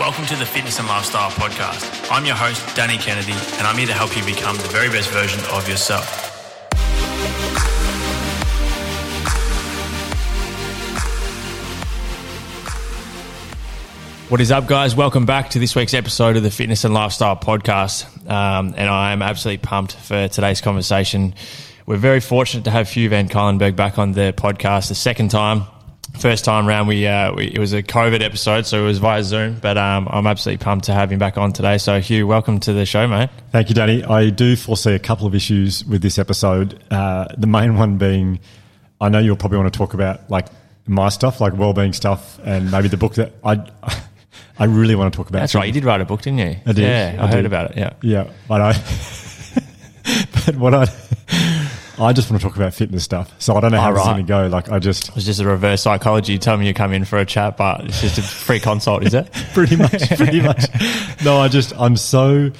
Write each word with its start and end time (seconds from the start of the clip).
Welcome 0.00 0.26
to 0.26 0.34
the 0.34 0.44
Fitness 0.44 0.80
and 0.80 0.88
Lifestyle 0.88 1.30
Podcast. 1.30 2.10
I'm 2.10 2.26
your 2.26 2.34
host, 2.34 2.74
Danny 2.74 2.98
Kennedy, 2.98 3.30
and 3.30 3.64
I'm 3.64 3.78
here 3.78 3.86
to 3.86 3.92
help 3.92 4.16
you 4.16 4.24
become 4.24 4.56
the 4.56 4.64
very 4.64 4.88
best 4.88 5.08
version 5.10 5.38
of 5.52 5.68
yourself. 5.68 6.32
What 14.28 14.40
is 14.40 14.50
up, 14.50 14.66
guys? 14.66 14.96
Welcome 14.96 15.26
back 15.26 15.50
to 15.50 15.60
this 15.60 15.76
week's 15.76 15.94
episode 15.94 16.36
of 16.36 16.42
the 16.42 16.50
Fitness 16.50 16.82
and 16.82 16.92
Lifestyle 16.92 17.36
Podcast. 17.36 18.04
Um, 18.28 18.74
and 18.76 18.88
I 18.90 19.12
am 19.12 19.22
absolutely 19.22 19.58
pumped 19.58 19.94
for 19.94 20.26
today's 20.26 20.60
conversation. 20.60 21.34
We're 21.86 21.98
very 21.98 22.18
fortunate 22.18 22.64
to 22.64 22.72
have 22.72 22.88
Hugh 22.90 23.10
Van 23.10 23.28
Cuylenburg 23.28 23.76
back 23.76 23.96
on 24.00 24.10
the 24.10 24.34
podcast 24.36 24.88
the 24.88 24.96
second 24.96 25.30
time. 25.30 25.66
First 26.18 26.44
time 26.44 26.66
round, 26.66 26.88
we, 26.88 27.06
uh, 27.06 27.34
we, 27.34 27.46
it 27.48 27.58
was 27.58 27.72
a 27.72 27.82
COVID 27.82 28.22
episode, 28.22 28.66
so 28.66 28.82
it 28.82 28.86
was 28.86 28.98
via 28.98 29.22
Zoom. 29.22 29.58
But 29.60 29.76
um, 29.76 30.08
I'm 30.10 30.26
absolutely 30.26 30.64
pumped 30.64 30.86
to 30.86 30.92
have 30.94 31.10
him 31.12 31.18
back 31.18 31.36
on 31.36 31.52
today. 31.52 31.76
So, 31.76 32.00
Hugh, 32.00 32.26
welcome 32.26 32.60
to 32.60 32.72
the 32.72 32.86
show, 32.86 33.06
mate. 33.06 33.28
Thank 33.50 33.68
you, 33.68 33.74
Danny. 33.74 34.02
I 34.04 34.30
do 34.30 34.56
foresee 34.56 34.92
a 34.94 34.98
couple 34.98 35.26
of 35.26 35.34
issues 35.34 35.84
with 35.84 36.02
this 36.02 36.18
episode. 36.18 36.82
Uh, 36.90 37.26
the 37.36 37.48
main 37.48 37.76
one 37.76 37.98
being, 37.98 38.38
I 39.00 39.08
know 39.10 39.18
you'll 39.18 39.36
probably 39.36 39.58
want 39.58 39.72
to 39.72 39.76
talk 39.76 39.92
about 39.92 40.30
like 40.30 40.46
my 40.86 41.08
stuff, 41.08 41.40
like 41.40 41.52
well-being 41.54 41.92
stuff, 41.92 42.38
and 42.44 42.70
maybe 42.70 42.88
the 42.88 42.96
book 42.96 43.14
that 43.14 43.32
I. 43.44 43.66
I 44.56 44.66
really 44.66 44.94
want 44.94 45.12
to 45.12 45.16
talk 45.16 45.28
about. 45.30 45.40
That's 45.40 45.54
right. 45.56 45.66
You 45.66 45.72
did 45.72 45.84
write 45.84 46.00
a 46.00 46.04
book, 46.04 46.22
didn't 46.22 46.38
you? 46.38 46.56
I 46.64 46.72
did. 46.72 46.78
Yeah, 46.78 47.16
I, 47.18 47.24
I 47.24 47.26
heard 47.26 47.36
did. 47.38 47.46
about 47.46 47.72
it. 47.72 47.76
Yeah. 47.76 47.94
Yeah, 48.02 48.30
but 48.46 48.60
I. 48.60 48.72
but 50.46 50.56
what 50.56 50.74
I. 50.74 50.86
I 51.98 52.12
just 52.12 52.30
want 52.30 52.42
to 52.42 52.48
talk 52.48 52.56
about 52.56 52.74
fitness 52.74 53.04
stuff, 53.04 53.32
so 53.38 53.54
I 53.56 53.60
don't 53.60 53.70
know 53.70 53.80
how 53.80 53.90
Oh, 53.90 53.94
this 53.94 54.02
is 54.02 54.06
right. 54.06 54.12
going 54.14 54.26
to 54.26 54.28
go. 54.28 54.46
Like, 54.48 54.68
I 54.70 54.78
just 54.78 55.16
it's 55.16 55.24
just 55.26 55.40
a 55.40 55.46
reverse 55.46 55.82
psychology. 55.82 56.32
You 56.32 56.38
tell 56.38 56.56
me 56.56 56.66
you 56.66 56.74
come 56.74 56.92
in 56.92 57.04
for 57.04 57.18
a 57.18 57.24
chat, 57.26 57.56
but 57.56 57.84
it's 57.84 58.00
just 58.00 58.18
a 58.18 58.22
free 58.22 58.58
consult, 58.60 59.04
is 59.04 59.14
it? 59.14 59.30
pretty 59.54 59.76
much, 59.76 60.08
pretty 60.16 60.40
much. 60.40 60.64
No, 61.24 61.38
I 61.38 61.48
just, 61.48 61.72
I'm 61.78 61.96
so, 61.96 62.50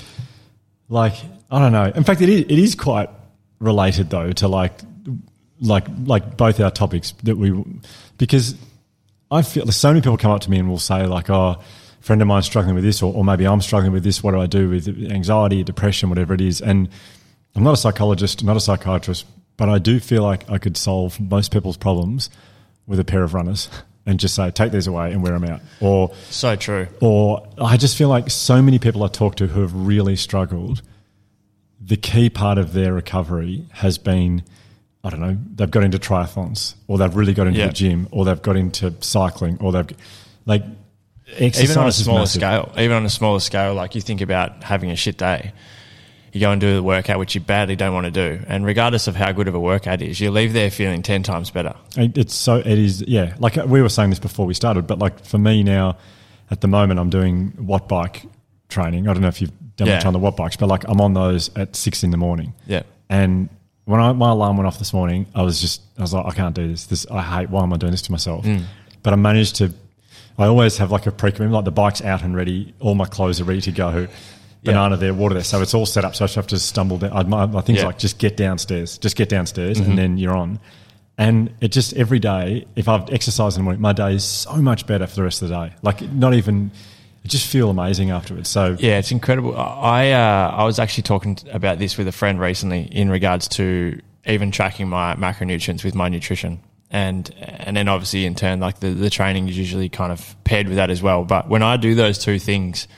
like, 0.88 1.14
I 1.50 1.58
don't 1.58 1.72
know. 1.72 1.90
In 1.94 2.04
fact, 2.04 2.20
it 2.20 2.28
is, 2.28 2.40
it 2.42 2.58
is 2.58 2.74
quite 2.74 3.10
related 3.58 4.10
though 4.10 4.30
to 4.32 4.48
like, 4.48 4.72
like, 5.60 5.86
like 6.04 6.36
both 6.36 6.60
our 6.60 6.70
topics 6.70 7.12
that 7.24 7.36
we, 7.36 7.52
because 8.18 8.54
I 9.30 9.42
feel 9.42 9.66
so 9.72 9.88
many 9.88 10.00
people 10.00 10.16
come 10.16 10.30
up 10.30 10.42
to 10.42 10.50
me 10.50 10.58
and 10.58 10.68
will 10.68 10.78
say 10.78 11.06
like, 11.06 11.28
oh, 11.30 11.56
a 11.58 11.62
friend 12.00 12.20
of 12.22 12.28
mine's 12.28 12.46
struggling 12.46 12.74
with 12.74 12.84
this, 12.84 13.02
or, 13.02 13.12
or 13.12 13.24
maybe 13.24 13.46
I'm 13.46 13.60
struggling 13.60 13.92
with 13.92 14.04
this. 14.04 14.22
What 14.22 14.32
do 14.32 14.40
I 14.40 14.46
do 14.46 14.68
with 14.68 14.86
anxiety, 15.10 15.64
depression, 15.64 16.08
whatever 16.08 16.34
it 16.34 16.40
is? 16.40 16.60
And 16.60 16.88
I'm 17.56 17.62
not 17.62 17.74
a 17.74 17.76
psychologist, 17.76 18.42
not 18.44 18.56
a 18.56 18.60
psychiatrist, 18.60 19.26
but 19.56 19.68
I 19.68 19.78
do 19.78 20.00
feel 20.00 20.22
like 20.22 20.48
I 20.50 20.58
could 20.58 20.76
solve 20.76 21.20
most 21.20 21.52
people's 21.52 21.76
problems 21.76 22.30
with 22.86 22.98
a 22.98 23.04
pair 23.04 23.22
of 23.22 23.32
runners 23.34 23.68
and 24.06 24.18
just 24.20 24.34
say, 24.34 24.50
take 24.50 24.72
these 24.72 24.86
away 24.86 25.12
and 25.12 25.22
wear 25.22 25.38
them 25.38 25.44
out. 25.44 25.60
Or, 25.80 26.12
So 26.30 26.56
true. 26.56 26.88
or 27.00 27.46
I 27.58 27.76
just 27.76 27.96
feel 27.96 28.08
like 28.08 28.30
so 28.30 28.60
many 28.60 28.78
people 28.78 29.02
I 29.04 29.08
talk 29.08 29.36
to 29.36 29.46
who 29.46 29.60
have 29.62 29.74
really 29.74 30.16
struggled, 30.16 30.82
the 31.80 31.96
key 31.96 32.28
part 32.28 32.58
of 32.58 32.72
their 32.72 32.92
recovery 32.92 33.64
has 33.72 33.98
been, 33.98 34.42
I 35.04 35.10
don't 35.10 35.20
know, 35.20 35.38
they've 35.54 35.70
got 35.70 35.84
into 35.84 35.98
triathlons, 35.98 36.74
or 36.88 36.98
they've 36.98 37.14
really 37.14 37.34
got 37.34 37.46
into 37.46 37.60
Yeah. 37.60 37.68
the 37.68 37.72
gym, 37.72 38.08
or 38.10 38.24
they've 38.24 38.42
got 38.42 38.56
into 38.56 38.92
cycling, 39.00 39.58
or 39.60 39.70
they've 39.72 39.88
like 40.44 40.64
exercise 41.38 41.70
Even 41.70 41.78
on 41.82 41.88
a 41.88 41.92
smaller 41.92 42.26
scale, 42.26 42.72
even 42.76 42.96
on 42.96 43.06
a 43.06 43.10
smaller 43.10 43.40
scale, 43.40 43.74
like 43.74 43.94
you 43.94 44.00
think 44.00 44.20
about 44.20 44.62
having 44.64 44.90
a 44.90 44.96
shit 44.96 45.16
day, 45.16 45.52
you 46.34 46.40
go 46.40 46.50
and 46.50 46.60
do 46.60 46.74
the 46.74 46.82
workout 46.82 47.18
which 47.18 47.34
you 47.34 47.40
badly 47.40 47.76
don't 47.76 47.94
want 47.94 48.06
to 48.06 48.10
do, 48.10 48.42
and 48.48 48.66
regardless 48.66 49.06
of 49.06 49.14
how 49.16 49.30
good 49.32 49.48
of 49.48 49.54
a 49.54 49.60
workout 49.60 50.02
is, 50.02 50.20
you 50.20 50.30
leave 50.30 50.52
there 50.52 50.70
feeling 50.70 51.02
ten 51.02 51.22
times 51.22 51.50
better. 51.50 51.74
It's 51.96 52.34
so 52.34 52.56
it 52.56 52.66
is 52.66 53.02
yeah. 53.06 53.34
Like 53.38 53.56
we 53.56 53.80
were 53.82 53.88
saying 53.88 54.10
this 54.10 54.18
before 54.18 54.44
we 54.46 54.54
started, 54.54 54.86
but 54.86 54.98
like 54.98 55.24
for 55.24 55.38
me 55.38 55.62
now, 55.62 55.96
at 56.50 56.60
the 56.60 56.68
moment, 56.68 56.98
I'm 57.00 57.10
doing 57.10 57.52
watt 57.58 57.88
bike 57.88 58.22
training. 58.68 59.08
I 59.08 59.12
don't 59.12 59.22
know 59.22 59.28
if 59.28 59.40
you've 59.40 59.52
done 59.76 59.88
Yeah. 59.88 59.96
much 59.96 60.04
on 60.06 60.12
the 60.12 60.18
watt 60.18 60.36
bikes, 60.36 60.56
but 60.56 60.66
like 60.68 60.84
I'm 60.88 61.00
on 61.00 61.14
those 61.14 61.50
at 61.56 61.76
six 61.76 62.02
in 62.02 62.10
the 62.10 62.16
morning. 62.16 62.52
Yeah. 62.66 62.82
And 63.08 63.48
when 63.84 64.00
I, 64.00 64.12
my 64.12 64.30
alarm 64.30 64.56
went 64.56 64.66
off 64.66 64.78
this 64.78 64.92
morning, 64.92 65.26
I 65.34 65.42
was 65.42 65.60
just 65.60 65.82
I 65.98 66.02
was 66.02 66.14
like, 66.14 66.26
I 66.26 66.30
can't 66.30 66.54
do 66.54 66.66
this. 66.68 66.86
This 66.86 67.06
I 67.10 67.22
hate. 67.22 67.50
Why 67.50 67.62
am 67.62 67.72
I 67.72 67.76
doing 67.76 67.92
this 67.92 68.02
to 68.02 68.12
myself? 68.12 68.44
Mm. 68.44 68.64
But 69.02 69.12
I 69.12 69.16
managed 69.16 69.56
to. 69.56 69.72
I 70.36 70.46
always 70.46 70.78
have 70.78 70.90
like 70.90 71.06
a 71.06 71.12
pre 71.12 71.30
like 71.30 71.64
the 71.64 71.70
bike's 71.70 72.02
out 72.02 72.22
and 72.22 72.34
ready. 72.34 72.74
All 72.80 72.94
my 72.96 73.04
clothes 73.06 73.40
are 73.40 73.44
ready 73.44 73.60
to 73.60 73.72
go. 73.72 74.08
Banana 74.64 74.96
there, 74.96 75.14
water 75.14 75.34
there, 75.34 75.44
so 75.44 75.60
it's 75.62 75.74
all 75.74 75.86
set 75.86 76.04
up. 76.04 76.14
So 76.14 76.24
I 76.24 76.26
just 76.26 76.36
have 76.36 76.46
to 76.48 76.58
stumble 76.58 76.98
down. 76.98 77.12
I, 77.12 77.22
my, 77.24 77.46
my 77.46 77.60
things 77.60 77.82
like 77.84 77.98
just 77.98 78.18
get 78.18 78.36
downstairs, 78.36 78.98
just 78.98 79.16
get 79.16 79.28
downstairs, 79.28 79.78
Mm-hmm. 79.80 79.90
and 79.90 79.98
then 79.98 80.18
you're 80.18 80.36
on. 80.36 80.58
And 81.16 81.54
it 81.60 81.68
just 81.68 81.92
every 81.94 82.18
day, 82.18 82.66
if 82.74 82.88
I've 82.88 83.08
exercised 83.10 83.56
in 83.56 83.60
the 83.60 83.64
morning, 83.64 83.80
my 83.80 83.92
day 83.92 84.14
is 84.14 84.24
so 84.24 84.56
much 84.56 84.86
better 84.86 85.06
for 85.06 85.14
the 85.14 85.22
rest 85.22 85.42
of 85.42 85.48
the 85.48 85.54
day. 85.68 85.74
Like 85.82 86.02
not 86.12 86.34
even, 86.34 86.72
I 87.24 87.28
just 87.28 87.46
feel 87.46 87.70
amazing 87.70 88.10
afterwards. 88.10 88.48
So 88.48 88.76
Yeah, 88.80 88.98
it's 88.98 89.12
incredible. 89.12 89.56
I 89.56 90.10
uh, 90.10 90.50
I 90.56 90.64
was 90.64 90.78
actually 90.80 91.04
talking 91.04 91.38
about 91.52 91.78
this 91.78 91.96
with 91.96 92.08
a 92.08 92.12
friend 92.12 92.40
recently 92.40 92.82
in 92.82 93.10
regards 93.10 93.46
to 93.48 94.00
even 94.26 94.50
tracking 94.50 94.88
my 94.88 95.14
macronutrients 95.14 95.84
with 95.84 95.94
my 95.94 96.08
nutrition, 96.08 96.58
and 96.90 97.32
and 97.38 97.76
then 97.76 97.86
obviously 97.86 98.26
in 98.26 98.34
turn 98.34 98.58
like 98.58 98.80
the 98.80 98.88
the 98.90 99.10
training 99.10 99.48
is 99.48 99.56
usually 99.56 99.88
kind 99.88 100.10
of 100.10 100.34
paired 100.42 100.66
with 100.66 100.76
that 100.78 100.90
as 100.90 101.00
well. 101.00 101.24
But 101.24 101.48
when 101.48 101.62
I 101.62 101.76
do 101.76 101.94
those 101.94 102.18
two 102.18 102.40
things 102.40 102.88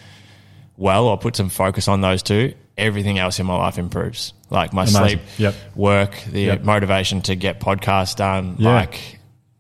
well, 0.76 1.06
or 1.06 1.16
put 1.18 1.36
some 1.36 1.48
focus 1.48 1.88
on 1.88 2.00
those 2.00 2.22
two, 2.22 2.54
everything 2.76 3.18
else 3.18 3.38
in 3.40 3.46
my 3.46 3.56
life 3.56 3.78
improves. 3.78 4.32
Like 4.50 4.72
my 4.72 4.82
Amazing. 4.82 5.02
sleep, 5.02 5.20
Yep. 5.38 5.54
work, 5.74 6.22
the 6.30 6.40
Yep. 6.42 6.64
motivation 6.64 7.20
to 7.22 7.34
get 7.34 7.60
podcasts 7.60 8.14
done, 8.16 8.56
Yeah. 8.58 8.74
like 8.74 9.18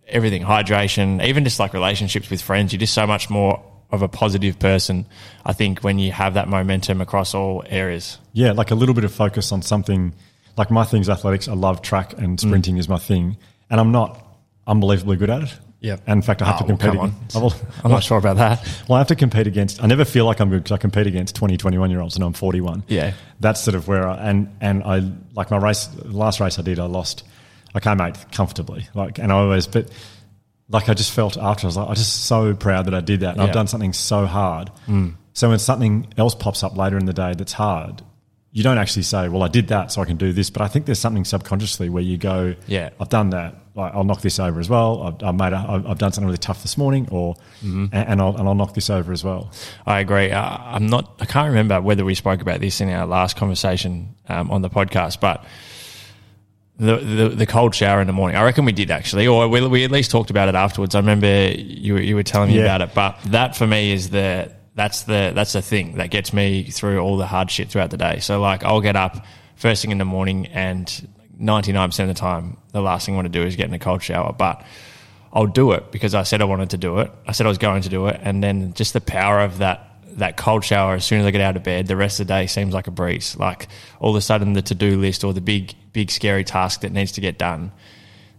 everything, 0.08 0.42
hydration, 0.44 1.24
even 1.24 1.44
just 1.44 1.58
like 1.58 1.72
relationships 1.72 2.30
with 2.30 2.40
friends. 2.42 2.72
You're 2.72 2.80
just 2.80 2.94
so 2.94 3.06
much 3.06 3.28
more 3.30 3.60
of 3.90 4.02
a 4.02 4.08
positive 4.08 4.58
person. 4.58 5.06
I 5.44 5.52
think 5.52 5.80
when 5.80 5.98
you 5.98 6.12
have 6.12 6.34
that 6.34 6.48
momentum 6.48 7.00
across 7.00 7.34
all 7.34 7.64
areas. 7.68 8.18
Yeah, 8.32 8.52
like 8.52 8.70
a 8.70 8.74
little 8.74 8.94
bit 8.94 9.04
of 9.04 9.12
focus 9.12 9.52
on 9.52 9.62
something. 9.62 10.12
Like 10.56 10.70
my 10.70 10.84
thing's 10.84 11.08
athletics. 11.08 11.48
I 11.48 11.52
love 11.54 11.82
track 11.82 12.10
Mm. 12.16 12.24
and 12.24 12.40
sprinting 12.40 12.76
is 12.78 12.88
my 12.88 12.98
thing, 12.98 13.36
and 13.70 13.80
I'm 13.80 13.92
not 13.92 14.20
unbelievably 14.66 15.16
good 15.16 15.30
at 15.30 15.42
it. 15.42 15.54
Yep. 15.86 16.02
And 16.06 16.18
in 16.18 16.22
fact, 16.22 16.42
I 16.42 16.46
have 16.46 16.56
Oh, 16.56 16.58
to 16.58 16.64
well, 16.64 16.76
compete. 16.76 16.90
come 16.90 16.98
on. 16.98 17.08
against, 17.10 17.36
will- 17.36 17.54
I'm 17.84 17.90
not 17.90 18.02
sure 18.02 18.18
about 18.18 18.36
that. 18.36 18.66
well, 18.88 18.96
I 18.96 19.00
have 19.00 19.06
to 19.08 19.16
compete 19.16 19.46
against. 19.46 19.82
I 19.82 19.86
never 19.86 20.04
feel 20.04 20.24
like 20.26 20.40
I'm 20.40 20.50
good 20.50 20.62
because 20.64 20.72
I 20.74 20.78
compete 20.78 21.06
against 21.06 21.34
20, 21.36 21.56
21 21.56 21.90
year 21.90 22.00
olds, 22.00 22.16
and 22.16 22.24
I'm 22.24 22.32
41. 22.32 22.82
Yeah. 22.88 23.12
that's 23.40 23.60
sort 23.60 23.74
of 23.74 23.86
where 23.88 24.08
I 24.08 24.16
and 24.28 24.48
and 24.60 24.82
I 24.82 25.02
like 25.34 25.50
my 25.50 25.58
race. 25.58 25.88
Last 26.04 26.40
race 26.40 26.58
I 26.58 26.62
did, 26.62 26.78
I 26.78 26.84
lost. 26.86 27.22
I 27.74 27.80
came 27.80 28.00
eighth 28.00 28.30
comfortably. 28.30 28.88
Like, 28.94 29.18
and 29.18 29.30
I 29.30 29.36
always, 29.36 29.66
but 29.66 29.90
like 30.68 30.88
I 30.88 30.94
just 30.94 31.12
felt 31.12 31.36
after 31.36 31.66
I 31.66 31.68
was 31.68 31.76
like, 31.76 31.88
I'm 31.88 31.94
just 31.94 32.24
so 32.24 32.54
proud 32.54 32.86
that 32.86 32.94
I 32.94 33.00
did 33.00 33.20
that. 33.20 33.30
And 33.30 33.38
Yeah. 33.38 33.44
I've 33.44 33.52
done 33.52 33.66
something 33.68 33.92
so 33.92 34.26
hard. 34.26 34.70
Mm. 34.88 35.14
So 35.34 35.50
when 35.50 35.58
something 35.58 36.06
else 36.16 36.34
pops 36.34 36.62
up 36.64 36.76
later 36.76 36.96
in 36.98 37.04
the 37.04 37.12
day 37.12 37.34
that's 37.36 37.52
hard, 37.52 38.02
you 38.52 38.62
don't 38.62 38.78
actually 38.78 39.02
say, 39.02 39.28
"Well, 39.28 39.42
I 39.42 39.48
did 39.48 39.68
that, 39.68 39.92
so 39.92 40.00
I 40.00 40.06
can 40.06 40.16
do 40.16 40.32
this." 40.32 40.48
But 40.48 40.62
I 40.62 40.68
think 40.68 40.86
there's 40.86 40.98
something 40.98 41.26
subconsciously 41.26 41.90
where 41.90 42.02
you 42.02 42.16
go, 42.16 42.54
Yeah. 42.66 42.88
I've 42.98 43.10
done 43.10 43.30
that. 43.30 43.54
Like, 43.76 43.94
I'll 43.94 44.04
knock 44.04 44.22
this 44.22 44.38
over 44.40 44.58
as 44.58 44.70
well. 44.70 45.02
I've, 45.02 45.22
I've 45.28 45.34
made. 45.34 45.52
A, 45.52 45.58
I've, 45.68 45.86
I've 45.86 45.98
done 45.98 46.10
something 46.10 46.26
really 46.26 46.38
tough 46.38 46.62
this 46.62 46.78
morning, 46.78 47.06
or 47.10 47.36
and, 47.62 47.92
and 47.94 48.20
I'll 48.22 48.34
and 48.36 48.48
I'll 48.48 48.54
knock 48.54 48.72
this 48.74 48.88
over 48.90 49.12
as 49.12 49.22
well." 49.22 49.50
I 49.86 50.00
agree. 50.00 50.30
Uh, 50.32 50.42
I'm 50.42 50.86
not. 50.86 51.14
I 51.20 51.26
can't 51.26 51.48
remember 51.48 51.80
whether 51.82 52.04
we 52.04 52.14
spoke 52.14 52.40
about 52.40 52.60
this 52.60 52.80
in 52.80 52.88
our 52.88 53.06
last 53.06 53.36
conversation 53.36 54.14
um, 54.30 54.50
on 54.50 54.62
the 54.62 54.70
podcast, 54.70 55.20
but 55.20 55.44
the, 56.78 56.96
the 56.96 57.28
the 57.30 57.46
cold 57.46 57.74
shower 57.74 58.00
in 58.00 58.06
the 58.06 58.12
morning. 58.12 58.36
I 58.36 58.44
reckon 58.44 58.64
we 58.64 58.72
did 58.72 58.90
actually, 58.90 59.26
or 59.26 59.48
we, 59.48 59.66
we 59.66 59.84
at 59.84 59.90
least 59.90 60.10
talked 60.10 60.30
about 60.30 60.48
it 60.48 60.54
afterwards. 60.54 60.94
I 60.94 60.98
remember 61.00 61.26
you 61.50 61.94
were- 61.94 62.00
you 62.00 62.14
were 62.16 62.22
telling 62.22 62.50
me 62.50 62.56
Yeah. 62.56 62.62
about 62.62 62.80
it, 62.82 62.94
but 62.94 63.18
that 63.26 63.56
for 63.56 63.66
me 63.66 63.92
is 63.92 64.10
the 64.10 64.52
that's 64.74 65.02
the 65.02 65.32
that's 65.34 65.52
the 65.54 65.62
thing 65.62 65.96
that 65.96 66.10
gets 66.10 66.32
me 66.32 66.64
through 66.64 66.98
all 67.00 67.16
the 67.16 67.26
hard 67.26 67.50
shit 67.50 67.68
throughout 67.70 67.90
the 67.90 67.96
day. 67.96 68.18
So 68.20 68.40
like 68.40 68.62
I'll 68.64 68.80
get 68.82 68.96
up 68.96 69.24
first 69.54 69.80
thing 69.82 69.90
in 69.90 69.98
the 69.98 70.04
morning, 70.04 70.46
and 70.48 71.08
99 71.38 71.88
percent 71.88 72.10
of 72.10 72.16
the 72.16 72.20
time, 72.20 72.56
the 72.72 72.80
last 72.80 73.06
thing 73.06 73.14
I 73.14 73.16
want 73.16 73.26
to 73.32 73.38
do 73.40 73.44
is 73.46 73.56
get 73.56 73.68
in 73.68 73.74
a 73.74 73.78
cold 73.78 74.02
shower, 74.02 74.32
but. 74.32 74.62
I'll 75.32 75.46
do 75.46 75.72
it 75.72 75.92
because 75.92 76.14
I 76.14 76.22
said 76.22 76.40
I 76.40 76.44
wanted 76.44 76.70
to 76.70 76.78
do 76.78 77.00
it. 77.00 77.10
I 77.26 77.32
said 77.32 77.44
I 77.44 77.50
was 77.50 77.58
going 77.58 77.82
to 77.82 77.90
do 77.90 78.06
it, 78.06 78.18
and 78.22 78.42
then 78.42 78.72
just 78.72 78.94
the 78.94 79.02
power 79.02 79.40
of 79.40 79.58
that 79.58 79.98
that 80.12 80.38
cold 80.38 80.64
shower. 80.64 80.94
As 80.94 81.04
soon 81.04 81.20
as 81.20 81.26
I 81.26 81.30
get 81.30 81.42
out 81.42 81.56
of 81.56 81.62
bed, 81.62 81.88
the 81.88 81.96
rest 81.96 82.20
of 82.20 82.26
the 82.26 82.32
day 82.32 82.46
seems 82.46 82.72
like 82.72 82.86
a 82.86 82.90
breeze. 82.90 83.36
Like 83.36 83.68
all 84.00 84.10
of 84.10 84.16
a 84.16 84.22
sudden, 84.22 84.54
the 84.54 84.62
to 84.62 84.74
do 84.74 84.98
list 84.98 85.24
or 85.24 85.34
the 85.34 85.42
big 85.42 85.74
big 85.92 86.10
scary 86.10 86.42
task 86.42 86.80
that 86.82 86.92
needs 86.92 87.12
to 87.12 87.20
get 87.20 87.36
done, 87.36 87.70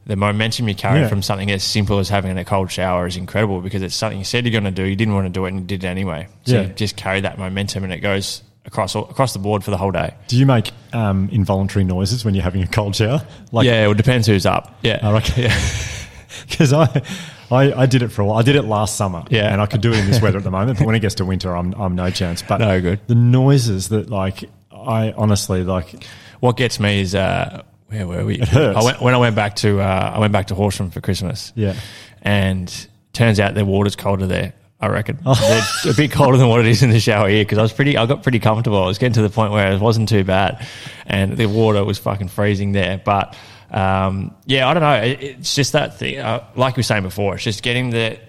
the 0.07 0.15
momentum 0.15 0.67
you 0.67 0.73
carry 0.73 1.01
Yeah. 1.01 1.07
from 1.07 1.21
something 1.21 1.51
as 1.51 1.63
simple 1.63 1.99
as 1.99 2.09
having 2.09 2.35
a 2.35 2.45
cold 2.45 2.71
shower 2.71 3.05
is 3.05 3.15
incredible 3.15 3.61
because 3.61 3.83
it's 3.83 3.93
something 3.93 4.17
you 4.17 4.25
said 4.25 4.45
you're 4.45 4.51
going 4.59 4.63
to 4.63 4.71
do, 4.71 4.83
you 4.85 4.95
didn't 4.95 5.13
want 5.13 5.27
to 5.27 5.29
do 5.31 5.45
it, 5.45 5.49
and 5.49 5.59
you 5.59 5.65
did 5.67 5.83
it 5.83 5.87
anyway. 5.87 6.27
So 6.45 6.53
Yeah. 6.55 6.61
you 6.63 6.67
just 6.69 6.95
carry 6.95 7.21
that 7.21 7.37
momentum, 7.37 7.83
and 7.83 7.93
it 7.93 7.99
goes 7.99 8.41
across 8.67 8.93
across 8.95 9.33
the 9.33 9.39
board 9.39 9.63
for 9.63 9.71
the 9.71 9.77
whole 9.77 9.91
day. 9.91 10.13
Do 10.27 10.37
you 10.37 10.45
make 10.45 10.71
um, 10.93 11.29
involuntary 11.31 11.83
noises 11.85 12.23
when 12.23 12.35
you're 12.35 12.43
having 12.43 12.61
a 12.63 12.67
cold 12.67 12.95
shower? 12.95 13.25
Like, 13.51 13.65
yeah, 13.65 13.89
it 13.89 13.97
depends 13.97 14.27
who's 14.27 14.45
up. 14.45 14.77
Yeah, 14.83 14.99
I 15.01 15.11
reckon. 15.13 15.43
Yeah. 15.43 15.59
because 16.49 16.73
I, 16.73 17.01
I, 17.49 17.71
I 17.73 17.85
did 17.85 18.01
it 18.03 18.09
for 18.09 18.21
a 18.21 18.25
while. 18.25 18.37
I 18.37 18.41
did 18.41 18.55
it 18.57 18.63
last 18.63 18.97
summer, 18.97 19.23
Yeah. 19.29 19.51
and 19.51 19.61
I 19.61 19.65
could 19.65 19.79
do 19.81 19.91
it 19.93 19.99
in 19.99 20.05
this 20.05 20.21
weather 20.21 20.37
at 20.37 20.43
the 20.43 20.51
moment. 20.51 20.77
But 20.77 20.85
when 20.85 20.95
it 20.95 20.99
gets 20.99 21.15
to 21.15 21.25
winter, 21.33 21.55
I'm, 21.55 21.73
I'm 21.73 21.95
no 21.95 22.09
chance. 22.09 22.41
But 22.43 22.57
No 22.59 22.79
good. 22.81 22.99
The 23.07 23.15
noises 23.15 23.89
that 23.89 24.09
like 24.09 24.43
I 24.71 25.13
honestly 25.13 25.63
like. 25.63 26.03
What 26.41 26.57
gets 26.57 26.79
me 26.79 26.99
is 27.01 27.15
uh, 27.15 27.63
where 27.87 28.05
were 28.05 28.25
we? 28.25 28.35
It 28.41 28.49
hurts. 28.49 28.77
I 28.77 28.83
went, 28.83 29.01
when 29.01 29.13
I 29.13 29.17
went 29.17 29.35
back 29.35 29.55
to 29.57 29.79
uh, 29.79 30.11
I 30.15 30.19
went 30.19 30.33
back 30.33 30.47
to 30.47 30.55
Horsham 30.55 30.91
for 30.91 30.99
Christmas. 31.01 31.53
Yeah. 31.55 31.73
and 32.21 32.87
turns 33.13 33.39
out 33.39 33.55
the 33.55 33.65
water's 33.65 33.95
colder 33.95 34.27
there. 34.27 34.53
I 34.79 34.87
reckon. 34.87 35.19
It's 35.25 35.85
a 35.85 35.93
bit 35.95 36.11
colder 36.11 36.37
than 36.37 36.47
what 36.49 36.59
it 36.59 36.67
is 36.67 36.83
in 36.83 36.91
the 36.91 36.99
shower 36.99 37.27
here 37.29 37.43
because 37.43 37.57
I 37.57 37.63
was 37.63 37.73
pretty, 37.73 37.97
I 37.97 38.05
got 38.05 38.21
pretty 38.21 38.39
comfortable. 38.39 38.83
I 38.83 38.85
was 38.85 38.99
getting 38.99 39.13
to 39.13 39.23
the 39.23 39.29
point 39.29 39.51
where 39.51 39.71
it 39.71 39.81
wasn't 39.81 40.07
too 40.07 40.23
bad 40.23 40.65
and 41.07 41.35
the 41.35 41.47
water 41.47 41.83
was 41.83 41.97
fucking 41.97 42.27
freezing 42.27 42.73
there. 42.73 43.01
But, 43.03 43.35
um, 43.71 44.35
yeah, 44.45 44.67
I 44.69 44.73
don't 44.75 44.83
know. 44.83 44.93
It, 45.01 45.23
it's 45.23 45.55
just 45.55 45.73
that 45.73 45.97
thing, 45.97 46.19
uh, 46.19 46.43
like 46.55 46.77
we 46.77 46.81
were 46.81 46.83
saying 46.83 47.01
before, 47.03 47.33
it's 47.35 47.43
just 47.43 47.63
getting 47.63 47.89
the, 47.89 48.19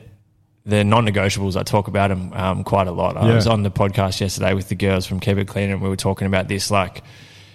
the 0.64 0.84
non-negotiables. 0.84 1.54
I 1.54 1.64
talk 1.64 1.86
about 1.88 2.08
them 2.08 2.32
um, 2.32 2.64
quite 2.64 2.86
a 2.86 2.92
lot. 2.92 3.18
I 3.18 3.28
Yeah. 3.28 3.34
was 3.34 3.46
on 3.46 3.62
the 3.62 3.70
podcast 3.70 4.20
yesterday 4.20 4.54
with 4.54 4.70
the 4.70 4.74
girls 4.74 5.04
from 5.06 5.20
Keep 5.20 5.36
It 5.36 5.48
Clean 5.48 5.68
and 5.70 5.82
we 5.82 5.88
were 5.90 5.96
talking 5.96 6.26
about 6.26 6.48
this, 6.48 6.70
like, 6.70 7.02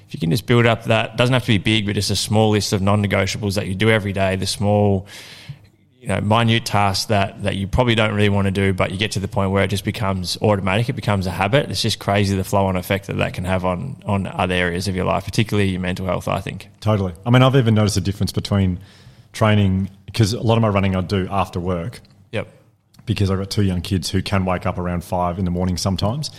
if 0.07 0.13
you 0.13 0.19
can 0.19 0.29
just 0.29 0.45
build 0.45 0.67
up 0.67 0.83
that 0.83 1.17
doesn't 1.17 1.33
have 1.33 1.41
to 1.43 1.47
be 1.47 1.57
big, 1.57 1.87
but 1.87 1.95
just 1.95 2.11
a 2.11 2.15
small 2.15 2.51
list 2.51 2.73
of 2.73 2.81
non-negotiables 2.83 3.55
that 3.55 3.65
you 3.65 3.73
do 3.73 3.89
every 3.89 4.13
day, 4.13 4.35
the 4.35 4.45
small, 4.45 5.07
you 6.03 6.09
know, 6.09 6.19
minute 6.19 6.65
tasks 6.65 7.05
that 7.05 7.43
that 7.43 7.55
you 7.55 7.65
probably 7.65 7.95
don't 7.95 8.13
really 8.13 8.27
want 8.27 8.45
to 8.45 8.51
do, 8.51 8.73
but 8.73 8.91
you 8.91 8.97
get 8.97 9.11
to 9.11 9.21
the 9.21 9.27
point 9.29 9.51
where 9.51 9.63
it 9.63 9.69
just 9.69 9.85
becomes 9.85 10.37
automatic. 10.41 10.89
It 10.89 10.97
becomes 10.97 11.25
a 11.27 11.31
habit. 11.31 11.71
It's 11.71 11.81
just 11.81 11.97
crazy 11.97 12.35
the 12.35 12.43
flow-on 12.43 12.75
effect 12.75 13.07
that 13.07 13.13
that 13.19 13.33
can 13.33 13.45
have 13.45 13.63
on 13.63 14.03
on 14.05 14.27
other 14.27 14.53
areas 14.53 14.89
of 14.89 14.97
your 14.97 15.05
life, 15.05 15.23
particularly 15.23 15.69
your 15.69 15.79
mental 15.79 16.05
health. 16.05 16.27
I 16.27 16.41
think. 16.41 16.67
Totally. 16.81 17.13
I 17.25 17.29
mean, 17.29 17.41
I've 17.41 17.55
even 17.55 17.73
noticed 17.73 17.95
a 17.95 18.01
difference 18.01 18.33
between 18.33 18.79
training 19.31 19.89
because 20.05 20.33
a 20.33 20.41
lot 20.41 20.57
of 20.57 20.61
my 20.61 20.67
running 20.67 20.93
I 20.93 20.99
do 21.01 21.25
after 21.31 21.59
work 21.61 22.01
Yep. 22.33 22.49
because 23.05 23.31
I've 23.31 23.39
got 23.39 23.49
two 23.49 23.63
young 23.63 23.79
kids 23.81 24.09
who 24.09 24.21
can 24.21 24.43
wake 24.43 24.65
up 24.65 24.77
around 24.77 25.05
five 25.05 25.39
in 25.39 25.45
the 25.45 25.51
morning 25.51 25.77
sometimes. 25.77 26.31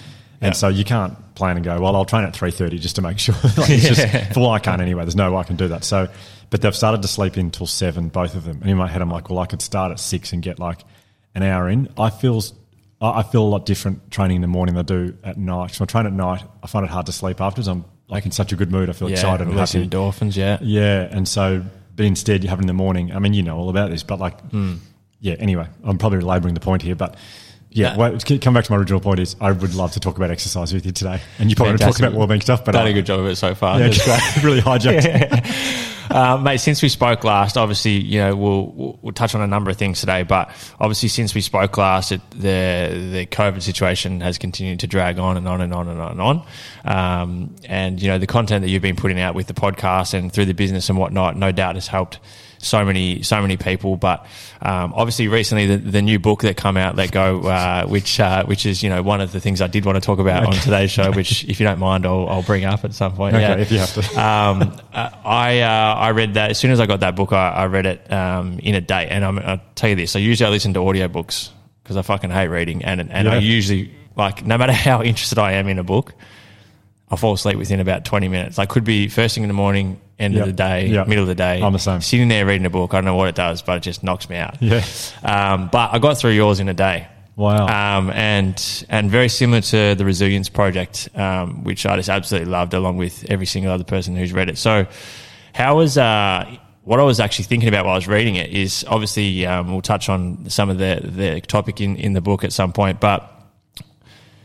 And 0.45 0.53
Yeah. 0.55 0.59
so 0.59 0.69
you 0.69 0.85
can't 0.85 1.35
plan 1.35 1.57
and 1.57 1.65
go, 1.65 1.81
well, 1.81 1.97
I'll 1.97 2.05
train 2.05 2.25
at 2.25 2.35
3.30 2.35 2.79
just 2.81 2.97
to 2.97 3.03
make 3.03 3.19
sure. 3.27 3.35
like, 3.57 3.71
it's 3.71 3.89
just, 3.97 4.37
well, 4.37 4.51
I 4.51 4.59
can't 4.59 4.81
anyway. 4.83 5.05
There's 5.05 5.17
no 5.17 5.33
way 5.33 5.39
I 5.39 5.45
can 5.45 5.57
do 5.57 5.69
that. 5.69 5.85
So, 5.85 6.09
but 6.51 6.61
they've 6.61 6.75
started 6.77 7.03
to 7.03 7.09
sleep 7.09 7.37
in 7.39 7.51
till 7.51 7.67
seven, 7.67 8.09
both 8.09 8.35
of 8.35 8.45
them. 8.45 8.59
And 8.61 8.71
in 8.71 8.77
my 8.77 8.87
head, 8.87 9.03
I'm 9.03 9.11
like, 9.11 9.31
well, 9.31 9.39
I 9.39 9.47
could 9.47 9.63
start 9.63 9.91
at 9.91 9.99
six 9.99 10.33
and 10.33 10.43
get 10.43 10.59
like 10.59 10.81
an 11.35 11.43
hour 11.43 11.69
in. 11.69 11.89
I 11.99 12.11
feel, 12.11 12.43
I 13.01 13.23
feel 13.23 13.43
a 13.43 13.49
lot 13.49 13.67
different 13.67 14.11
training 14.11 14.37
in 14.37 14.43
the 14.43 14.49
morning 14.49 14.75
than 14.77 14.85
I 14.85 14.87
do 14.87 15.17
at 15.25 15.37
night. 15.39 15.73
So 15.73 15.85
I 15.85 15.87
train 15.87 16.07
at 16.07 16.13
night. 16.13 16.43
I 16.63 16.67
find 16.67 16.85
it 16.85 16.91
hard 16.91 17.07
to 17.07 17.13
sleep 17.13 17.41
afterwards. 17.41 17.67
I'm 17.69 17.85
like 18.09 18.27
in 18.27 18.31
such 18.33 18.53
a 18.53 18.57
good 18.57 18.71
mood. 18.71 18.91
I 18.91 18.93
feel 18.93 19.09
Yeah. 19.09 19.15
excited 19.15 19.49
and 19.49 19.59
happy. 19.59 19.87
endorphins. 19.89 20.37
Yeah. 20.37 20.59
Yeah, 20.61 21.09
and 21.11 21.27
so 21.27 21.65
but 21.97 22.05
instead 22.07 22.43
you 22.43 22.51
have 22.51 22.59
it 22.59 22.63
in 22.63 22.67
the 22.67 22.73
morning. 22.75 23.13
I 23.13 23.19
mean, 23.19 23.35
you 23.35 23.43
know 23.43 23.57
all 23.57 23.71
about 23.71 23.91
this, 23.91 24.03
but 24.03 24.19
like, 24.21 24.39
hmm. 24.51 24.75
yeah. 25.21 25.35
Anyway, 25.39 25.67
I'm 25.85 25.97
probably 25.97 26.21
labouring 26.21 26.55
the 26.55 26.61
point 26.61 26.83
here, 26.83 26.95
but 26.97 27.17
yeah. 27.75 27.91
Yeah. 27.91 27.97
Well, 27.97 28.19
come 28.41 28.55
back 28.55 28.65
to 28.65 28.73
my 28.73 28.79
original 28.79 29.01
point 29.01 29.19
is 29.19 29.35
I 29.41 29.51
would 29.51 29.75
love 29.75 29.93
to 29.93 30.01
talk 30.01 30.17
about 30.17 30.31
exercise 30.31 30.73
with 30.73 30.87
you 30.87 30.93
today, 30.93 31.21
and 31.39 31.51
you 31.51 31.57
probably 31.57 31.73
want 31.73 31.81
to 31.81 31.87
talk 31.87 31.99
about 31.99 32.15
wellbeing 32.15 32.41
stuff, 32.41 32.65
but 32.65 32.75
I've 32.75 32.81
Done 32.81 32.87
I, 32.87 32.91
a 32.91 32.95
good 32.95 33.07
job 33.07 33.21
of 33.21 33.27
it 33.27 33.37
so 33.37 33.55
far. 33.55 33.81
yeah, 33.81 33.87
really 34.43 34.61
hijacked. 34.61 35.91
Uh, 36.11 36.37
mate, 36.37 36.59
since 36.59 36.83
we 36.83 36.89
spoke 36.91 37.25
last, 37.25 37.57
obviously, 37.57 37.93
you 37.93 38.21
know, 38.21 38.37
we'll, 38.37 38.67
we'll 38.67 38.99
we'll 39.01 39.13
touch 39.13 39.35
on 39.35 39.41
a 39.41 39.47
number 39.47 39.71
of 39.71 39.77
things 39.79 40.01
today, 40.01 40.23
but 40.23 40.51
obviously, 40.79 41.09
since 41.09 41.35
we 41.35 41.41
spoke 41.41 41.79
last, 41.79 42.13
it, 42.13 42.21
the 42.31 43.11
the 43.11 43.27
COVID 43.27 43.63
situation 43.63 44.21
has 44.21 44.37
continued 44.37 44.81
to 44.81 44.87
drag 44.87 45.19
on 45.19 45.39
and 45.39 45.49
on 45.49 45.63
and 45.63 45.73
on 45.73 45.89
and 45.89 46.01
on 46.01 46.11
and 46.13 46.21
on. 46.21 46.47
Um, 46.85 47.57
and 47.65 48.01
you 48.01 48.09
know, 48.09 48.19
the 48.19 48.27
content 48.27 48.63
that 48.63 48.69
you've 48.69 48.83
been 48.83 48.97
putting 48.97 49.19
out 49.19 49.35
with 49.35 49.47
the 49.47 49.55
podcast 49.55 50.13
and 50.13 50.31
through 50.31 50.45
the 50.45 50.53
business 50.53 50.91
and 50.91 50.99
whatnot, 50.99 51.37
no 51.37 51.53
doubt 51.53 51.77
has 51.77 51.87
helped 51.87 52.19
so 52.65 52.85
many 52.85 53.23
so 53.23 53.41
many 53.41 53.57
people. 53.57 53.97
But 53.97 54.27
um, 54.63 54.93
obviously, 54.95 55.29
recently 55.29 55.67
the, 55.67 55.77
the 55.77 56.03
new 56.03 56.19
book 56.19 56.43
that 56.43 56.57
come 56.57 56.77
out, 56.77 56.97
Let 56.97 57.13
Go, 57.13 57.43
uh, 57.43 57.87
which 57.87 58.19
uh, 58.19 58.45
which 58.47 58.67
is 58.67 58.83
you 58.83 58.91
know 58.91 59.03
one 59.03 59.21
of 59.21 59.33
the 59.33 59.41
things 59.41 59.61
I 59.61 59.67
did 59.67 59.85
want 59.85 59.97
to 59.97 60.01
talk 60.01 60.19
about 60.19 60.47
on 60.47 60.55
today's 60.55 60.91
show, 60.91 61.13
which 61.13 61.45
if 61.49 61.61
you 61.61 61.67
don't 61.67 61.79
mind, 61.79 62.07
I'll, 62.07 62.29
I'll 62.29 62.43
bring 62.43 62.65
up 62.65 62.85
at 62.85 62.95
some 62.95 63.15
point. 63.15 63.35
Okay, 63.35 63.43
yeah. 63.43 63.57
if 63.57 63.71
you 63.71 63.79
have 63.79 63.95
to. 63.95 64.21
um, 64.21 64.77
uh, 64.93 65.11
I 65.25 65.61
uh, 65.61 65.95
I 65.95 66.11
read 66.11 66.35
that 66.35 66.51
as 66.51 66.59
soon 66.59 66.71
as 66.71 66.81
I 66.81 66.87
got 66.87 67.01
that 67.01 67.17
book, 67.17 67.33
I, 67.33 67.51
I 67.51 67.67
read 67.67 67.87
it 67.87 68.13
um, 68.13 68.59
in 68.59 68.75
a 68.75 68.81
day. 68.81 69.09
And 69.09 69.25
I'm, 69.25 69.39
I'll 69.39 69.63
tell 69.75 69.91
you 69.91 69.97
this: 69.97 70.17
I 70.17 70.19
usually 70.19 70.47
I 70.49 70.51
listen 70.51 70.75
to 70.75 70.81
audiobooks 70.81 71.51
because 71.83 71.97
I 71.97 72.03
fucking 72.03 72.31
hate 72.31 72.49
reading, 72.49 72.85
and 72.85 73.11
and 73.11 73.29
I 73.29 73.39
usually 73.39 73.93
like 74.17 74.45
no 74.45 74.59
matter 74.59 74.73
how 74.89 75.03
interested 75.03 75.39
I 75.39 75.53
am 75.53 75.69
in 75.69 75.79
a 75.79 75.85
book, 75.85 76.15
I 77.11 77.17
fall 77.17 77.35
asleep 77.35 77.59
within 77.59 77.81
about 77.81 78.05
twenty 78.05 78.29
minutes. 78.29 78.59
I 78.59 78.67
could 78.67 78.85
be 78.85 79.09
first 79.09 79.35
thing 79.35 79.45
in 79.45 79.49
the 79.49 79.55
morning, 79.55 80.01
end 80.19 80.35
Yep. 80.35 80.43
of 80.43 80.47
the 80.49 80.53
day, 80.53 80.87
Yep. 80.89 81.09
middle 81.09 81.23
of 81.23 81.29
the 81.29 81.35
day. 81.35 81.61
I'm 81.63 81.73
the 81.73 81.79
same. 81.79 82.01
Sitting 82.01 82.29
there 82.29 82.47
reading 82.47 82.67
a 82.67 82.71
book, 82.71 82.95
I 82.95 82.99
don't 82.99 83.05
know 83.07 83.17
what 83.17 83.29
it 83.29 83.35
does, 83.35 83.63
but 83.63 83.77
it 83.79 83.83
just 83.83 84.03
knocks 84.05 84.29
me 84.31 84.37
out. 84.37 84.57
Yeah. 84.63 84.83
Um, 85.23 85.69
but 85.73 85.93
I 85.93 85.99
got 85.99 86.19
through 86.19 86.33
yours 86.33 86.61
in 86.61 86.69
a 86.69 86.75
day. 86.75 87.07
Wow. 87.37 87.67
Um, 87.99 88.11
and 88.11 88.85
and 88.89 89.11
very 89.11 89.29
similar 89.29 89.61
to 89.61 89.97
the 89.97 90.05
Resilience 90.05 90.49
Project, 90.49 91.09
um, 91.17 91.65
which 91.65 91.85
I 91.85 91.97
just 91.97 92.09
absolutely 92.09 92.49
loved, 92.49 92.75
along 92.75 92.97
with 92.97 93.25
every 93.29 93.47
single 93.47 93.73
other 93.73 93.83
person 93.83 94.15
who's 94.15 94.33
read 94.33 94.49
it. 94.49 94.57
So, 94.57 94.87
how 95.53 95.77
was 95.79 95.99
uh, 95.99 96.47
what 96.85 97.01
I 97.01 97.03
was 97.03 97.19
actually 97.19 97.47
thinking 97.47 97.69
about 97.69 97.87
while 97.87 97.95
I 97.95 97.97
was 97.97 98.07
reading 98.07 98.37
it 98.37 98.51
is 98.51 98.85
obviously 98.89 99.45
um, 99.47 99.73
we'll 99.73 99.83
touch 99.83 100.09
on 100.09 100.49
some 100.49 100.71
of 100.71 100.79
the 100.79 101.01
the 101.03 101.41
topic 101.41 101.81
in, 101.81 101.97
in 101.97 102.13
the 102.13 102.21
book 102.21 102.45
at 102.45 102.53
some 102.53 102.73
point, 102.73 103.01
but 103.01 103.29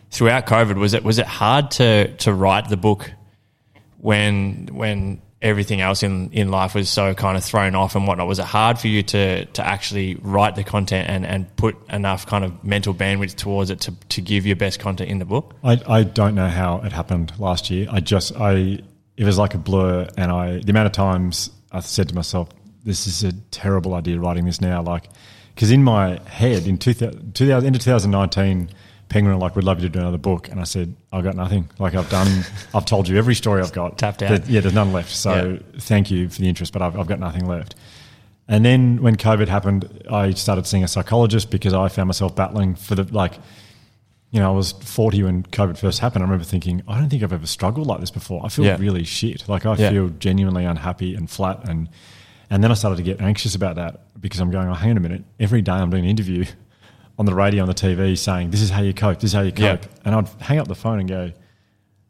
throughout 0.09 0.47
COVID, 0.47 0.75
was 0.77 0.95
it 0.95 1.03
was 1.03 1.19
it 1.19 1.27
hard 1.27 1.69
to 1.71 2.07
to 2.17 2.33
write 2.33 2.69
the 2.69 2.77
book 2.77 3.11
when 3.97 4.67
when 4.71 5.21
everything 5.41 5.79
else 5.79 6.03
in, 6.03 6.31
in 6.31 6.51
life 6.51 6.75
was 6.75 6.89
so 6.89 7.13
kind 7.13 7.37
of 7.37 7.43
thrown 7.43 7.75
off 7.75 7.95
and 7.95 8.05
whatnot? 8.05 8.27
Was 8.27 8.39
it 8.39 8.45
hard 8.45 8.77
for 8.77 8.87
you 8.87 9.03
to 9.03 9.45
to 9.45 9.65
actually 9.65 10.15
write 10.21 10.55
the 10.55 10.63
content 10.63 11.09
and, 11.09 11.25
and 11.25 11.55
put 11.55 11.77
enough 11.89 12.25
kind 12.25 12.43
of 12.43 12.63
mental 12.63 12.93
bandwidth 12.93 13.35
towards 13.35 13.69
it 13.69 13.79
to, 13.81 13.93
to 14.09 14.21
give 14.21 14.45
your 14.45 14.55
best 14.55 14.79
content 14.79 15.09
in 15.09 15.19
the 15.19 15.25
book? 15.25 15.55
I, 15.63 15.81
I 15.87 16.03
don't 16.03 16.35
know 16.35 16.49
how 16.49 16.79
it 16.81 16.91
happened 16.91 17.31
last 17.39 17.69
year. 17.69 17.87
I 17.89 17.99
just 17.99 18.35
I 18.35 18.79
it 19.15 19.25
was 19.25 19.37
like 19.37 19.53
a 19.53 19.57
blur, 19.57 20.07
and 20.17 20.31
I 20.31 20.59
the 20.59 20.71
amount 20.71 20.87
of 20.87 20.93
times 20.93 21.51
I 21.71 21.79
said 21.81 22.09
to 22.09 22.15
myself, 22.15 22.49
"This 22.83 23.07
is 23.07 23.23
a 23.23 23.33
terrible 23.51 23.93
idea 23.93 24.19
writing 24.19 24.45
this 24.45 24.61
now." 24.61 24.81
Like, 24.81 25.09
because 25.55 25.71
in 25.71 25.83
my 25.83 26.19
head 26.25 26.67
in 26.67 26.77
2000, 26.77 27.33
2000 27.33 27.67
into 27.67 27.79
2019, 27.79 28.69
Penguin 29.09 29.37
like, 29.39 29.55
"We'd 29.55 29.65
love 29.65 29.79
you 29.81 29.89
to 29.89 29.93
do 29.93 29.99
another 29.99 30.17
book," 30.19 30.49
and 30.49 30.59
I 30.59 30.63
said, 30.63 30.95
"I've 31.11 31.23
got 31.23 31.35
nothing. 31.35 31.69
Like 31.79 31.95
I've 31.95 32.09
done, 32.09 32.45
I've 32.73 32.85
told 32.85 33.07
you 33.07 33.17
every 33.17 33.35
story 33.35 33.61
I've 33.61 33.73
got. 33.73 33.97
Tapped 33.97 34.21
out. 34.23 34.29
There- 34.29 34.51
yeah, 34.51 34.61
there's 34.61 34.73
none 34.73 34.93
left. 34.93 35.09
So 35.11 35.59
thank 35.79 36.11
you 36.11 36.29
for 36.29 36.39
the 36.39 36.47
interest, 36.47 36.71
but 36.73 36.81
I've, 36.81 36.97
I've 36.97 37.07
got 37.07 37.19
nothing 37.19 37.45
left." 37.47 37.75
And 38.47 38.65
then 38.65 39.01
when 39.03 39.15
COVID 39.15 39.47
happened, 39.47 40.03
I 40.09 40.31
started 40.31 40.65
seeing 40.65 40.83
a 40.83 40.87
psychologist 40.87 41.51
because 41.51 41.73
I 41.73 41.87
found 41.87 42.07
myself 42.07 42.35
battling 42.35 42.75
for 42.75 42.95
the 42.95 43.03
like 43.13 43.33
you 44.31 44.39
know, 44.39 44.47
I 44.53 44.55
was 44.55 44.73
40 44.73 45.23
when 45.23 45.41
COVID 45.41 45.75
first 45.79 45.99
happened. 46.01 46.21
I 46.21 46.25
remember 46.27 46.43
thinking, 46.45 46.83
I 46.87 46.99
don't 46.99 47.09
think 47.09 47.23
I've 47.23 47.33
ever 47.33 47.47
struggled 47.47 47.87
like 47.87 47.99
this 47.99 48.11
before. 48.11 48.45
I 48.45 48.49
feel 48.49 48.63
Yeah. 48.63 48.77
really 48.79 49.03
shit. 49.03 49.49
Like 49.49 49.65
I 49.65 49.73
Yeah. 49.75 49.89
feel 49.89 50.09
genuinely 50.19 50.65
unhappy 50.65 51.15
and 51.15 51.27
flat. 51.27 51.67
And 51.67 51.89
and 52.51 52.63
then 52.63 52.69
I 52.69 52.75
started 52.75 52.97
to 52.97 53.03
get 53.03 53.21
anxious 53.21 53.55
about 53.55 53.75
that 53.77 54.01
because 54.21 54.39
I'm 54.39 54.51
going, 54.51 54.67
oh, 54.67 54.73
hang 54.75 54.91
on 54.91 54.97
a 54.97 54.99
minute. 54.99 55.23
Every 55.39 55.61
day 55.63 55.71
I'm 55.71 55.89
doing 55.89 56.03
an 56.03 56.09
interview 56.11 56.45
on 57.19 57.25
the 57.25 57.35
radio, 57.35 57.61
on 57.61 57.67
the 57.67 57.75
TV, 57.75 58.17
saying, 58.17 58.49
this 58.49 58.61
is 58.61 58.69
how 58.69 58.81
you 58.81 58.93
cope. 58.93 59.19
This 59.19 59.31
is 59.31 59.33
how 59.33 59.41
you 59.41 59.51
cope. 59.51 59.85
And 60.05 60.15
I'd 60.15 60.29
hang 60.41 60.57
up 60.57 60.67
the 60.67 60.73
phone 60.73 60.99
and 60.99 61.07
go, 61.07 61.31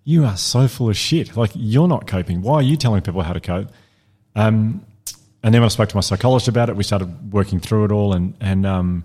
you 0.03 0.23
are 0.23 0.37
so 0.37 0.67
full 0.67 0.89
of 0.89 0.95
shit. 0.95 1.35
Like 1.35 1.51
you're 1.55 1.87
not 1.87 2.07
coping. 2.07 2.41
Why 2.43 2.55
are 2.55 2.61
you 2.61 2.77
telling 2.77 3.01
people 3.01 3.23
how 3.23 3.33
to 3.33 3.41
cope? 3.41 3.69
Um, 4.35 4.85
and 5.41 5.53
then 5.53 5.61
when 5.61 5.65
I 5.65 5.69
spoke 5.69 5.89
to 5.89 5.97
my 5.97 6.01
psychologist 6.01 6.47
about 6.47 6.69
it, 6.69 6.75
we 6.75 6.83
started 6.83 7.33
working 7.33 7.59
through 7.59 7.85
it 7.85 7.91
all. 7.91 8.13
And, 8.13 8.35
and 8.39 8.65
um, 8.67 9.03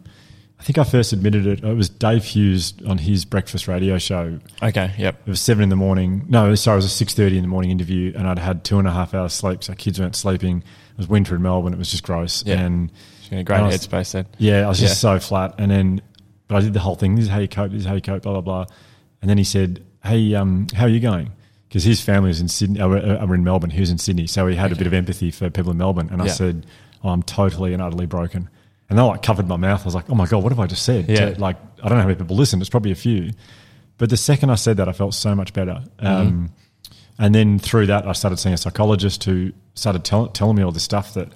I 0.61 0.63
think 0.63 0.79
I 0.79 0.85
first 0.85 1.13
admitted 1.13 1.47
it. 1.47 1.65
It 1.65 1.75
was 1.75 1.89
Dave 1.89 2.25
Hughes 2.25 2.75
on 2.87 2.99
his 2.99 3.25
breakfast 3.25 3.67
radio 3.67 3.97
show. 3.97 4.39
Okay, 4.63 4.93
yep. 4.99 5.21
It 5.27 5.31
was 5.31 5.41
seven 5.41 5.63
in 5.63 5.69
the 5.71 5.77
morning. 5.77 6.27
No, 6.29 6.55
sorry, 6.55 6.75
it 6.75 6.79
was 6.79 6.85
a 6.87 6.89
six 6.89 7.15
thirty 7.15 7.37
in 7.37 7.43
the 7.43 7.49
morning 7.49 7.71
interview, 7.71 8.13
and 8.17 8.27
I'd 8.27 8.39
had 8.39 8.65
two 8.65 8.79
and 8.79 8.87
a 8.87 8.91
half 8.91 9.15
hours 9.15 9.33
sleep. 9.33 9.65
So 9.65 9.75
kids 9.75 10.01
weren't 10.01 10.17
sleeping. 10.17 10.59
It 10.59 10.99
was 10.99 11.09
winter 11.09 11.35
in 11.35 11.43
Melbourne. 11.43 11.73
It 11.73 11.79
was 11.79 11.91
just 11.91 12.03
gross. 12.03 12.45
Yeah. 12.47 12.61
And 12.61 12.91
She's 13.25 13.33
in 13.33 13.39
a 13.39 13.45
great 13.45 13.63
was- 13.63 13.75
headspace 13.87 14.13
then. 14.13 14.27
yeah, 14.39 14.65
I 14.65 14.69
was 14.69 14.79
just 14.79 15.03
Yeah. 15.03 15.15
so 15.17 15.21
flat. 15.21 15.55
And 15.59 15.71
then, 15.71 16.03
but 16.49 16.57
I 16.57 16.61
did 16.61 16.73
the 16.75 16.81
whole 16.81 16.95
thing. 16.95 17.15
This 17.17 17.25
is 17.25 17.31
how 17.31 17.39
you 17.39 17.49
cope. 17.49 17.73
This 17.73 17.81
is 17.81 17.87
how 17.87 17.95
you 17.95 18.01
cope. 18.01 18.23
Blah 18.23 18.33
blah 18.33 18.41
blah. 18.43 18.67
And 19.23 19.29
then 19.31 19.39
he 19.39 19.45
said, 19.45 19.83
"Hey, 20.05 20.35
um, 20.35 20.67
how 20.75 20.85
are 20.85 20.89
you 20.89 21.01
going?" 21.01 21.33
Because 21.69 21.83
his 21.85 22.01
family 22.01 22.29
was 22.29 22.41
in 22.41 22.49
Sydney. 22.49 22.81
Uh, 22.81 22.89
uh, 22.89 23.27
were 23.27 23.35
in 23.35 23.43
Melbourne. 23.45 23.71
He 23.71 23.81
was 23.81 23.91
in 23.91 23.99
Sydney, 23.99 24.27
so 24.27 24.47
he 24.47 24.55
had 24.55 24.71
a 24.71 24.77
bit 24.77 24.87
of 24.87 24.93
empathy 24.95 25.31
for 25.31 25.51
people 25.51 25.73
in 25.73 25.79
Melbourne. 25.79 26.09
And 26.13 26.23
I 26.23 26.27
said, 26.29 26.67
oh, 27.03 27.09
"I'm 27.09 27.23
totally 27.23 27.73
and 27.73 27.83
utterly 27.83 28.07
broken." 28.07 28.49
And 28.91 28.99
they 28.99 29.03
like 29.03 29.23
covered 29.23 29.49
my 29.49 29.57
mouth. 29.57 29.81
I 29.81 29.85
was 29.85 29.95
like, 29.95 30.11
"Oh 30.11 30.15
my 30.15 30.27
god, 30.27 30.43
what 30.43 30.53
have 30.53 30.61
I 30.61 30.67
just 30.67 30.83
said?" 30.83 31.09
Yeah. 31.09 31.31
To, 31.31 31.41
like, 31.41 31.57
I 31.83 31.89
don't 31.89 31.97
know 31.97 32.03
how 32.03 32.09
many 32.09 32.19
people 32.19 32.37
listen. 32.37 32.61
It's 32.61 32.69
probably 32.71 32.93
a 32.93 32.95
few. 32.97 33.31
But 33.97 34.11
the 34.11 34.17
second 34.17 34.51
I 34.51 34.57
said 34.57 34.77
that, 34.77 34.89
I 34.89 34.93
felt 34.93 35.15
so 35.15 35.35
much 35.35 35.53
better. 35.55 35.83
Mm-hmm. 35.99 36.07
Um, 36.07 36.51
and 37.19 37.35
then 37.35 37.59
through 37.59 37.87
that, 37.87 38.07
I 38.07 38.13
started 38.13 38.39
seeing 38.39 38.53
a 38.53 38.59
psychologist 38.59 39.25
who 39.25 39.53
started 39.75 40.05
tell, 40.05 40.27
telling 40.27 40.57
me 40.57 40.63
all 40.63 40.73
this 40.73 40.83
stuff 40.83 41.15
that 41.15 41.29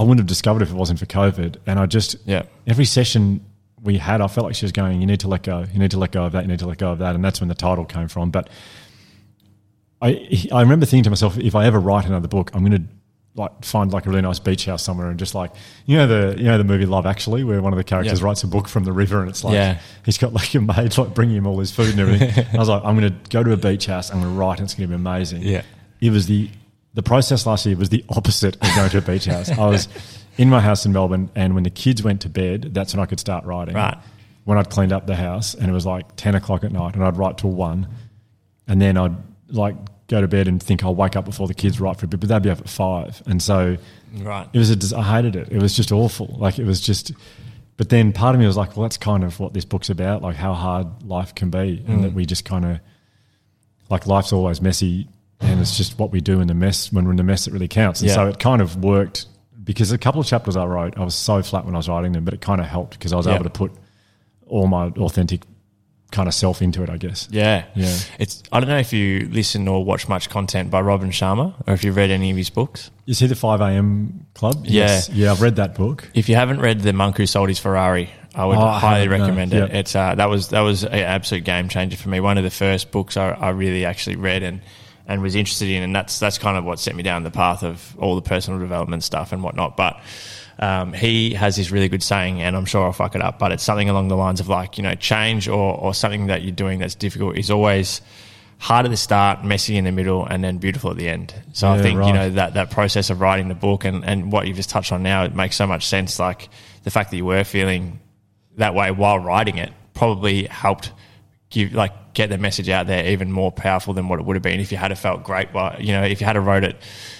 I 0.00 0.02
wouldn't 0.02 0.18
have 0.20 0.26
discovered 0.26 0.62
if 0.62 0.70
it 0.70 0.74
wasn't 0.74 0.98
for 0.98 1.06
COVID. 1.06 1.56
And 1.66 1.78
I 1.78 1.84
just, 1.86 2.16
Yeah. 2.24 2.42
every 2.66 2.86
session 2.86 3.44
we 3.82 3.98
had, 3.98 4.20
I 4.20 4.28
felt 4.28 4.46
like 4.46 4.54
she 4.56 4.64
was 4.64 4.72
going, 4.72 5.00
"You 5.00 5.06
need 5.06 5.20
to 5.20 5.28
let 5.28 5.42
go. 5.42 5.64
You 5.72 5.78
need 5.78 5.90
to 5.92 5.98
let 5.98 6.10
go 6.12 6.24
of 6.24 6.32
that. 6.32 6.42
You 6.44 6.48
need 6.48 6.58
to 6.60 6.66
let 6.66 6.78
go 6.78 6.90
of 6.92 6.98
that." 7.00 7.14
And 7.14 7.24
that's 7.24 7.40
when 7.40 7.48
the 7.48 7.54
title 7.54 7.84
came 7.84 8.08
from. 8.08 8.30
But 8.30 8.48
I, 10.02 10.48
I 10.52 10.62
remember 10.62 10.86
thinking 10.86 11.04
to 11.04 11.10
myself, 11.10 11.36
if 11.38 11.54
I 11.54 11.66
ever 11.66 11.78
write 11.78 12.06
another 12.06 12.28
book, 12.28 12.50
I'm 12.54 12.64
going 12.64 12.82
to 12.82 12.88
like 13.36 13.64
find 13.64 13.92
like 13.92 14.06
a 14.06 14.08
really 14.10 14.22
nice 14.22 14.38
beach 14.40 14.64
house 14.66 14.82
somewhere 14.82 15.08
and 15.08 15.16
just 15.18 15.36
like 15.36 15.52
you 15.86 15.96
know 15.96 16.06
the 16.08 16.36
you 16.36 16.44
know 16.46 16.58
the 16.58 16.64
movie 16.64 16.84
Love 16.84 17.06
Actually 17.06 17.44
where 17.44 17.62
one 17.62 17.72
of 17.72 17.76
the 17.76 17.84
characters 17.84 18.22
writes 18.24 18.42
a 18.42 18.48
book 18.48 18.66
from 18.66 18.82
the 18.82 18.92
river 18.92 19.20
and 19.20 19.30
it's 19.30 19.44
like 19.44 19.54
Yeah. 19.54 19.78
he's 20.04 20.18
got 20.18 20.32
like 20.32 20.52
a 20.54 20.60
maid 20.60 20.98
like 20.98 21.14
bringing 21.14 21.36
him 21.36 21.46
all 21.46 21.58
his 21.60 21.70
food 21.70 21.90
and 21.90 22.00
everything. 22.00 22.32
And 22.48 22.56
I 22.56 22.58
was 22.58 22.68
like, 22.68 22.82
I'm 22.84 22.98
going 22.98 23.12
to 23.12 23.30
go 23.30 23.44
to 23.44 23.52
a 23.52 23.56
beach 23.56 23.86
house. 23.86 24.10
I'm 24.10 24.20
going 24.20 24.32
to 24.34 24.38
write, 24.38 24.58
and 24.58 24.64
it's 24.66 24.74
going 24.74 24.88
to 24.90 24.96
be 24.96 25.00
amazing. 25.00 25.42
Yeah. 25.42 25.62
It 26.00 26.10
was 26.10 26.26
the 26.26 26.50
the 26.94 27.02
process 27.02 27.46
last 27.46 27.66
year 27.66 27.76
was 27.76 27.88
the 27.88 28.04
opposite 28.08 28.56
of 28.56 28.74
going 28.74 28.90
to 28.90 28.98
a 28.98 29.00
beach 29.00 29.26
house. 29.26 29.50
I 29.50 29.66
was 29.66 29.88
in 30.38 30.48
my 30.48 30.60
house 30.60 30.84
in 30.86 30.92
Melbourne, 30.92 31.30
and 31.34 31.54
when 31.54 31.62
the 31.64 31.70
kids 31.70 32.02
went 32.02 32.22
to 32.22 32.28
bed, 32.28 32.70
that's 32.74 32.94
when 32.94 33.00
I 33.02 33.06
could 33.06 33.20
start 33.20 33.44
writing. 33.44 33.74
Right. 33.74 33.96
when 34.44 34.58
I'd 34.58 34.70
cleaned 34.70 34.92
up 34.92 35.06
the 35.06 35.14
house 35.16 35.54
and 35.54 35.68
it 35.68 35.72
was 35.72 35.86
like 35.86 36.16
10 36.16 36.34
o'clock 36.34 36.64
at 36.64 36.72
night 36.72 36.94
and 36.94 37.04
I'd 37.04 37.16
write 37.16 37.38
till 37.38 37.50
one. 37.52 37.86
And 38.66 38.80
then 38.80 38.96
I'd 38.96 39.14
like 39.48 39.76
go 40.08 40.20
to 40.20 40.26
bed 40.26 40.48
and 40.48 40.60
think 40.60 40.82
I'll 40.82 40.94
wake 40.94 41.14
up 41.14 41.24
before 41.24 41.46
the 41.46 41.54
kids 41.54 41.78
write 41.80 41.98
for 41.98 42.06
a 42.06 42.08
bit, 42.08 42.18
but 42.20 42.28
they'd 42.28 42.42
be 42.42 42.50
up 42.50 42.58
at 42.60 42.68
five. 42.68 43.22
And 43.26 43.40
so 43.40 43.76
Right. 44.14 44.48
it 44.52 44.58
was 44.58 44.92
a, 44.92 44.96
I 44.96 45.02
hated 45.02 45.36
it. 45.36 45.48
It 45.52 45.62
was 45.62 45.76
just 45.76 45.92
awful. 45.92 46.34
Like 46.38 46.58
it 46.58 46.64
was 46.64 46.80
just, 46.80 47.12
but 47.76 47.90
then 47.90 48.12
part 48.12 48.34
of 48.34 48.40
me 48.40 48.46
was 48.46 48.56
like, 48.56 48.76
well, 48.76 48.82
that's 48.82 48.96
kind 48.96 49.22
of 49.22 49.38
what 49.38 49.54
this 49.54 49.64
book's 49.64 49.90
about, 49.90 50.22
like 50.22 50.36
how 50.36 50.54
hard 50.54 51.04
life 51.04 51.34
can 51.34 51.50
be, 51.50 51.84
and 51.86 51.96
hmm. 51.96 52.02
that 52.02 52.12
we 52.12 52.26
just 52.26 52.44
kind 52.44 52.64
of, 52.64 52.80
like 53.88 54.06
life's 54.06 54.32
always 54.32 54.60
messy, 54.60 55.06
and 55.40 55.60
it's 55.60 55.76
just 55.76 55.98
what 55.98 56.10
we 56.12 56.20
do 56.20 56.40
in 56.40 56.48
the 56.48 56.54
mess 56.54 56.92
when 56.92 57.04
we're 57.04 57.10
in 57.12 57.16
the 57.16 57.22
mess 57.22 57.44
that 57.46 57.52
really 57.52 57.68
counts. 57.68 58.00
And 58.00 58.08
Yeah. 58.08 58.14
so 58.16 58.26
it 58.28 58.38
kind 58.38 58.60
of 58.62 58.76
worked 58.84 59.26
because 59.62 59.92
a 59.92 59.98
couple 59.98 60.20
of 60.20 60.26
chapters 60.26 60.56
I 60.56 60.64
wrote, 60.64 60.96
I 60.98 61.04
was 61.04 61.14
so 61.14 61.42
flat 61.42 61.64
when 61.64 61.74
I 61.74 61.78
was 61.78 61.88
writing 61.88 62.12
them, 62.12 62.24
but 62.24 62.34
it 62.34 62.40
kind 62.40 62.60
of 62.60 62.66
helped 62.66 62.92
because 62.98 63.12
I 63.12 63.16
was 63.16 63.26
Yeah. 63.26 63.34
able 63.34 63.44
to 63.44 63.50
put 63.50 63.72
all 64.46 64.66
my 64.66 64.86
authentic 64.86 65.42
kind 66.10 66.26
of 66.26 66.34
self 66.34 66.60
into 66.60 66.82
it, 66.82 66.90
I 66.90 66.96
guess. 66.96 67.28
Yeah. 67.30 67.64
Yeah. 67.76 67.96
It's 68.18 68.42
I 68.50 68.58
don't 68.58 68.68
know 68.68 68.78
if 68.78 68.92
you 68.92 69.28
listen 69.30 69.68
or 69.68 69.84
watch 69.84 70.08
much 70.08 70.28
content 70.28 70.68
by 70.68 70.80
Robin 70.80 71.10
Sharma 71.10 71.54
or 71.68 71.74
if 71.74 71.84
you've 71.84 71.94
read 71.94 72.10
any 72.10 72.32
of 72.32 72.36
his 72.36 72.50
books. 72.50 72.90
You 73.06 73.14
see 73.14 73.26
the 73.28 73.36
5 73.36 73.60
a.m. 73.60 74.26
club? 74.34 74.64
Yeah. 74.64 74.86
Yes. 74.86 75.08
Yeah, 75.10 75.30
I've 75.30 75.40
read 75.40 75.54
that 75.56 75.76
book. 75.76 76.08
If 76.14 76.28
you 76.28 76.34
haven't 76.34 76.60
read 76.60 76.80
The 76.80 76.92
Monk 76.92 77.16
Who 77.18 77.26
Sold 77.26 77.48
His 77.48 77.60
Ferrari, 77.60 78.10
I 78.34 78.44
would 78.44 78.56
Oh, 78.58 78.66
highly 78.66 79.06
no. 79.06 79.18
recommend 79.18 79.54
it. 79.54 79.58
Yep. 79.58 79.74
It's 79.74 79.94
uh, 79.94 80.16
that 80.16 80.28
was 80.28 80.48
that 80.48 80.60
was 80.62 80.82
an 80.82 80.94
absolute 80.94 81.44
game 81.44 81.68
changer 81.68 81.96
for 81.96 82.08
me. 82.08 82.18
One 82.18 82.38
of 82.38 82.44
the 82.44 82.50
first 82.50 82.90
books 82.90 83.16
I, 83.16 83.28
I 83.30 83.50
really 83.50 83.84
actually 83.84 84.16
read 84.16 84.42
and 84.42 84.62
and 85.06 85.22
was 85.22 85.34
interested 85.34 85.68
in, 85.68 85.82
and 85.82 85.94
that's 85.94 86.18
that's 86.18 86.38
kind 86.38 86.56
of 86.56 86.64
what 86.64 86.78
set 86.78 86.94
me 86.94 87.02
down 87.02 87.22
the 87.22 87.30
path 87.30 87.62
of 87.62 87.96
all 87.98 88.14
the 88.14 88.22
personal 88.22 88.60
development 88.60 89.02
stuff 89.04 89.32
and 89.32 89.42
whatnot. 89.42 89.76
But 89.76 90.00
um, 90.58 90.92
he 90.92 91.34
has 91.34 91.56
this 91.56 91.70
really 91.70 91.88
good 91.88 92.02
saying, 92.02 92.42
and 92.42 92.54
I'm 92.56 92.66
sure 92.66 92.84
I'll 92.84 92.92
fuck 92.92 93.14
it 93.14 93.22
up, 93.22 93.38
but 93.38 93.50
it's 93.52 93.62
something 93.62 93.88
along 93.88 94.08
the 94.08 94.16
lines 94.16 94.40
of 94.40 94.48
like 94.48 94.76
you 94.78 94.82
know 94.82 94.94
change 94.94 95.48
or 95.48 95.74
or 95.76 95.94
something 95.94 96.26
that 96.26 96.42
you're 96.42 96.52
doing 96.52 96.78
that's 96.78 96.94
difficult 96.94 97.36
is 97.38 97.50
always 97.50 98.00
hard 98.58 98.84
at 98.84 98.90
the 98.90 98.96
start, 98.96 99.42
messy 99.42 99.78
in 99.78 99.84
the 99.84 99.92
middle, 99.92 100.26
and 100.26 100.44
then 100.44 100.58
beautiful 100.58 100.90
at 100.90 100.96
the 100.98 101.08
end. 101.08 101.32
So 101.54 101.66
I 101.66 101.76
Yeah, 101.76 101.82
think 101.82 102.04
you 102.06 102.12
know 102.12 102.30
that 102.30 102.54
that 102.54 102.70
process 102.70 103.08
of 103.10 103.20
writing 103.20 103.48
the 103.48 103.54
book 103.54 103.84
and 103.84 104.04
and 104.04 104.30
what 104.30 104.46
you've 104.46 104.56
just 104.56 104.70
touched 104.70 104.92
on 104.92 105.02
now, 105.02 105.24
it 105.24 105.34
makes 105.34 105.56
so 105.56 105.66
much 105.66 105.86
sense. 105.86 106.18
Like 106.18 106.50
the 106.84 106.90
fact 106.90 107.10
that 107.10 107.16
you 107.16 107.24
were 107.24 107.42
feeling 107.44 108.00
that 108.56 108.74
way 108.74 108.90
while 108.90 109.18
writing 109.18 109.56
it 109.56 109.72
probably 109.94 110.44
helped 110.44 110.92
give 111.50 111.74
like 111.74 112.14
get 112.14 112.30
the 112.30 112.38
message 112.38 112.68
out 112.68 112.86
there 112.86 113.06
even 113.06 113.30
more 113.30 113.52
powerful 113.52 113.92
than 113.94 114.08
what 114.08 114.18
it 114.18 114.24
would 114.24 114.36
have 114.36 114.42
been 114.42 114.60
if 114.60 114.72
you 114.72 114.78
had 114.78 114.96
felt 114.98 115.24
great. 115.24 115.52
But 115.52 115.82
you 115.82 115.92
know, 115.92 116.02
if 116.02 116.20
you 116.20 116.26
had 116.26 116.36
wrote 116.38 116.64
it, 116.64 116.76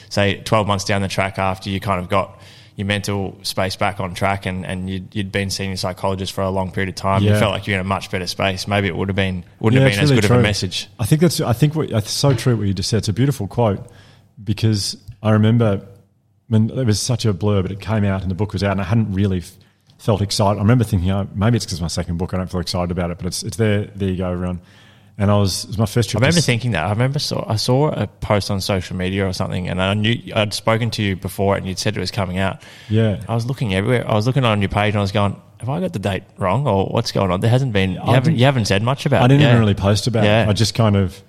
say 0.09 0.41
twelve 0.43 0.67
months 0.67 0.85
down 0.85 1.03
the 1.03 1.09
track 1.09 1.39
after 1.39 1.71
you 1.71 1.81
kind 1.81 2.01
of 2.01 2.09
got 2.09 2.41
your 2.77 2.87
mental 2.87 3.39
space 3.43 3.77
back 3.77 4.01
on 4.01 4.15
track 4.15 4.47
and, 4.47 4.65
and 4.65 4.89
you'd, 4.89 5.15
you'd 5.15 5.31
been 5.31 5.51
seeing 5.51 5.73
a 5.73 5.77
psychologist 5.77 6.33
for 6.33 6.41
a 6.41 6.49
long 6.49 6.71
period 6.71 6.89
of 6.89 6.95
time, 6.95 7.23
you 7.23 7.29
felt 7.35 7.53
like 7.53 7.67
you're 7.67 7.75
in 7.75 7.81
a 7.81 7.85
much 7.85 8.11
better 8.11 8.27
space. 8.27 8.67
Maybe 8.67 8.89
it 8.89 8.97
would 8.97 9.09
have 9.09 9.17
been 9.17 9.45
wouldn't 9.59 9.83
Yeah, 9.83 9.89
have 9.89 9.97
been 9.97 10.05
as 10.05 10.11
really 10.11 10.23
good 10.23 10.31
of 10.31 10.39
a 10.39 10.43
message. 10.43 10.89
I 10.99 11.05
think 11.05 11.21
that's 11.21 11.41
I 11.41 11.53
think 11.53 11.75
what 11.75 11.91
it's 11.91 12.11
so 12.11 12.33
true 12.33 12.57
what 12.57 12.67
you 12.67 12.73
just 12.73 12.89
said. 12.89 12.99
It's 12.99 13.09
a 13.09 13.13
beautiful 13.13 13.49
quote 13.49 13.87
because 14.43 14.97
I 15.23 15.33
remember 15.33 15.87
when 16.49 16.71
it 16.71 16.87
was 16.87 17.01
such 17.01 17.27
a 17.27 17.33
blur, 17.33 17.63
but 17.63 17.71
it 17.71 17.81
came 17.81 18.05
out 18.05 18.23
and 18.23 18.31
the 18.31 18.35
book 18.35 18.53
was 18.53 18.65
out, 18.65 18.73
and 18.73 18.81
I 18.81 18.85
hadn't 18.85 19.13
really 19.13 19.39
f- 19.39 19.53
felt 20.01 20.23
excited. 20.23 20.59
I 20.59 20.63
remember 20.63 20.85
thinking, 20.85 21.11
oh, 21.11 21.29
maybe 21.35 21.57
it's 21.57 21.67
because 21.67 21.81
my 21.81 21.87
second 21.89 22.17
book, 22.19 22.35
I 22.35 22.39
don't 22.39 22.51
feel 22.51 22.61
excited 22.61 22.91
about 22.91 23.11
it, 23.11 23.19
but 23.19 23.27
it's 23.27 23.43
it's 23.43 23.57
there. 23.57 23.85
There 23.95 24.09
you 24.09 24.17
go, 24.17 24.31
everyone. 24.33 24.61
And 25.19 25.31
I 25.31 25.37
was 25.37 25.65
it 25.65 25.69
was 25.69 25.79
my 25.79 25.85
first 25.87 26.09
trip. 26.09 26.23
I 26.23 26.27
remember 26.27 26.41
thinking 26.41 26.71
that. 26.71 26.87
I 26.87 26.91
remember 26.91 27.19
saw 27.19 27.45
I 27.47 27.57
saw 27.57 27.91
a 27.91 28.07
post 28.07 28.51
on 28.51 28.61
social 28.63 28.97
media 28.97 29.27
or 29.29 29.35
something, 29.35 29.69
and 29.69 29.81
I 29.83 29.93
knew 29.93 30.17
I'd 30.35 30.55
spoken 30.55 30.91
to 30.93 31.03
you 31.03 31.15
before, 31.17 31.57
and 31.57 31.67
you'd 31.67 31.79
said 31.79 31.95
it 31.97 32.01
was 32.01 32.11
coming 32.11 32.39
out. 32.39 32.63
yeah, 32.89 33.23
I 33.29 33.35
was 33.35 33.45
looking 33.45 33.75
everywhere. 33.75 34.09
I 34.11 34.15
was 34.15 34.27
looking 34.27 34.45
on 34.47 34.63
your 34.63 34.71
page, 34.71 34.95
and 34.95 34.99
I 34.99 35.03
was 35.03 35.13
going, 35.13 35.37
"Have 35.59 35.69
I 35.69 35.79
got 35.81 35.93
the 35.93 35.99
date 35.99 36.23
wrong, 36.39 36.67
or 36.67 36.87
what's 36.87 37.13
going 37.13 37.31
on?" 37.31 37.41
There 37.41 37.51
hasn't 37.51 37.75
been. 37.75 37.93
You 37.93 38.01
haven't. 38.15 38.39
You 38.39 38.45
haven't 38.47 38.65
said 38.65 38.83
much 38.83 39.05
about. 39.05 39.21
It. 39.21 39.25
I 39.25 39.29
didn't 39.29 39.43
Yeah. 39.43 39.49
even 39.49 39.61
really 39.61 39.75
post 39.75 40.07
about 40.07 40.25
Yeah. 40.25 40.45
it. 40.45 40.49
I 40.49 40.53
just 40.55 40.75
kind 40.75 40.97
of. 40.97 41.23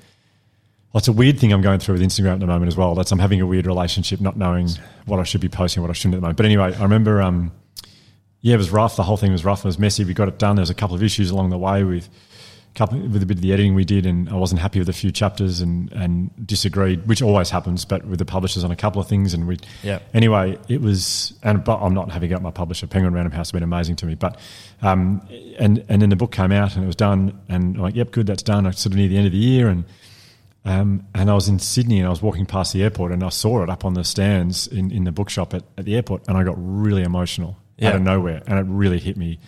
It's 0.93 1.07
a 1.09 1.13
weird 1.13 1.39
thing 1.39 1.51
I'm 1.53 1.61
going 1.61 1.79
through 1.79 1.93
with 1.95 2.01
Instagram 2.01 2.33
at 2.33 2.39
the 2.41 2.47
moment 2.47 2.67
as 2.67 2.75
well. 2.77 2.95
That's 2.95 3.11
I'm 3.11 3.19
having 3.19 3.39
a 3.41 3.45
weird 3.45 3.65
relationship, 3.65 4.19
not 4.21 4.35
knowing 4.37 4.69
what 5.05 5.19
I 5.19 5.23
should 5.23 5.39
be 5.41 5.47
posting, 5.49 5.81
what 5.81 5.89
I 5.89 5.93
shouldn't 5.93 6.15
at 6.15 6.17
the 6.17 6.21
moment. 6.21 6.37
But 6.37 6.45
anyway, 6.45 6.73
I 6.77 6.83
remember, 6.83 7.21
um, 7.21 7.51
yeah, 8.41 8.55
it 8.55 8.57
was 8.57 8.71
rough. 8.71 8.95
The 8.95 9.03
whole 9.03 9.17
thing 9.17 9.31
was 9.31 9.45
rough. 9.45 9.59
It 9.59 9.65
was 9.65 9.79
messy. 9.79 10.03
We 10.03 10.13
got 10.13 10.27
it 10.27 10.39
done. 10.39 10.55
There 10.55 10.61
was 10.61 10.69
a 10.69 10.75
couple 10.75 10.95
of 10.95 11.03
issues 11.03 11.29
along 11.29 11.49
the 11.49 11.57
way 11.57 11.83
with 11.83 12.09
couple 12.73 12.97
with 12.99 13.21
a 13.21 13.25
bit 13.25 13.37
of 13.37 13.41
the 13.41 13.51
editing 13.51 13.75
we 13.75 13.83
did, 13.83 14.05
and 14.05 14.29
I 14.29 14.35
wasn't 14.35 14.61
happy 14.61 14.79
with 14.79 14.89
a 14.89 14.93
few 14.93 15.11
chapters 15.11 15.61
and 15.61 15.91
and 15.91 16.31
disagreed, 16.45 17.07
which 17.07 17.21
always 17.21 17.49
happens. 17.49 17.85
But 17.85 18.05
with 18.05 18.19
the 18.19 18.25
publishers 18.25 18.63
on 18.63 18.71
a 18.71 18.75
couple 18.75 19.01
of 19.01 19.07
things, 19.07 19.33
and 19.33 19.47
we 19.47 19.57
Yeah. 19.83 19.99
Anyway, 20.13 20.57
it 20.67 20.81
was, 20.81 21.33
and 21.43 21.63
but 21.63 21.79
I'm 21.81 21.93
not 21.93 22.11
having 22.11 22.33
out 22.33 22.41
my 22.41 22.51
publisher. 22.51 22.87
Penguin 22.87 23.13
Random 23.13 23.31
House 23.31 23.47
has 23.47 23.51
been 23.51 23.63
amazing 23.63 23.97
to 23.97 24.05
me. 24.05 24.15
But 24.15 24.39
um, 24.81 25.21
and 25.59 25.83
and 25.89 26.01
then 26.01 26.09
the 26.09 26.15
book 26.15 26.31
came 26.31 26.51
out 26.51 26.75
and 26.75 26.83
it 26.83 26.87
was 26.87 26.95
done, 26.95 27.39
and 27.49 27.75
I'm 27.75 27.81
like, 27.81 27.95
yep, 27.95 28.11
good, 28.11 28.27
that's 28.27 28.43
done. 28.43 28.65
I 28.65 28.71
sort 28.71 28.93
of 28.93 28.97
near 28.97 29.07
the 29.07 29.17
end 29.17 29.27
of 29.27 29.33
the 29.33 29.37
year, 29.37 29.67
and 29.67 29.83
um, 30.63 31.05
and 31.13 31.29
I 31.29 31.33
was 31.33 31.49
in 31.49 31.59
Sydney 31.59 31.97
and 31.97 32.07
I 32.07 32.09
was 32.09 32.21
walking 32.21 32.45
past 32.45 32.71
the 32.71 32.83
airport 32.83 33.11
and 33.11 33.23
I 33.23 33.29
saw 33.29 33.63
it 33.63 33.69
up 33.69 33.83
on 33.83 33.95
the 33.95 34.03
stands 34.03 34.67
in, 34.67 34.91
in 34.91 35.05
the 35.05 35.11
bookshop 35.11 35.55
at, 35.55 35.63
at 35.75 35.85
the 35.85 35.95
airport, 35.95 36.27
and 36.27 36.37
I 36.37 36.43
got 36.43 36.55
really 36.57 37.01
emotional 37.01 37.57
Yeah. 37.81 37.89
out 37.89 37.95
of 37.95 38.01
nowhere, 38.03 38.41
and 38.47 38.57
it 38.59 38.65
really 38.71 38.99
hit 38.99 39.17
me. 39.17 39.39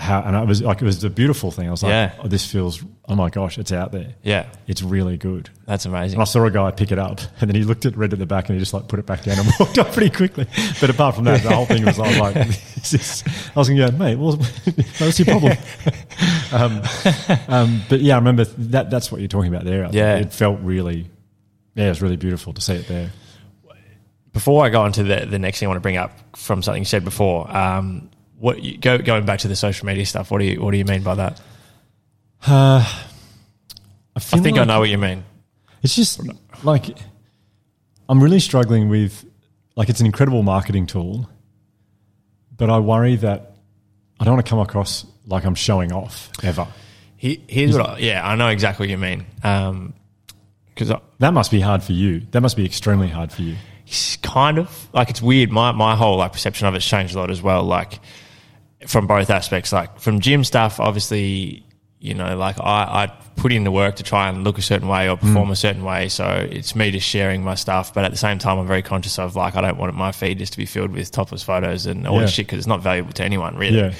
How 0.00 0.22
and 0.22 0.36
I 0.36 0.44
was 0.44 0.62
like, 0.62 0.80
it 0.80 0.84
was 0.84 1.02
a 1.02 1.10
beautiful 1.10 1.50
thing. 1.50 1.66
I 1.66 1.72
was 1.72 1.82
like, 1.82 1.90
Yeah. 1.90 2.12
oh, 2.22 2.28
this 2.28 2.46
feels, 2.48 2.84
oh 3.08 3.16
my 3.16 3.30
gosh, 3.30 3.58
it's 3.58 3.72
out 3.72 3.90
there. 3.90 4.14
Yeah, 4.22 4.46
It's 4.68 4.80
really 4.80 5.16
good. 5.16 5.50
that's 5.66 5.86
amazing. 5.86 6.14
And 6.14 6.22
I 6.22 6.24
saw 6.24 6.44
a 6.44 6.52
guy 6.52 6.70
pick 6.70 6.92
it 6.92 7.00
up, 7.00 7.20
and 7.40 7.50
then 7.50 7.56
he 7.56 7.64
looked 7.64 7.84
at 7.84 7.96
read 7.96 8.12
at 8.12 8.20
the 8.20 8.26
back, 8.26 8.48
and 8.48 8.54
he 8.56 8.60
just 8.60 8.72
like 8.72 8.86
put 8.86 9.00
it 9.00 9.06
back 9.06 9.24
down 9.24 9.40
and 9.40 9.48
walked 9.58 9.76
off 9.76 9.92
pretty 9.92 10.10
quickly. 10.10 10.46
But 10.80 10.90
apart 10.90 11.16
from 11.16 11.24
that, 11.24 11.42
the 11.42 11.52
whole 11.52 11.66
thing 11.66 11.84
was 11.84 11.98
I 11.98 12.06
was 12.06 12.18
like, 12.20 12.34
this 12.76 12.94
is, 12.94 13.24
I 13.56 13.58
was 13.58 13.68
going 13.68 13.80
to 13.80 13.90
go, 13.90 13.98
mate, 13.98 14.14
what 14.14 14.36
what's 14.98 15.18
your 15.18 15.26
problem? 15.26 15.58
um, 16.52 16.82
um, 17.48 17.82
but 17.88 18.00
yeah, 18.00 18.14
I 18.14 18.18
remember 18.18 18.44
that. 18.44 18.90
That's 18.90 19.10
what 19.10 19.20
you're 19.20 19.26
talking 19.26 19.52
about 19.52 19.64
there. 19.64 19.84
I. 19.84 19.90
Yeah. 19.90 20.16
it 20.18 20.32
felt 20.32 20.60
really, 20.60 21.06
yeah, 21.74 21.86
it 21.86 21.88
was 21.88 22.02
really 22.02 22.16
beautiful 22.16 22.52
to 22.52 22.60
see 22.60 22.74
it 22.74 22.86
there. 22.86 23.10
Before 24.38 24.64
I 24.64 24.68
go 24.68 24.82
on 24.82 24.92
to 24.92 25.02
the 25.02 25.26
the 25.26 25.40
next 25.40 25.58
thing 25.58 25.66
I 25.66 25.70
want 25.70 25.78
to 25.78 25.82
bring 25.82 25.96
up 25.96 26.12
from 26.36 26.62
something 26.62 26.82
you 26.82 26.86
said 26.86 27.02
before, 27.02 27.50
um, 27.50 28.08
what 28.38 28.62
you, 28.62 28.78
go 28.78 28.96
going 28.96 29.26
back 29.26 29.40
to 29.40 29.48
the 29.48 29.56
social 29.56 29.84
media 29.84 30.06
stuff. 30.06 30.30
What 30.30 30.38
do 30.38 30.44
you 30.44 30.62
what 30.62 30.70
do 30.70 30.76
you 30.76 30.84
mean 30.84 31.02
by 31.02 31.16
that? 31.16 31.40
I, 32.46 32.86
I 34.14 34.20
feel 34.20 34.40
think 34.40 34.56
I 34.56 34.62
know 34.62 34.78
what 34.78 34.90
you 34.90 34.96
mean. 34.96 35.24
It's 35.82 35.96
just 35.96 36.20
like 36.62 36.96
I'm 38.08 38.22
really 38.22 38.38
struggling 38.38 38.88
with 38.88 39.24
like 39.74 39.88
it's 39.88 39.98
an 39.98 40.06
incredible 40.06 40.44
marketing 40.44 40.86
tool, 40.86 41.28
but 42.56 42.70
I 42.70 42.78
worry 42.78 43.16
that 43.16 43.56
I 44.20 44.24
don't 44.24 44.34
want 44.34 44.46
to 44.46 44.50
come 44.50 44.60
across 44.60 45.04
like 45.26 45.46
I'm 45.46 45.56
showing 45.56 45.92
off 45.92 46.30
ever. 46.44 46.68
He, 47.16 47.42
here's 47.48 47.76
what. 47.76 47.90
I, 47.90 47.98
yeah, 47.98 48.24
I 48.24 48.36
know 48.36 48.46
exactly 48.46 48.84
what 48.86 48.90
you 48.90 48.98
mean. 48.98 49.26
Because 50.68 50.92
That 51.18 51.34
must 51.34 51.50
be 51.50 51.58
hard 51.58 51.82
for 51.82 51.92
you. 51.92 52.22
That 52.30 52.40
must 52.40 52.56
be 52.56 52.64
extremely 52.64 53.08
hard 53.08 53.32
for 53.32 53.42
you. 53.42 53.56
It's 53.88 54.16
kind 54.18 54.58
of 54.58 54.88
like 54.92 55.08
it's 55.08 55.22
weird. 55.22 55.50
My 55.50 55.72
my 55.72 55.96
whole 55.96 56.18
like 56.18 56.32
perception 56.32 56.66
of 56.66 56.74
it's 56.74 56.86
changed 56.86 57.14
a 57.14 57.18
lot 57.18 57.30
as 57.30 57.40
well. 57.40 57.64
Like 57.64 58.00
from 58.86 59.06
both 59.06 59.30
aspects, 59.30 59.72
like 59.72 59.98
from 59.98 60.20
gym 60.20 60.44
stuff, 60.44 60.78
obviously, 60.78 61.64
you 61.98 62.12
know, 62.12 62.36
like 62.36 62.60
I, 62.60 63.06
I 63.06 63.12
put 63.36 63.50
in 63.50 63.64
the 63.64 63.70
work 63.70 63.96
to 63.96 64.02
try 64.02 64.28
and 64.28 64.44
look 64.44 64.58
a 64.58 64.62
certain 64.62 64.88
way 64.88 65.08
or 65.08 65.16
mm. 65.16 65.20
perform 65.20 65.50
a 65.50 65.56
certain 65.56 65.84
way. 65.84 66.08
So 66.10 66.26
it's 66.50 66.76
me 66.76 66.90
just 66.90 67.06
sharing 67.06 67.42
my 67.42 67.54
stuff. 67.54 67.94
But 67.94 68.04
at 68.04 68.10
the 68.10 68.18
same 68.18 68.38
time, 68.38 68.58
I'm 68.58 68.66
very 68.66 68.82
conscious 68.82 69.18
of 69.18 69.36
like, 69.36 69.56
I 69.56 69.62
don't 69.62 69.78
want 69.78 69.94
my 69.94 70.12
feed 70.12 70.38
just 70.38 70.52
to 70.52 70.58
be 70.58 70.66
filled 70.66 70.90
with 70.92 71.10
topless 71.10 71.42
photos 71.42 71.86
and 71.86 72.06
all 72.06 72.16
Yeah. 72.16 72.22
this 72.22 72.32
shit 72.32 72.46
because 72.46 72.58
it's 72.58 72.66
not 72.66 72.82
valuable 72.82 73.12
to 73.12 73.24
anyone 73.24 73.56
really. 73.56 73.78
Yeah. 73.78 73.94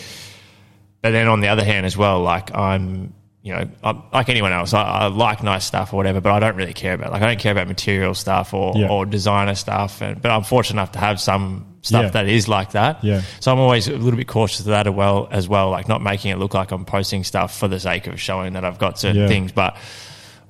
But 1.00 1.12
then 1.12 1.28
on 1.28 1.40
the 1.40 1.48
other 1.48 1.64
hand 1.64 1.86
as 1.86 1.96
well, 1.96 2.20
like 2.20 2.54
I'm, 2.54 3.14
you 3.48 3.54
know, 3.54 3.68
I'm, 3.82 4.02
like 4.12 4.28
anyone 4.28 4.52
else, 4.52 4.74
I, 4.74 4.82
I 4.82 5.06
like 5.06 5.42
nice 5.42 5.64
stuff 5.64 5.94
or 5.94 5.96
whatever, 5.96 6.20
but 6.20 6.32
I 6.32 6.38
don't 6.38 6.54
really 6.54 6.74
care 6.74 6.92
about, 6.92 7.12
like 7.12 7.22
I 7.22 7.26
don't 7.26 7.38
care 7.40 7.52
about 7.52 7.66
material 7.66 8.14
stuff 8.14 8.52
or, 8.52 8.74
Yeah. 8.76 8.88
or 8.88 9.06
designer 9.06 9.54
stuff. 9.54 10.02
And, 10.02 10.20
but 10.20 10.30
I'm 10.30 10.42
fortunate 10.44 10.74
enough 10.80 10.92
to 10.92 10.98
have 10.98 11.18
some 11.18 11.64
stuff 11.80 12.02
Yeah. 12.04 12.10
that 12.10 12.28
is 12.28 12.46
like 12.46 12.72
that. 12.72 13.02
Yeah. 13.02 13.22
So 13.40 13.50
I'm 13.50 13.58
always 13.58 13.88
a 13.88 13.92
little 13.96 14.18
bit 14.18 14.28
cautious 14.28 14.60
of 14.60 14.66
that 14.66 14.86
as 14.86 14.92
well, 14.92 15.28
as 15.30 15.48
well, 15.48 15.70
like 15.70 15.88
not 15.88 16.02
making 16.02 16.30
it 16.30 16.36
look 16.38 16.52
like 16.52 16.70
I'm 16.72 16.84
posting 16.84 17.24
stuff 17.24 17.58
for 17.58 17.68
the 17.68 17.80
sake 17.80 18.06
of 18.06 18.20
showing 18.20 18.52
that 18.52 18.64
I've 18.66 18.78
got 18.78 18.98
certain 18.98 19.22
Yeah. 19.22 19.28
things. 19.28 19.50
But 19.52 19.76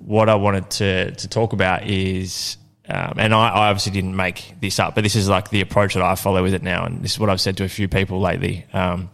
what 0.01 0.29
I 0.29 0.35
wanted 0.35 0.69
to, 0.71 1.13
to 1.13 1.29
talk 1.29 1.53
about 1.53 1.87
is, 1.87 2.57
um, 2.89 3.15
and 3.19 3.33
I, 3.33 3.49
I 3.51 3.69
obviously 3.69 3.93
didn't 3.93 4.17
make 4.17 4.55
this 4.61 4.81
up, 4.81 4.97
but 4.97 5.05
this 5.05 5.15
is 5.15 5.29
like 5.29 5.51
the 5.51 5.61
approach 5.61 5.95
that 5.95 6.03
I 6.03 6.17
follow 6.17 6.43
with 6.43 6.55
it 6.55 6.65
now. 6.65 6.85
And 6.85 7.01
this 7.03 7.13
is 7.13 7.21
what 7.21 7.31
I've 7.31 7.41
said 7.41 7.57
to 7.59 7.65
a 7.65 7.69
few 7.69 7.87
people 7.87 8.19
lately. 8.21 8.67
Um, 8.73 9.11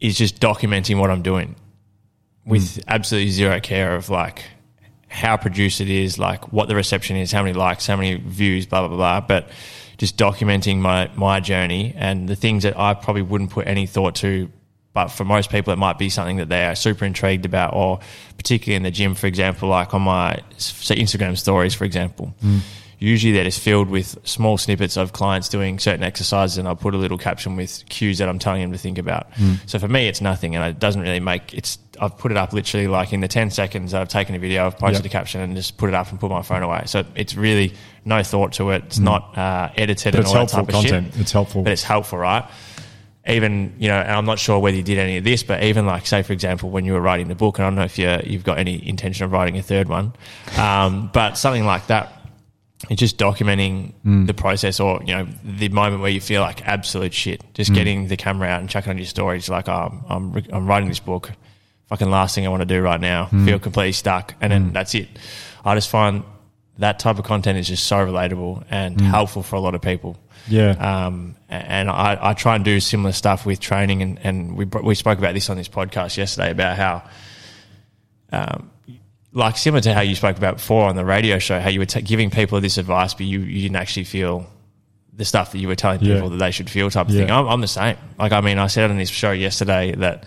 is 0.00 0.16
just 0.16 0.40
documenting 0.40 1.00
what 1.00 1.10
I'm 1.10 1.22
doing 1.22 1.56
with 2.48 2.76
hmm. 2.76 2.80
absolutely 2.88 3.30
zero 3.30 3.60
care 3.60 3.94
of 3.94 4.08
like 4.08 4.44
how 5.08 5.36
produced 5.36 5.80
it 5.80 5.88
is, 5.88 6.18
like 6.18 6.52
what 6.52 6.68
the 6.68 6.74
reception 6.74 7.16
is, 7.16 7.30
how 7.30 7.42
many 7.42 7.54
likes, 7.54 7.86
how 7.86 7.96
many 7.96 8.16
views, 8.16 8.66
blah 8.66 8.86
blah 8.88 8.96
blah. 8.96 9.20
But 9.20 9.48
just 9.98 10.16
documenting 10.16 10.78
my 10.78 11.10
my 11.14 11.40
journey 11.40 11.94
and 11.96 12.28
the 12.28 12.36
things 12.36 12.62
that 12.62 12.78
I 12.78 12.94
probably 12.94 13.22
wouldn't 13.22 13.50
put 13.50 13.66
any 13.66 13.86
thought 13.86 14.16
to. 14.16 14.50
But 14.94 15.08
for 15.08 15.24
most 15.24 15.50
people, 15.50 15.72
it 15.72 15.76
might 15.76 15.98
be 15.98 16.08
something 16.08 16.38
that 16.38 16.48
they 16.48 16.64
are 16.64 16.74
super 16.74 17.04
intrigued 17.04 17.46
about, 17.46 17.74
or 17.74 18.00
particularly 18.36 18.76
in 18.76 18.82
the 18.82 18.90
gym, 18.90 19.14
for 19.14 19.26
example, 19.26 19.68
like 19.68 19.94
on 19.94 20.02
my 20.02 20.40
so 20.56 20.94
Instagram 20.94 21.36
stories, 21.38 21.74
for 21.74 21.84
example. 21.84 22.34
Hmm. 22.40 22.58
Usually 22.98 23.32
they're 23.32 23.50
filled 23.50 23.88
with 23.88 24.18
small 24.24 24.58
snippets 24.58 24.96
of 24.96 25.12
clients 25.12 25.48
doing 25.48 25.78
certain 25.78 26.02
exercises, 26.02 26.58
and 26.58 26.66
I'll 26.66 26.76
put 26.76 26.94
a 26.94 26.98
little 26.98 27.18
caption 27.18 27.56
with 27.56 27.84
cues 27.88 28.18
that 28.18 28.28
I'm 28.28 28.38
telling 28.38 28.60
them 28.62 28.72
to 28.72 28.78
think 28.78 28.98
about. 28.98 29.28
So 29.66 29.78
for 29.78 29.88
me, 29.88 30.08
it's 30.08 30.20
nothing, 30.20 30.56
and 30.56 30.64
it 30.64 30.78
doesn't 30.78 31.00
really 31.02 31.20
make 31.20 31.54
it's. 31.54 31.78
I've 32.00 32.16
put 32.16 32.30
it 32.30 32.36
up 32.36 32.52
literally 32.52 32.86
like 32.86 33.12
in 33.12 33.20
the 33.20 33.28
ten 33.28 33.50
seconds 33.50 33.90
that 33.92 34.00
I've 34.00 34.08
taken 34.08 34.34
a 34.34 34.38
video, 34.38 34.66
I've 34.66 34.78
posted 34.78 35.04
Yep. 35.04 35.10
a 35.10 35.12
caption, 35.12 35.40
and 35.40 35.56
just 35.56 35.76
put 35.78 35.88
it 35.88 35.94
up 35.94 36.10
and 36.10 36.20
put 36.20 36.30
my 36.30 36.42
phone 36.42 36.62
away. 36.62 36.82
So 36.86 37.04
it's 37.14 37.34
really 37.34 37.74
no 38.04 38.22
thought 38.22 38.52
to 38.54 38.70
it. 38.70 38.84
It's 38.86 38.98
not 38.98 39.36
uh, 39.36 39.70
edited 39.76 40.12
But 40.14 40.18
and 40.20 40.26
all 40.28 40.34
that 40.34 40.48
type 40.48 40.68
of 40.68 40.74
shit 40.82 40.90
content. 40.92 41.14
It's 41.18 41.32
helpful. 41.32 41.62
but 41.62 41.72
it's 41.72 41.82
helpful, 41.82 42.18
right? 42.18 42.44
Even 43.26 43.74
you 43.78 43.88
know, 43.88 43.96
and 43.98 44.12
I'm 44.12 44.24
not 44.24 44.38
sure 44.38 44.58
whether 44.58 44.76
you 44.76 44.82
did 44.82 44.96
any 44.96 45.18
of 45.18 45.24
this, 45.24 45.42
but 45.42 45.62
even 45.62 45.84
like 45.84 46.06
say 46.06 46.22
for 46.22 46.32
example, 46.32 46.70
when 46.70 46.86
you 46.86 46.94
were 46.94 47.00
writing 47.00 47.28
the 47.28 47.34
book, 47.34 47.58
and 47.58 47.66
I 47.66 47.68
don't 47.68 47.76
know 47.76 47.84
if 47.84 47.98
you 47.98 48.18
you've 48.24 48.44
got 48.44 48.58
any 48.58 48.88
intention 48.88 49.24
of 49.26 49.32
writing 49.32 49.58
a 49.58 49.62
third 49.62 49.86
one, 49.86 50.14
um, 50.56 51.10
but 51.12 51.36
something 51.36 51.66
like 51.66 51.88
that, 51.88 52.17
it's 52.88 53.00
just 53.00 53.18
documenting 53.18 53.92
Mm. 54.06 54.26
the 54.26 54.34
process, 54.34 54.78
or 54.80 55.00
you 55.04 55.14
know, 55.14 55.26
the 55.44 55.68
moment 55.70 56.00
where 56.00 56.10
you 56.10 56.20
feel 56.20 56.40
like 56.42 56.66
absolute 56.66 57.12
shit, 57.12 57.42
Mm. 57.42 57.54
just 57.54 57.74
getting 57.74 58.08
the 58.08 58.16
camera 58.16 58.48
out 58.48 58.60
and 58.60 58.68
chucking 58.70 58.90
on 58.90 58.98
your 58.98 59.06
story. 59.06 59.38
It's 59.38 59.48
like, 59.48 59.68
oh, 59.68 59.92
I'm 60.08 60.34
I'm, 60.36 60.44
I'm 60.52 60.66
writing 60.66 60.88
this 60.88 61.00
book, 61.00 61.32
fucking 61.88 62.08
last 62.10 62.34
thing 62.34 62.46
I 62.46 62.50
want 62.50 62.62
to 62.62 62.66
do 62.66 62.80
right 62.80 63.00
now, 63.00 63.28
Mm. 63.32 63.44
feel 63.46 63.58
completely 63.58 63.92
stuck, 63.92 64.34
and 64.40 64.52
then 64.52 64.72
that's 64.72 64.94
it. 64.94 65.08
I 65.64 65.74
just 65.74 65.88
find 65.90 66.22
that 66.78 67.00
type 67.00 67.18
of 67.18 67.24
content 67.24 67.58
is 67.58 67.66
just 67.66 67.86
so 67.86 67.96
relatable 67.96 68.62
and 68.70 69.00
helpful 69.00 69.42
for 69.42 69.56
a 69.56 69.60
lot 69.60 69.74
of 69.74 69.82
people. 69.82 70.12
Mm. 70.14 70.52
Yeah. 70.52 71.06
Um, 71.06 71.34
and 71.48 71.90
I, 71.90 72.16
I 72.20 72.34
try 72.34 72.54
and 72.54 72.64
do 72.64 72.78
similar 72.78 73.10
stuff 73.12 73.44
with 73.44 73.58
training, 73.58 74.02
and, 74.02 74.18
and 74.22 74.56
we 74.56 74.64
we 74.66 74.94
spoke 74.94 75.18
about 75.18 75.34
this 75.34 75.50
on 75.50 75.56
this 75.56 75.68
podcast 75.68 76.16
yesterday 76.16 76.52
about 76.52 76.76
how, 76.76 77.02
um, 78.32 78.70
like 79.38 79.56
similar 79.56 79.80
to 79.82 79.94
how 79.94 80.00
you 80.02 80.14
spoke 80.14 80.36
about 80.36 80.56
before 80.56 80.88
on 80.88 80.96
the 80.96 81.04
radio 81.04 81.38
show, 81.38 81.58
how 81.60 81.70
you 81.70 81.78
were 81.80 81.86
t- 81.86 82.02
giving 82.02 82.30
people 82.30 82.60
this 82.60 82.76
advice, 82.78 83.14
but 83.14 83.24
you, 83.26 83.40
you 83.40 83.62
didn't 83.62 83.76
actually 83.76 84.04
feel 84.04 84.46
the 85.12 85.24
stuff 85.24 85.52
that 85.52 85.58
you 85.58 85.68
were 85.68 85.74
telling 85.76 86.00
Yeah. 86.02 86.14
people 86.14 86.30
that 86.30 86.36
they 86.38 86.50
should 86.50 86.68
feel, 86.70 86.90
type 86.90 87.08
of 87.08 87.14
Yeah. 87.14 87.22
thing. 87.22 87.30
I'm, 87.30 87.46
I'm 87.48 87.60
the 87.60 87.66
same. 87.68 87.96
Like 88.18 88.32
I 88.32 88.40
mean, 88.40 88.58
I 88.58 88.66
said 88.66 88.90
on 88.90 88.98
this 88.98 89.08
show 89.08 89.32
yesterday 89.32 89.92
that 89.96 90.24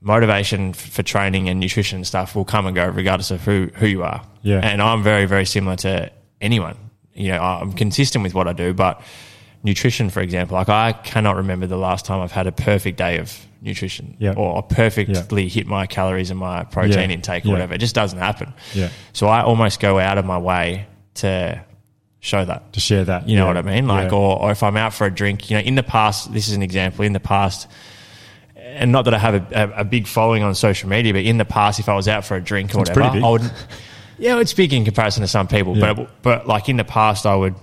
motivation 0.00 0.70
f- 0.70 0.76
for 0.76 1.02
training 1.02 1.48
and 1.48 1.60
nutrition 1.60 1.96
and 1.96 2.06
stuff 2.06 2.34
will 2.36 2.44
come 2.44 2.66
and 2.66 2.74
go 2.74 2.86
regardless 2.86 3.30
of 3.30 3.42
who 3.44 3.70
who 3.74 3.86
you 3.86 4.02
are. 4.02 4.22
Yeah. 4.42 4.60
And 4.62 4.82
I'm 4.82 5.02
very 5.02 5.26
very 5.26 5.46
similar 5.46 5.76
to 5.76 6.10
anyone. 6.40 6.76
You 7.14 7.28
know, 7.32 7.40
I'm 7.42 7.72
consistent 7.72 8.22
with 8.22 8.34
what 8.34 8.48
I 8.48 8.52
do, 8.52 8.74
but 8.74 9.00
nutrition, 9.64 10.10
for 10.10 10.20
example, 10.20 10.56
like 10.56 10.68
I 10.68 10.92
cannot 10.92 11.36
remember 11.36 11.66
the 11.66 11.76
last 11.78 12.04
time 12.04 12.20
I've 12.20 12.30
had 12.32 12.46
a 12.46 12.52
perfect 12.52 12.98
day 12.98 13.18
of 13.18 13.36
nutrition 13.62 14.14
Yeah. 14.18 14.34
or 14.36 14.62
perfectly 14.62 15.48
hit 15.48 15.66
my 15.66 15.86
calories 15.86 16.30
and 16.30 16.38
my 16.38 16.64
protein 16.64 17.08
Yeah. 17.10 17.14
intake 17.16 17.44
or 17.44 17.48
Yeah. 17.48 17.52
whatever. 17.54 17.74
It 17.74 17.78
just 17.78 17.94
doesn't 17.94 18.18
happen. 18.18 18.52
Yeah. 18.74 18.88
So 19.14 19.26
I 19.26 19.42
almost 19.42 19.80
go 19.80 19.98
out 19.98 20.18
of 20.18 20.26
my 20.26 20.36
way 20.38 20.86
to 21.14 21.60
show 22.20 22.44
that. 22.44 22.72
to 22.74 22.80
share 22.80 23.04
that. 23.04 23.28
You 23.28 23.36
know 23.36 23.42
Yeah. 23.44 23.48
what 23.48 23.56
I 23.58 23.62
mean? 23.62 23.86
Like, 23.88 24.10
Yeah. 24.10 24.16
or, 24.18 24.42
or 24.42 24.50
if 24.50 24.62
I'm 24.62 24.76
out 24.76 24.92
for 24.94 25.06
a 25.06 25.10
drink, 25.10 25.50
you 25.50 25.56
know, 25.56 25.62
in 25.62 25.74
the 25.74 25.82
past, 25.82 26.32
this 26.32 26.48
is 26.48 26.54
an 26.54 26.62
example, 26.62 27.04
in 27.04 27.12
the 27.12 27.20
past, 27.20 27.66
and 28.56 28.90
not 28.92 29.04
that 29.06 29.14
I 29.14 29.18
have 29.18 29.34
a, 29.34 29.46
a, 29.52 29.80
a 29.80 29.84
big 29.84 30.06
following 30.06 30.42
on 30.42 30.54
social 30.54 30.88
media, 30.88 31.12
but 31.12 31.22
in 31.22 31.36
the 31.38 31.44
past, 31.44 31.80
if 31.80 31.88
I 31.88 31.94
was 31.94 32.08
out 32.08 32.24
for 32.24 32.36
a 32.36 32.40
drink 32.40 32.74
or 32.74 32.80
It's 32.82 32.90
whatever. 32.90 33.18
I 33.24 33.28
would, 33.30 33.42
yeah, 34.18 34.38
it's 34.40 34.52
big 34.54 34.72
in 34.72 34.84
comparison 34.84 35.20
to 35.22 35.28
some 35.28 35.46
people, 35.48 35.76
Yeah. 35.76 35.92
but, 35.94 36.22
but 36.22 36.46
like 36.48 36.68
in 36.68 36.76
the 36.78 36.84
past, 36.84 37.24
I 37.26 37.34
would, 37.34 37.54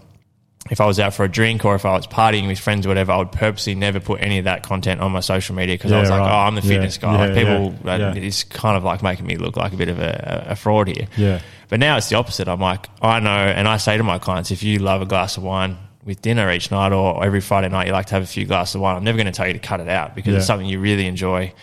if 0.70 0.80
I 0.80 0.86
was 0.86 1.00
out 1.00 1.14
for 1.14 1.24
a 1.26 1.28
drink 1.30 1.66
or 1.66 1.76
if 1.76 1.86
I 1.86 1.94
was 1.96 2.08
partying 2.08 2.48
with 2.48 2.60
friends 2.60 2.86
or 2.86 2.90
whatever, 2.90 3.12
I 3.12 3.18
would 3.18 3.32
purposely 3.32 3.76
never 3.76 4.00
put 4.00 4.22
any 4.22 4.38
of 4.38 4.46
that 4.46 4.64
content 4.64 5.02
on 5.02 5.12
my 5.12 5.20
social 5.20 5.56
media 5.56 5.76
because 5.76 5.92
I 5.92 5.96
Yeah, 5.96 6.02
was 6.02 6.10
like, 6.10 6.22
oh, 6.22 6.24
I'm 6.26 6.56
the 6.56 6.62
Yeah. 6.62 6.68
fitness 6.68 6.98
guy. 6.98 7.14
Yeah, 7.14 7.20
like 7.20 7.34
people, 7.34 7.76
yeah, 7.84 7.98
yeah. 7.98 8.14
it's 8.16 8.44
kind 8.44 8.78
of 8.78 8.84
like 8.84 9.02
making 9.04 9.26
me 9.26 9.36
look 9.38 9.58
like 9.58 9.74
a 9.74 9.76
bit 9.76 9.90
of 9.90 10.00
a, 10.00 10.46
a 10.50 10.56
fraud 10.56 10.88
here. 10.88 11.08
Yeah. 11.18 11.40
But 11.68 11.80
now 11.80 11.98
it's 11.98 12.10
the 12.10 12.16
opposite. 12.16 12.48
I'm 12.48 12.62
like, 12.62 12.88
I 13.02 13.20
know, 13.20 13.30
and 13.30 13.68
I 13.68 13.78
say 13.78 13.98
to 13.98 14.04
my 14.04 14.18
clients, 14.20 14.52
if 14.52 14.62
you 14.64 14.80
love 14.80 15.02
a 15.02 15.06
glass 15.06 15.36
of 15.36 15.44
wine 15.44 15.78
with 16.06 16.22
dinner 16.22 16.50
each 16.52 16.72
night 16.72 16.92
or 16.94 17.24
every 17.26 17.42
Friday 17.42 17.70
night, 17.70 17.88
you 17.88 17.94
like 17.94 18.06
to 18.08 18.14
have 18.16 18.24
a 18.24 18.28
few 18.28 18.46
glasses 18.46 18.76
of 18.76 18.82
wine, 18.82 18.96
I'm 18.96 19.04
never 19.04 19.18
going 19.18 19.26
to 19.28 19.32
tell 19.34 19.48
you 19.48 19.54
to 19.54 19.60
cut 19.60 19.80
it 19.82 19.90
out 19.90 20.16
because 20.16 20.36
it's 20.36 20.46
something 20.46 20.68
you 20.68 20.80
really 20.80 21.06
enjoy 21.08 21.54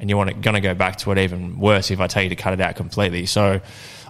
and 0.00 0.08
you 0.10 0.16
want 0.16 0.40
going 0.42 0.54
to 0.54 0.60
go 0.60 0.74
back 0.74 0.96
to 0.98 1.10
it 1.12 1.18
even 1.18 1.58
worse 1.58 1.90
if 1.90 2.00
I 2.00 2.06
tell 2.06 2.22
you 2.22 2.28
to 2.28 2.36
cut 2.36 2.52
it 2.52 2.60
out 2.60 2.76
completely. 2.76 3.26
So 3.26 3.60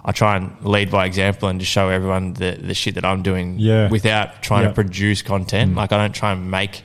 I 0.05 0.11
try 0.11 0.37
and 0.37 0.51
lead 0.63 0.89
by 0.91 1.05
example 1.05 1.49
and 1.49 1.59
just 1.59 1.71
show 1.71 1.89
everyone 1.89 2.33
the, 2.33 2.51
the 2.61 2.73
shit 2.73 2.95
that 2.95 3.05
I'm 3.05 3.21
doing 3.21 3.59
Yeah. 3.59 3.89
without 3.89 4.41
trying 4.41 4.63
Yeah. 4.63 4.67
to 4.69 4.73
produce 4.73 5.21
content. 5.21 5.73
Mm. 5.73 5.77
Like 5.77 5.91
I 5.91 5.97
don't 5.97 6.13
try 6.15 6.31
and 6.31 6.49
make 6.51 6.83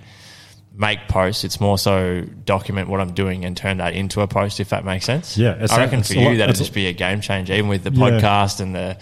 make 0.76 0.98
posts. 1.06 1.44
It's 1.44 1.60
more 1.60 1.78
so 1.78 2.22
document 2.44 2.88
what 2.88 3.00
I'm 3.00 3.12
doing 3.14 3.44
and 3.44 3.56
turn 3.56 3.76
that 3.78 3.94
into 3.94 4.20
a 4.22 4.26
post, 4.26 4.58
if 4.58 4.70
that 4.70 4.84
makes 4.84 5.04
sense. 5.04 5.38
Yeah, 5.38 5.64
I 5.70 5.78
reckon 5.78 6.02
for 6.02 6.14
you 6.14 6.36
that'd 6.38 6.50
it's 6.50 6.58
just 6.58 6.74
be 6.74 6.86
a 6.88 6.92
game 6.92 7.20
changer, 7.20 7.52
even 7.54 7.68
with 7.68 7.84
the 7.84 7.92
Yeah. 7.92 8.10
podcast 8.20 8.60
and 8.60 8.74
the 8.74 8.96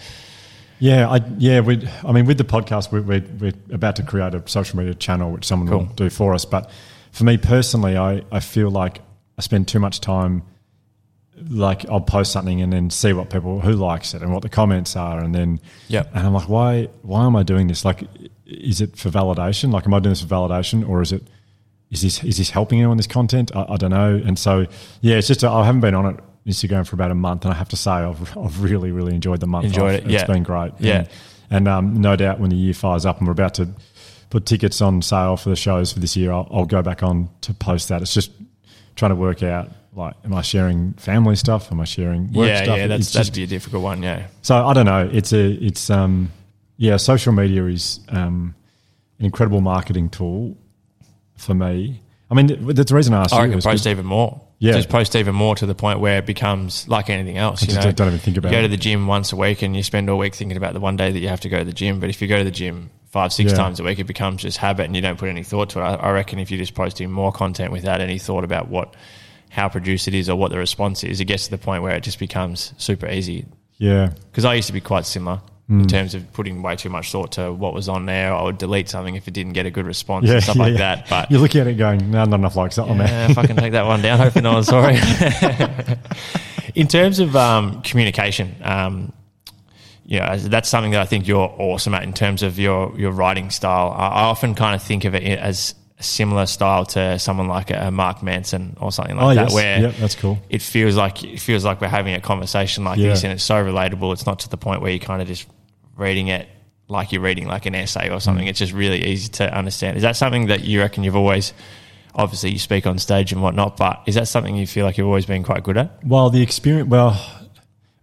Yeah, 0.79 1.09
I 1.09 1.21
yeah, 1.37 1.61
we. 1.61 1.87
I 2.05 2.11
mean, 2.11 2.25
with 2.25 2.37
the 2.37 2.43
podcast, 2.43 2.91
we, 2.91 2.99
we're 2.99 3.23
we're 3.39 3.53
about 3.71 3.95
to 3.95 4.03
create 4.03 4.35
a 4.35 4.43
social 4.45 4.77
media 4.77 4.93
channel, 4.93 5.31
which 5.31 5.45
someone 5.45 5.69
will 5.69 5.85
do 5.95 6.09
for 6.09 6.33
us. 6.35 6.45
But 6.45 6.69
for 7.11 7.23
me 7.23 7.37
personally, 7.37 7.95
I 7.97 8.21
I 8.31 8.39
feel 8.39 8.69
like 8.69 8.99
I 9.37 9.41
spend 9.41 9.67
too 9.67 9.79
much 9.79 9.99
time. 10.01 10.43
Like 11.49 11.87
I'll 11.89 12.01
post 12.01 12.31
something 12.31 12.61
and 12.61 12.71
then 12.71 12.89
see 12.89 13.11
what 13.11 13.29
people 13.29 13.59
who 13.59 13.73
likes 13.73 14.13
it 14.13 14.21
and 14.21 14.31
what 14.31 14.43
the 14.43 14.49
comments 14.49 14.95
are, 14.95 15.19
and 15.19 15.33
then 15.33 15.59
yeah, 15.87 16.03
and 16.13 16.27
I'm 16.27 16.33
like, 16.33 16.47
why 16.47 16.89
why 17.01 17.25
am 17.25 17.35
I 17.35 17.43
doing 17.43 17.67
this? 17.67 17.83
Like, 17.83 18.03
is 18.45 18.81
it 18.81 18.95
for 18.95 19.09
validation? 19.09 19.71
Like, 19.71 19.85
am 19.85 19.93
I 19.93 19.99
doing 19.99 20.11
this 20.11 20.21
for 20.21 20.27
validation, 20.27 20.87
or 20.87 21.01
is 21.01 21.11
it 21.11 21.23
is 21.89 22.01
this 22.01 22.23
is 22.23 22.37
this 22.37 22.51
helping 22.51 22.79
anyone? 22.79 22.97
This 22.97 23.07
content, 23.07 23.55
I, 23.55 23.65
I 23.69 23.77
don't 23.77 23.89
know. 23.89 24.21
And 24.25 24.37
so, 24.37 24.67
yeah, 25.01 25.15
it's 25.15 25.27
just 25.27 25.43
I 25.43 25.65
haven't 25.65 25.81
been 25.81 25.95
on 25.95 26.13
it 26.13 26.19
Instagram 26.45 26.87
for 26.87 26.95
about 26.95 27.11
a 27.11 27.15
month, 27.15 27.45
and 27.45 27.53
I 27.53 27.57
have 27.57 27.69
to 27.69 27.77
say 27.77 27.91
I've, 27.91 28.37
I've 28.37 28.61
really 28.61 28.91
really 28.91 29.15
enjoyed 29.15 29.39
the 29.39 29.47
month. 29.47 29.65
Enjoyed 29.65 30.01
off. 30.01 30.05
it, 30.05 30.11
yeah. 30.11 30.19
It's 30.19 30.27
been 30.27 30.43
great. 30.43 30.73
Yeah. 30.79 30.97
and, 30.97 31.09
and 31.49 31.67
um, 31.67 32.01
no 32.01 32.15
doubt 32.15 32.39
when 32.39 32.49
the 32.49 32.55
year 32.55 32.73
fires 32.73 33.05
up 33.05 33.17
and 33.17 33.27
we're 33.27 33.33
about 33.33 33.55
to 33.55 33.69
put 34.29 34.45
tickets 34.45 34.81
on 34.81 35.01
sale 35.01 35.37
for 35.37 35.49
the 35.49 35.55
shows 35.55 35.93
for 35.93 35.99
this 35.99 36.15
year, 36.15 36.31
I'll, 36.31 36.47
I'll 36.51 36.65
go 36.65 36.81
back 36.81 37.03
on 37.03 37.29
to 37.41 37.53
post 37.53 37.89
that. 37.89 38.01
It's 38.01 38.13
just 38.13 38.31
trying 38.95 39.11
to 39.11 39.15
work 39.15 39.43
out 39.43 39.69
like, 39.95 40.15
am 40.25 40.33
I 40.33 40.41
sharing 40.41 40.93
family 40.93 41.35
stuff? 41.35 41.71
Am 41.71 41.79
I 41.79 41.85
sharing 41.85 42.31
work 42.33 42.47
yeah, 42.47 42.63
stuff? 42.63 42.77
yeah, 42.77 42.87
that's 42.87 43.01
It's 43.03 43.13
that'd 43.13 43.25
just- 43.27 43.35
be 43.35 43.43
a 43.43 43.47
difficult 43.47 43.83
one. 43.83 44.01
Yeah, 44.03 44.27
so 44.41 44.65
I 44.65 44.73
don't 44.73 44.85
know. 44.85 45.09
It's 45.11 45.33
a 45.33 45.51
it's 45.51 45.89
um 45.89 46.31
yeah, 46.77 46.97
social 46.97 47.33
media 47.33 47.65
is 47.65 47.99
um 48.09 48.55
an 49.19 49.25
incredible 49.25 49.61
marketing 49.61 50.09
tool 50.09 50.57
for 51.37 51.53
me. 51.53 52.01
I 52.31 52.35
mean, 52.35 52.47
th- 52.47 52.59
that's 52.61 52.89
the 52.89 52.95
reason 52.95 53.13
I 53.13 53.21
asked 53.21 53.33
I 53.33 53.45
you. 53.45 53.59
post 53.59 53.85
even 53.87 54.05
more. 54.05 54.41
Yeah. 54.59 54.71
just 54.73 54.87
post 54.87 55.13
even 55.17 55.35
more 55.35 55.55
to 55.57 55.65
the 55.65 55.75
point 55.75 55.99
where 55.99 56.19
it 56.19 56.25
becomes 56.25 56.87
like 56.87 57.09
anything 57.09 57.37
else. 57.37 57.61
I 57.61 57.65
You 57.67 57.73
just 57.73 57.85
know, 57.85 57.91
don't 57.91 58.07
even 58.07 58.19
think 58.19 58.37
about 58.37 58.51
you 58.53 58.57
go 58.57 58.61
to 58.61 58.69
the 58.69 58.77
gym 58.77 59.07
once 59.07 59.33
a 59.33 59.35
week 59.35 59.61
and 59.61 59.75
you 59.75 59.83
spend 59.83 60.09
all 60.09 60.17
week 60.17 60.33
thinking 60.33 60.55
about 60.55 60.73
the 60.73 60.79
one 60.79 60.95
day 60.95 61.11
that 61.11 61.19
you 61.19 61.27
have 61.27 61.41
to 61.41 61.49
go 61.49 61.59
to 61.59 61.65
the 61.65 61.73
gym. 61.73 61.99
But 61.99 62.09
if 62.09 62.21
you 62.21 62.29
go 62.29 62.37
to 62.37 62.45
the 62.45 62.51
gym 62.51 62.89
five, 63.11 63.33
six 63.33 63.51
Yeah. 63.51 63.57
times 63.57 63.81
a 63.81 63.83
week, 63.83 63.99
it 63.99 64.05
becomes 64.05 64.41
just 64.41 64.57
habit 64.57 64.85
and 64.85 64.95
you 64.95 65.01
don't 65.01 65.19
put 65.19 65.27
any 65.27 65.43
thought 65.43 65.69
to 65.71 65.79
it. 65.79 65.83
I, 65.83 65.95
I 65.95 66.11
reckon 66.11 66.39
if 66.39 66.49
you 66.49 66.57
just 66.57 66.75
posting 66.75 67.11
more 67.11 67.33
content 67.33 67.73
without 67.73 67.99
any 67.99 68.17
thought 68.17 68.45
about 68.45 68.69
what, 68.69 68.95
how 69.53 69.69
produced 69.69 70.07
it 70.07 70.15
is 70.15 70.29
or 70.29 70.35
what 70.35 70.49
the 70.51 70.57
response 70.57 71.03
is, 71.03 71.19
it 71.21 71.25
gets 71.25 71.45
to 71.45 71.51
the 71.51 71.57
point 71.59 71.83
where 71.83 71.95
it 71.95 72.01
just 72.01 72.17
becomes 72.17 72.73
super 72.77 73.07
easy. 73.07 73.45
yeah, 73.77 74.09
Because 74.31 74.45
I 74.45 74.55
used 74.55 74.67
to 74.67 74.73
be 74.73 74.81
quite 74.81 75.05
similar 75.05 75.41
Hmm. 75.67 75.79
in 75.79 75.87
terms 75.87 76.13
of 76.13 76.29
putting 76.33 76.61
way 76.61 76.75
too 76.75 76.89
much 76.89 77.09
thought 77.09 77.31
to 77.33 77.53
what 77.53 77.73
was 77.73 77.87
on 77.87 78.05
there. 78.05 78.33
I 78.33 78.43
would 78.43 78.57
delete 78.57 78.89
something 78.89 79.15
if 79.15 79.29
it 79.29 79.33
didn't 79.33 79.53
get 79.53 79.65
a 79.65 79.71
good 79.71 79.85
response 79.85 80.25
yeah, 80.27 80.33
and 80.33 80.43
stuff 80.43 80.57
yeah, 80.57 80.61
like 80.61 80.71
yeah. 80.73 80.77
that. 80.95 81.09
But 81.09 81.31
you're 81.31 81.39
looking 81.39 81.61
at 81.61 81.67
it 81.67 81.75
going, 81.75 82.11
no, 82.11 82.25
not 82.25 82.35
enough 82.37 82.57
likes 82.57 82.77
on 82.77 82.97
there. 82.97 83.29
I 83.37 83.47
can 83.47 83.55
take 83.55 83.71
that 83.71 83.85
one 83.85 84.01
down. 84.01 84.19
Hopefully, 84.19 84.43
no 84.43 84.53
one's 84.53 84.67
sorry. 84.67 84.97
In 86.75 86.87
terms 86.89 87.19
of 87.19 87.35
um, 87.37 87.81
communication, 87.81 88.55
um, 88.61 89.13
you 90.05 90.19
know, 90.19 90.35
that's 90.37 90.67
something 90.67 90.91
that 90.91 91.01
I 91.01 91.05
think 91.05 91.27
you're 91.29 91.53
awesome 91.57 91.93
at 91.93 92.03
in 92.03 92.11
terms 92.13 92.43
of 92.43 92.59
your 92.59 92.93
your 92.99 93.11
writing 93.11 93.49
style. 93.49 93.95
I, 93.97 94.23
often 94.23 94.55
kind 94.55 94.75
of 94.75 94.81
think 94.83 95.05
of 95.05 95.15
it 95.15 95.23
as 95.23 95.75
similar 95.99 96.45
style 96.45 96.85
to 96.87 97.17
someone 97.19 97.47
like 97.47 97.71
a, 97.71 97.91
Mark 97.91 98.23
Manson 98.23 98.75
or 98.81 98.91
something 98.91 99.15
like 99.15 99.23
Oh, 99.25 99.35
that, 99.35 99.43
yes. 99.49 99.53
where 99.53 99.79
Yep, 99.81 99.95
that's 99.99 100.15
cool. 100.15 100.39
it 100.49 100.61
feels 100.61 100.95
like 100.97 101.23
it 101.23 101.39
feels 101.39 101.63
like 101.63 101.79
we're 101.81 101.87
having 101.87 102.13
a 102.13 102.21
conversation 102.21 102.83
like 102.83 102.97
Yeah. 102.99 103.09
this, 103.09 103.23
and 103.23 103.31
it's 103.33 103.43
so 103.43 103.55
relatable. 103.55 104.11
It's 104.13 104.25
not 104.25 104.39
to 104.39 104.49
the 104.49 104.57
point 104.57 104.81
where 104.81 104.91
you're 104.91 104.99
kind 104.99 105.21
of 105.21 105.27
just 105.27 105.47
reading 105.95 106.27
it 106.27 106.47
like 106.89 107.11
you're 107.11 107.21
reading 107.21 107.47
like 107.47 107.65
an 107.65 107.75
essay 107.75 108.09
or 108.09 108.17
Mm. 108.17 108.21
something. 108.21 108.47
It's 108.47 108.59
just 108.59 108.73
really 108.73 109.05
easy 109.05 109.29
to 109.33 109.55
understand. 109.55 109.95
Is 109.97 110.03
that 110.03 110.15
something 110.17 110.47
that 110.47 110.63
you 110.63 110.81
reckon 110.81 111.03
you've 111.03 111.15
always? 111.15 111.53
Obviously, 112.15 112.51
you 112.51 112.59
speak 112.59 112.85
on 112.85 112.99
stage 112.99 113.31
and 113.31 113.41
whatnot, 113.41 113.77
but 113.77 114.01
is 114.05 114.13
that 114.15 114.27
something 114.27 114.55
you 114.55 114.67
feel 114.67 114.85
like 114.85 114.97
you've 114.99 115.07
always 115.07 115.25
been 115.25 115.41
quite 115.41 115.63
good 115.63 115.77
at? 115.77 116.05
Well, 116.05 116.29
the 116.29 116.43
experience. 116.43 116.87
Well, 116.89 117.19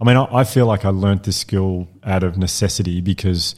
I 0.00 0.04
mean, 0.04 0.16
I, 0.16 0.26
I 0.38 0.44
feel 0.44 0.66
like 0.66 0.84
I 0.84 0.88
learnt 0.88 1.22
this 1.24 1.36
skill 1.36 1.86
out 2.02 2.24
of 2.24 2.36
necessity 2.36 3.00
because 3.02 3.54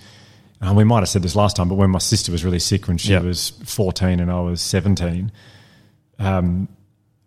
we 0.75 0.85
might 0.85 1.01
have 1.01 1.09
said 1.09 1.23
this 1.23 1.35
last 1.35 1.57
time, 1.57 1.69
but 1.69 1.75
when 1.75 1.91
my 1.91 1.99
sister 1.99 2.31
was 2.31 2.45
really 2.45 2.59
sick 2.61 2.87
when 2.89 2.97
she 2.99 3.11
Yep. 3.11 3.23
was 3.25 3.51
fourteen 3.65 4.21
and 4.21 4.31
I 4.31 4.41
was 4.41 4.61
seventeen, 4.61 5.33
um, 6.19 6.69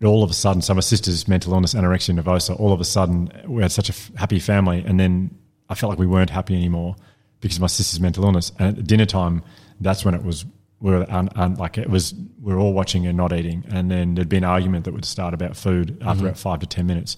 all 0.04 0.22
of 0.22 0.30
a 0.30 0.34
sudden, 0.34 0.62
so 0.62 0.74
my 0.74 0.80
sister's 0.80 1.26
mental 1.28 1.52
illness, 1.54 1.74
anorexia 1.74 2.18
nervosa. 2.18 2.58
All 2.58 2.72
of 2.72 2.80
a 2.80 2.84
sudden, 2.84 3.30
we 3.46 3.62
had 3.62 3.72
such 3.72 3.88
a 3.90 3.92
f- 3.92 4.10
happy 4.16 4.38
family, 4.38 4.82
and 4.86 4.98
then 4.98 5.30
I 5.68 5.74
felt 5.74 5.90
like 5.90 5.98
we 5.98 6.06
weren't 6.06 6.30
happy 6.30 6.54
anymore 6.54 6.96
because 7.40 7.60
my 7.60 7.66
sister's 7.66 8.00
mental 8.00 8.24
illness. 8.24 8.52
And 8.58 8.78
at 8.78 8.86
dinner 8.86 9.06
time, 9.06 9.42
that's 9.80 10.04
when 10.04 10.14
it 10.14 10.22
was. 10.24 10.44
We 10.80 10.90
were 10.90 11.10
un, 11.10 11.30
un, 11.36 11.54
like 11.54 11.78
it 11.78 11.88
was. 11.88 12.14
We 12.42 12.52
were 12.52 12.58
all 12.60 12.72
watching 12.74 13.06
and 13.06 13.16
not 13.16 13.32
eating, 13.32 13.64
and 13.70 13.90
then 13.90 14.14
there'd 14.14 14.28
be 14.28 14.36
an 14.36 14.44
argument 14.44 14.84
that 14.84 14.92
would 14.92 15.04
start 15.06 15.32
about 15.34 15.56
food 15.56 15.98
after 16.04 16.24
about 16.24 16.38
five 16.38 16.60
to 16.60 16.66
ten 16.66 16.86
minutes. 16.86 17.16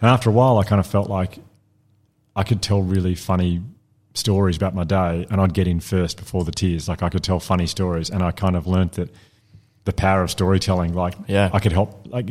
And 0.00 0.10
after 0.10 0.28
a 0.30 0.32
while, 0.32 0.58
I 0.58 0.64
kind 0.64 0.80
of 0.80 0.86
felt 0.86 1.08
like 1.10 1.38
I 2.36 2.42
could 2.42 2.60
tell 2.62 2.82
really 2.82 3.14
funny 3.14 3.62
stories 4.14 4.56
about 4.56 4.74
my 4.74 4.84
day, 4.84 5.26
and 5.30 5.40
I'd 5.40 5.54
get 5.54 5.68
in 5.68 5.80
first 5.80 6.16
before 6.16 6.44
the 6.44 6.52
tears. 6.52 6.88
Like 6.88 7.02
I 7.02 7.08
could 7.08 7.22
tell 7.22 7.40
funny 7.40 7.66
stories, 7.66 8.10
and 8.10 8.22
I 8.22 8.32
kind 8.32 8.56
of 8.56 8.66
learnt 8.66 8.92
that 8.92 9.12
the 9.84 9.92
power 9.92 10.22
of 10.22 10.30
storytelling. 10.30 10.94
Like 10.94 11.14
Yeah. 11.26 11.50
I 11.52 11.60
could 11.60 11.72
help. 11.72 12.06
Like 12.06 12.30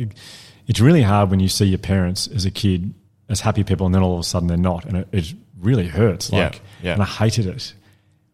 it's 0.66 0.80
really 0.80 1.02
hard 1.02 1.30
when 1.30 1.40
you 1.40 1.48
see 1.48 1.66
your 1.66 1.78
parents 1.78 2.26
as 2.28 2.44
a 2.44 2.50
kid 2.50 2.94
as 3.28 3.40
happy 3.40 3.64
people, 3.64 3.86
and 3.86 3.94
then 3.94 4.02
all 4.02 4.14
of 4.14 4.20
a 4.20 4.24
sudden 4.24 4.48
they're 4.48 4.56
not, 4.56 4.84
and 4.84 4.98
it, 4.98 5.08
it 5.12 5.34
really 5.58 5.86
hurts. 5.86 6.32
Like, 6.32 6.60
yeah. 6.82 6.94
and 6.94 7.02
I 7.02 7.06
hated 7.06 7.46
it. 7.46 7.74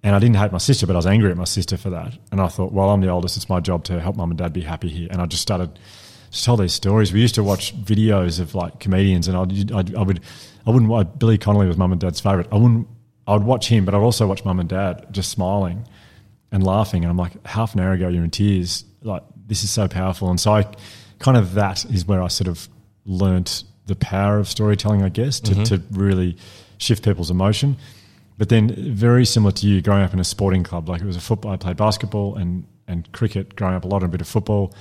And 0.02 0.14
I 0.14 0.20
didn't 0.20 0.36
hate 0.36 0.52
my 0.52 0.58
sister, 0.58 0.86
but 0.86 0.94
I 0.94 0.98
was 0.98 1.06
angry 1.06 1.30
at 1.30 1.36
my 1.36 1.44
sister 1.44 1.76
for 1.76 1.90
that. 1.90 2.16
And 2.30 2.40
I 2.40 2.46
thought, 2.46 2.72
well, 2.72 2.90
I'm 2.90 3.00
the 3.00 3.08
oldest. 3.08 3.36
It's 3.36 3.48
my 3.48 3.58
job 3.58 3.82
to 3.84 4.00
help 4.00 4.14
mum 4.16 4.30
and 4.30 4.38
dad 4.38 4.52
be 4.52 4.60
happy 4.60 4.88
here. 4.88 5.08
And 5.10 5.20
I 5.20 5.26
just 5.26 5.42
started 5.42 5.78
to 6.30 6.44
tell 6.44 6.56
these 6.56 6.72
stories. 6.72 7.12
We 7.12 7.20
used 7.20 7.34
to 7.34 7.42
watch 7.42 7.76
videos 7.84 8.38
of 8.38 8.54
like 8.54 8.78
comedians, 8.78 9.26
and 9.26 9.36
I'd, 9.36 9.72
I'd, 9.72 9.94
I 9.96 10.02
would, 10.02 10.20
I 10.66 10.70
wouldn't. 10.70 11.18
Billy 11.18 11.38
Connolly 11.38 11.66
was 11.66 11.76
mum 11.76 11.90
and 11.92 12.00
dad's 12.00 12.20
favorite. 12.20 12.46
I 12.52 12.56
wouldn't. 12.56 12.86
I 13.26 13.32
would 13.32 13.44
watch 13.44 13.68
him, 13.68 13.84
but 13.84 13.94
I'd 13.94 14.02
also 14.02 14.26
watch 14.26 14.44
mum 14.44 14.60
and 14.60 14.68
dad 14.68 15.06
just 15.10 15.30
smiling 15.30 15.86
and 16.52 16.64
laughing. 16.64 17.04
And 17.04 17.10
I'm 17.10 17.16
like, 17.16 17.44
half 17.46 17.74
an 17.74 17.80
hour 17.80 17.92
ago, 17.92 18.08
you're 18.08 18.24
in 18.24 18.30
tears. 18.30 18.84
Like 19.02 19.22
this 19.46 19.64
is 19.64 19.70
so 19.70 19.88
powerful. 19.88 20.30
And 20.30 20.40
so 20.40 20.52
I, 20.52 20.66
kind 21.18 21.36
of 21.36 21.54
that 21.54 21.84
is 21.86 22.06
where 22.06 22.22
I 22.22 22.28
sort 22.28 22.48
of 22.48 22.68
learnt 23.04 23.64
the 23.86 23.96
power 23.96 24.38
of 24.38 24.48
storytelling, 24.48 25.02
I 25.02 25.08
guess, 25.08 25.40
to, 25.40 25.52
mm-hmm. 25.52 25.62
to 25.64 25.82
really 25.92 26.36
shift 26.78 27.04
people's 27.04 27.30
emotion. 27.30 27.76
But 28.38 28.50
then, 28.50 28.94
very 28.94 29.24
similar 29.24 29.52
to 29.52 29.66
you, 29.66 29.80
growing 29.80 30.02
up 30.02 30.12
in 30.12 30.20
a 30.20 30.24
sporting 30.24 30.62
club, 30.62 30.88
like 30.88 31.00
it 31.00 31.06
was 31.06 31.16
a 31.16 31.20
football. 31.20 31.52
I 31.52 31.56
played 31.56 31.78
basketball 31.78 32.36
and 32.36 32.66
and 32.86 33.10
cricket 33.12 33.56
growing 33.56 33.74
up 33.74 33.84
a 33.84 33.88
lot, 33.88 34.02
and 34.02 34.10
a 34.10 34.12
bit 34.12 34.20
of 34.20 34.28
football. 34.28 34.74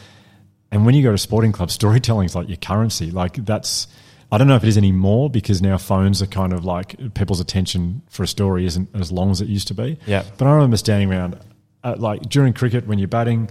And 0.71 0.85
when 0.85 0.93
you 0.93 1.03
go 1.03 1.11
to 1.11 1.17
sporting 1.17 1.53
storytelling 1.69 2.25
is 2.25 2.35
like 2.35 2.49
your 2.49 2.57
currency. 2.57 3.11
Like 3.11 3.35
that's, 3.45 3.87
I 4.31 4.37
don't 4.37 4.47
know 4.47 4.55
if 4.55 4.63
it 4.63 4.67
is 4.69 4.77
anymore 4.77 5.29
because 5.29 5.61
now 5.61 5.77
phones 5.77 6.21
are 6.21 6.27
kind 6.27 6.51
of 6.51 6.65
like 6.65 7.13
people's 7.13 7.39
attention 7.39 8.01
for 8.09 8.23
a 8.23 8.27
story 8.27 8.65
isn't 8.65 8.89
as 8.93 9.11
long 9.11 9.31
as 9.31 9.41
it 9.41 9.47
used 9.47 9.67
to 9.69 9.73
be. 9.73 9.97
Yeah. 10.05 10.23
But 10.37 10.47
I 10.47 10.53
remember 10.53 10.77
standing 10.77 11.11
around, 11.11 11.39
uh, 11.83 11.95
like 11.97 12.23
during 12.23 12.53
cricket 12.53 12.87
when 12.87 12.97
you're 12.99 13.07
batting, 13.07 13.49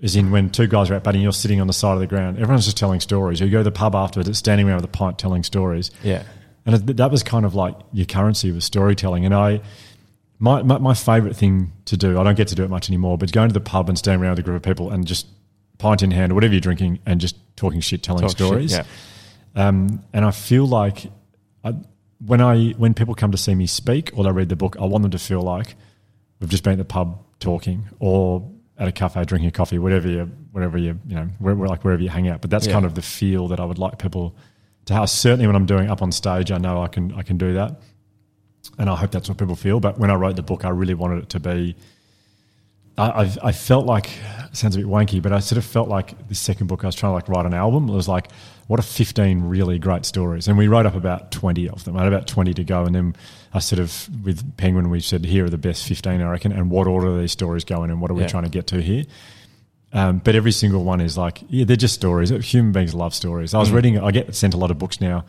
is 0.00 0.14
in 0.14 0.30
when 0.30 0.50
two 0.50 0.66
guys 0.66 0.90
are 0.90 0.94
out 0.94 1.04
batting, 1.04 1.22
you're 1.22 1.32
sitting 1.32 1.60
on 1.60 1.66
the 1.66 1.72
side 1.72 1.94
of 1.94 2.00
the 2.00 2.06
ground. 2.06 2.38
Everyone's 2.38 2.64
just 2.64 2.76
telling 2.76 3.00
stories. 3.00 3.40
You 3.40 3.48
go 3.48 3.58
to 3.58 3.64
the 3.64 3.72
pub 3.72 3.94
afterwards, 3.94 4.28
it's 4.28 4.38
standing 4.38 4.66
around 4.68 4.76
with 4.76 4.84
a 4.84 4.88
pint 4.88 5.18
telling 5.18 5.42
stories. 5.42 5.90
Yeah. 6.02 6.22
And 6.66 6.74
it, 6.90 6.96
that 6.98 7.10
was 7.10 7.22
kind 7.22 7.44
of 7.46 7.54
like 7.54 7.74
your 7.92 8.06
currency 8.06 8.52
was 8.52 8.64
storytelling. 8.64 9.24
And 9.24 9.34
I, 9.34 9.60
my, 10.38 10.62
my, 10.62 10.78
my 10.78 10.94
favorite 10.94 11.34
thing 11.34 11.72
to 11.86 11.96
do, 11.96 12.20
I 12.20 12.24
don't 12.24 12.36
get 12.36 12.48
to 12.48 12.54
do 12.54 12.62
it 12.62 12.70
much 12.70 12.88
anymore, 12.90 13.18
but 13.18 13.32
going 13.32 13.48
to 13.48 13.54
the 13.54 13.60
pub 13.60 13.88
and 13.88 13.98
standing 13.98 14.22
around 14.22 14.32
with 14.32 14.40
a 14.40 14.42
group 14.42 14.56
of 14.56 14.62
people 14.62 14.90
and 14.90 15.06
just 15.06 15.26
pint 15.78 16.02
in 16.02 16.10
hand 16.10 16.30
or 16.30 16.34
whatever 16.34 16.52
you're 16.52 16.60
drinking 16.60 16.98
and 17.06 17.20
just 17.20 17.36
talking 17.56 17.80
shit, 17.80 18.02
telling 18.02 18.22
Talk 18.22 18.30
shit, 18.30 18.46
stories. 18.46 18.72
yeah. 18.72 18.84
Um, 19.54 20.02
and 20.12 20.24
I 20.24 20.30
feel 20.30 20.66
like 20.66 21.10
I, 21.64 21.74
when 22.24 22.40
I 22.40 22.70
when 22.72 22.94
people 22.94 23.14
come 23.14 23.32
to 23.32 23.38
see 23.38 23.54
me 23.54 23.66
speak 23.66 24.10
or 24.14 24.24
they 24.24 24.30
read 24.32 24.48
the 24.48 24.56
book, 24.56 24.76
I 24.80 24.84
want 24.84 25.02
them 25.02 25.10
to 25.12 25.18
feel 25.18 25.42
like 25.42 25.74
we've 26.40 26.50
just 26.50 26.62
been 26.64 26.72
at 26.74 26.78
the 26.78 26.84
pub 26.84 27.18
talking 27.40 27.88
or 27.98 28.48
at 28.76 28.86
a 28.88 28.92
cafe 28.92 29.24
drinking 29.24 29.48
a 29.48 29.52
coffee, 29.52 29.78
whatever 29.78 30.08
you 30.08 30.30
whatever 30.52 30.78
you 30.78 30.98
you 31.06 31.14
know 31.16 31.28
where, 31.38 31.54
where- 31.54 31.68
like 31.68 31.84
wherever 31.84 32.02
you 32.02 32.08
hang 32.08 32.28
out. 32.28 32.40
But 32.40 32.50
that's 32.50 32.66
Yeah. 32.66 32.72
kind 32.74 32.84
of 32.86 32.94
the 32.94 33.02
feel 33.02 33.48
that 33.48 33.60
I 33.60 33.64
would 33.64 33.78
like 33.78 33.98
people 33.98 34.36
to 34.86 34.94
have. 34.94 35.10
Certainly 35.10 35.46
when 35.46 35.56
I'm 35.56 35.66
doing 35.66 35.88
up 35.90 36.02
on 36.02 36.12
stage, 36.12 36.50
I 36.52 36.58
know 36.58 36.82
I 36.82 36.88
can 36.88 37.12
I 37.14 37.22
can 37.22 37.36
do 37.38 37.54
that, 37.54 37.80
and 38.78 38.88
I 38.88 38.96
hope 38.96 39.10
that's 39.10 39.28
what 39.28 39.38
people 39.38 39.56
feel. 39.56 39.80
But 39.80 39.98
when 39.98 40.10
I 40.10 40.14
wrote 40.14 40.36
the 40.36 40.42
book, 40.42 40.64
I 40.64 40.70
really 40.70 40.94
wanted 40.94 41.22
it 41.24 41.28
to 41.30 41.40
be. 41.40 41.74
I, 42.96 43.32
I 43.44 43.52
felt 43.52 43.86
like 43.86 44.10
sounds 44.52 44.74
a 44.74 44.80
bit 44.80 44.88
wanky, 44.88 45.22
but 45.22 45.32
I 45.32 45.38
sort 45.38 45.56
of 45.58 45.64
felt 45.64 45.88
like 45.88 46.26
the 46.26 46.34
second 46.34 46.66
book 46.66 46.82
I 46.82 46.88
was 46.88 46.96
trying 46.96 47.10
to 47.10 47.14
like 47.14 47.28
write 47.28 47.46
an 47.46 47.54
album. 47.54 47.88
It 47.88 47.92
was 47.92 48.08
like, 48.08 48.26
what 48.68 48.78
are 48.78 48.84
fifteen 48.84 49.42
really 49.48 49.78
great 49.80 50.04
stories? 50.04 50.46
And 50.46 50.56
we 50.56 50.68
wrote 50.68 50.86
up 50.86 50.94
about 50.94 51.32
twenty 51.32 51.68
of 51.68 51.82
them. 51.84 51.96
I 51.96 52.04
had 52.04 52.12
about 52.12 52.28
twenty 52.28 52.54
to 52.54 52.62
go, 52.62 52.84
and 52.84 52.94
then 52.94 53.16
I 53.52 53.58
sort 53.58 53.80
of 53.80 54.08
with 54.24 54.56
Penguin 54.56 54.88
we 54.90 55.00
said 55.00 55.24
here 55.24 55.46
are 55.46 55.50
the 55.50 55.58
best 55.58 55.84
fifteen 55.88 56.20
I 56.22 56.30
reckon, 56.30 56.52
and 56.52 56.70
what 56.70 56.86
order 56.86 57.08
are 57.08 57.18
these 57.20 57.32
stories 57.32 57.64
go 57.64 57.82
in, 57.82 57.90
and 57.90 58.00
what 58.00 58.10
are 58.10 58.14
we 58.14 58.20
Yeah. 58.22 58.28
trying 58.28 58.44
to 58.44 58.50
get 58.50 58.68
to 58.68 58.80
here? 58.80 59.04
Um, 59.92 60.18
but 60.18 60.34
every 60.34 60.52
single 60.52 60.84
one 60.84 61.00
is 61.00 61.16
like, 61.16 61.42
yeah, 61.48 61.64
they're 61.64 61.74
just 61.76 61.94
stories. 61.94 62.28
Human 62.28 62.72
beings 62.72 62.94
love 62.94 63.14
stories. 63.14 63.54
I 63.54 63.58
was 63.58 63.70
reading, 63.72 63.98
I 63.98 64.10
get 64.10 64.34
sent 64.34 64.52
a 64.52 64.58
lot 64.58 64.70
of 64.70 64.78
books 64.78 65.00
now 65.00 65.24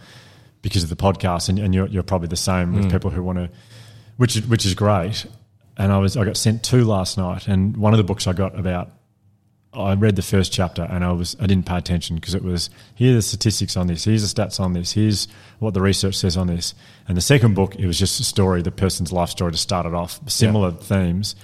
because 0.62 0.84
of 0.84 0.90
the 0.90 0.98
podcast, 0.98 1.48
and, 1.48 1.58
and 1.60 1.74
you're, 1.74 1.88
you're 1.88 2.04
probably 2.04 2.28
the 2.28 2.36
same 2.36 2.76
with 2.76 2.92
people 2.92 3.10
who 3.10 3.24
want 3.24 3.38
to, 3.38 3.50
which 4.18 4.36
is, 4.36 4.46
which 4.46 4.66
is 4.66 4.74
great. 4.74 5.26
And 5.78 5.94
I 5.94 5.98
was 6.00 6.18
I 6.18 6.26
got 6.26 6.36
sent 6.36 6.62
two 6.62 6.84
last 6.84 7.18
night, 7.18 7.48
and 7.48 7.78
one 7.78 7.94
of 7.94 7.98
the 8.00 8.04
books 8.04 8.28
I 8.28 8.34
got 8.34 8.60
about, 8.60 8.92
I 9.72 9.94
read 9.94 10.16
the 10.16 10.24
first 10.24 10.52
chapter, 10.52 10.82
and 10.84 11.04
I 11.04 11.12
was 11.12 11.36
I 11.40 11.46
didn't 11.46 11.66
pay 11.68 11.78
attention 11.78 12.16
because 12.16 12.34
it 12.34 12.44
was 12.44 12.70
here 12.96 13.12
are 13.12 13.16
the 13.16 13.22
statistics 13.22 13.78
on 13.78 13.86
this, 13.88 14.04
here's 14.06 14.34
the 14.34 14.42
stats 14.42 14.60
on 14.60 14.74
this, 14.74 14.94
here's 14.94 15.28
what 15.60 15.74
the 15.76 15.82
research 15.82 16.16
says 16.16 16.38
on 16.38 16.48
this. 16.48 16.74
And 17.08 17.16
the 17.16 17.22
second 17.22 17.54
book, 17.54 17.76
it 17.76 17.86
was 17.86 18.00
just 18.00 18.20
a 18.20 18.24
story, 18.24 18.62
the 18.64 18.72
person's 18.72 19.12
life 19.12 19.30
story 19.30 19.52
to 19.52 19.58
start 19.58 19.86
it 19.86 19.94
off, 19.94 20.20
similar 20.30 20.72
themes. 20.72 21.36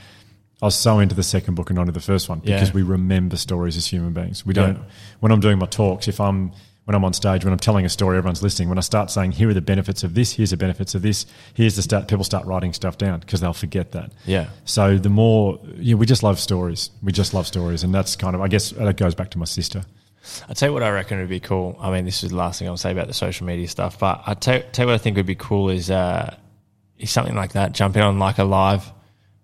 I 0.62 0.66
was 0.66 0.76
so 0.76 1.00
into 1.00 1.14
the 1.14 1.22
second 1.22 1.54
book 1.56 1.70
and 1.70 1.76
not 1.76 1.84
into 1.84 1.92
the 1.92 2.00
first 2.00 2.28
one 2.30 2.40
because 2.40 2.70
Yeah. 2.70 2.74
we 2.76 2.82
remember 2.82 3.36
stories 3.38 3.78
as 3.78 3.86
human 3.88 4.14
beings. 4.14 4.46
We 4.46 4.54
don't. 4.54 4.80
When 5.20 5.32
I'm 5.32 5.42
doing 5.42 5.60
my 5.60 5.66
talks, 5.68 6.08
if 6.08 6.20
I'm 6.20 6.52
when 6.86 6.96
I'm 6.96 7.04
on 7.04 7.14
stage, 7.14 7.44
when 7.44 7.52
I'm 7.52 7.60
telling 7.60 7.86
a 7.86 7.90
story, 7.90 8.18
everyone's 8.18 8.44
listening. 8.44 8.70
When 8.70 8.78
I 8.78 8.82
start 8.82 9.12
saying, 9.12 9.34
"Here 9.34 9.50
are 9.50 9.54
the 9.54 9.62
benefits 9.62 10.04
of 10.04 10.14
this," 10.14 10.34
"Here's 10.34 10.52
the 10.52 10.58
benefits 10.58 10.96
of 10.96 11.02
this," 11.02 11.26
"Here's 11.54 11.76
the 11.76 11.82
stat," 11.82 12.08
people 12.08 12.24
start 12.24 12.46
writing 12.46 12.74
stuff 12.74 12.98
down 12.98 13.20
because 13.20 13.42
they'll 13.42 13.54
forget 13.54 13.92
that. 13.92 14.12
Yeah. 14.26 14.48
So 14.66 14.98
the 14.98 15.10
more, 15.10 15.60
yeah, 15.78 15.96
we 15.96 16.06
just 16.06 16.24
love 16.24 16.40
stories. 16.40 16.92
We 17.02 17.12
just 17.12 17.34
love 17.34 17.48
stories, 17.48 17.84
and 17.84 17.94
that's 17.94 18.16
kind 18.16 18.36
of, 18.36 18.42
I 18.42 18.48
guess, 18.48 18.70
that 18.72 18.98
goes 18.98 19.16
back 19.16 19.32
to 19.32 19.40
my 19.40 19.46
sister. 19.46 19.84
I'll 20.48 20.56
tell 20.56 20.70
you 20.70 20.74
what 20.74 20.84
I 20.84 20.90
reckon 20.90 21.20
would 21.20 21.30
be 21.30 21.40
cool. 21.40 21.78
I 21.80 21.92
mean, 21.92 22.06
this 22.06 22.24
is 22.24 22.32
the 22.32 22.36
last 22.36 22.60
thing 22.60 22.68
I'll 22.68 22.78
say 22.78 22.92
about 22.92 23.08
the 23.08 23.14
social 23.14 23.46
media 23.46 23.68
stuff, 23.68 24.00
but 24.00 24.22
I 24.26 24.34
tell, 24.34 24.62
tell 24.72 24.86
you 24.86 24.88
what 24.88 24.96
I 24.96 24.98
think 24.98 25.18
would 25.18 25.26
be 25.26 25.36
cool 25.36 25.70
is 25.70 25.90
uh, 25.90 26.36
is 26.98 27.10
something 27.10 27.36
like 27.36 27.54
that. 27.54 27.74
Jumping 27.74 28.02
on 28.02 28.20
like 28.20 28.38
a 28.38 28.44
live 28.44 28.92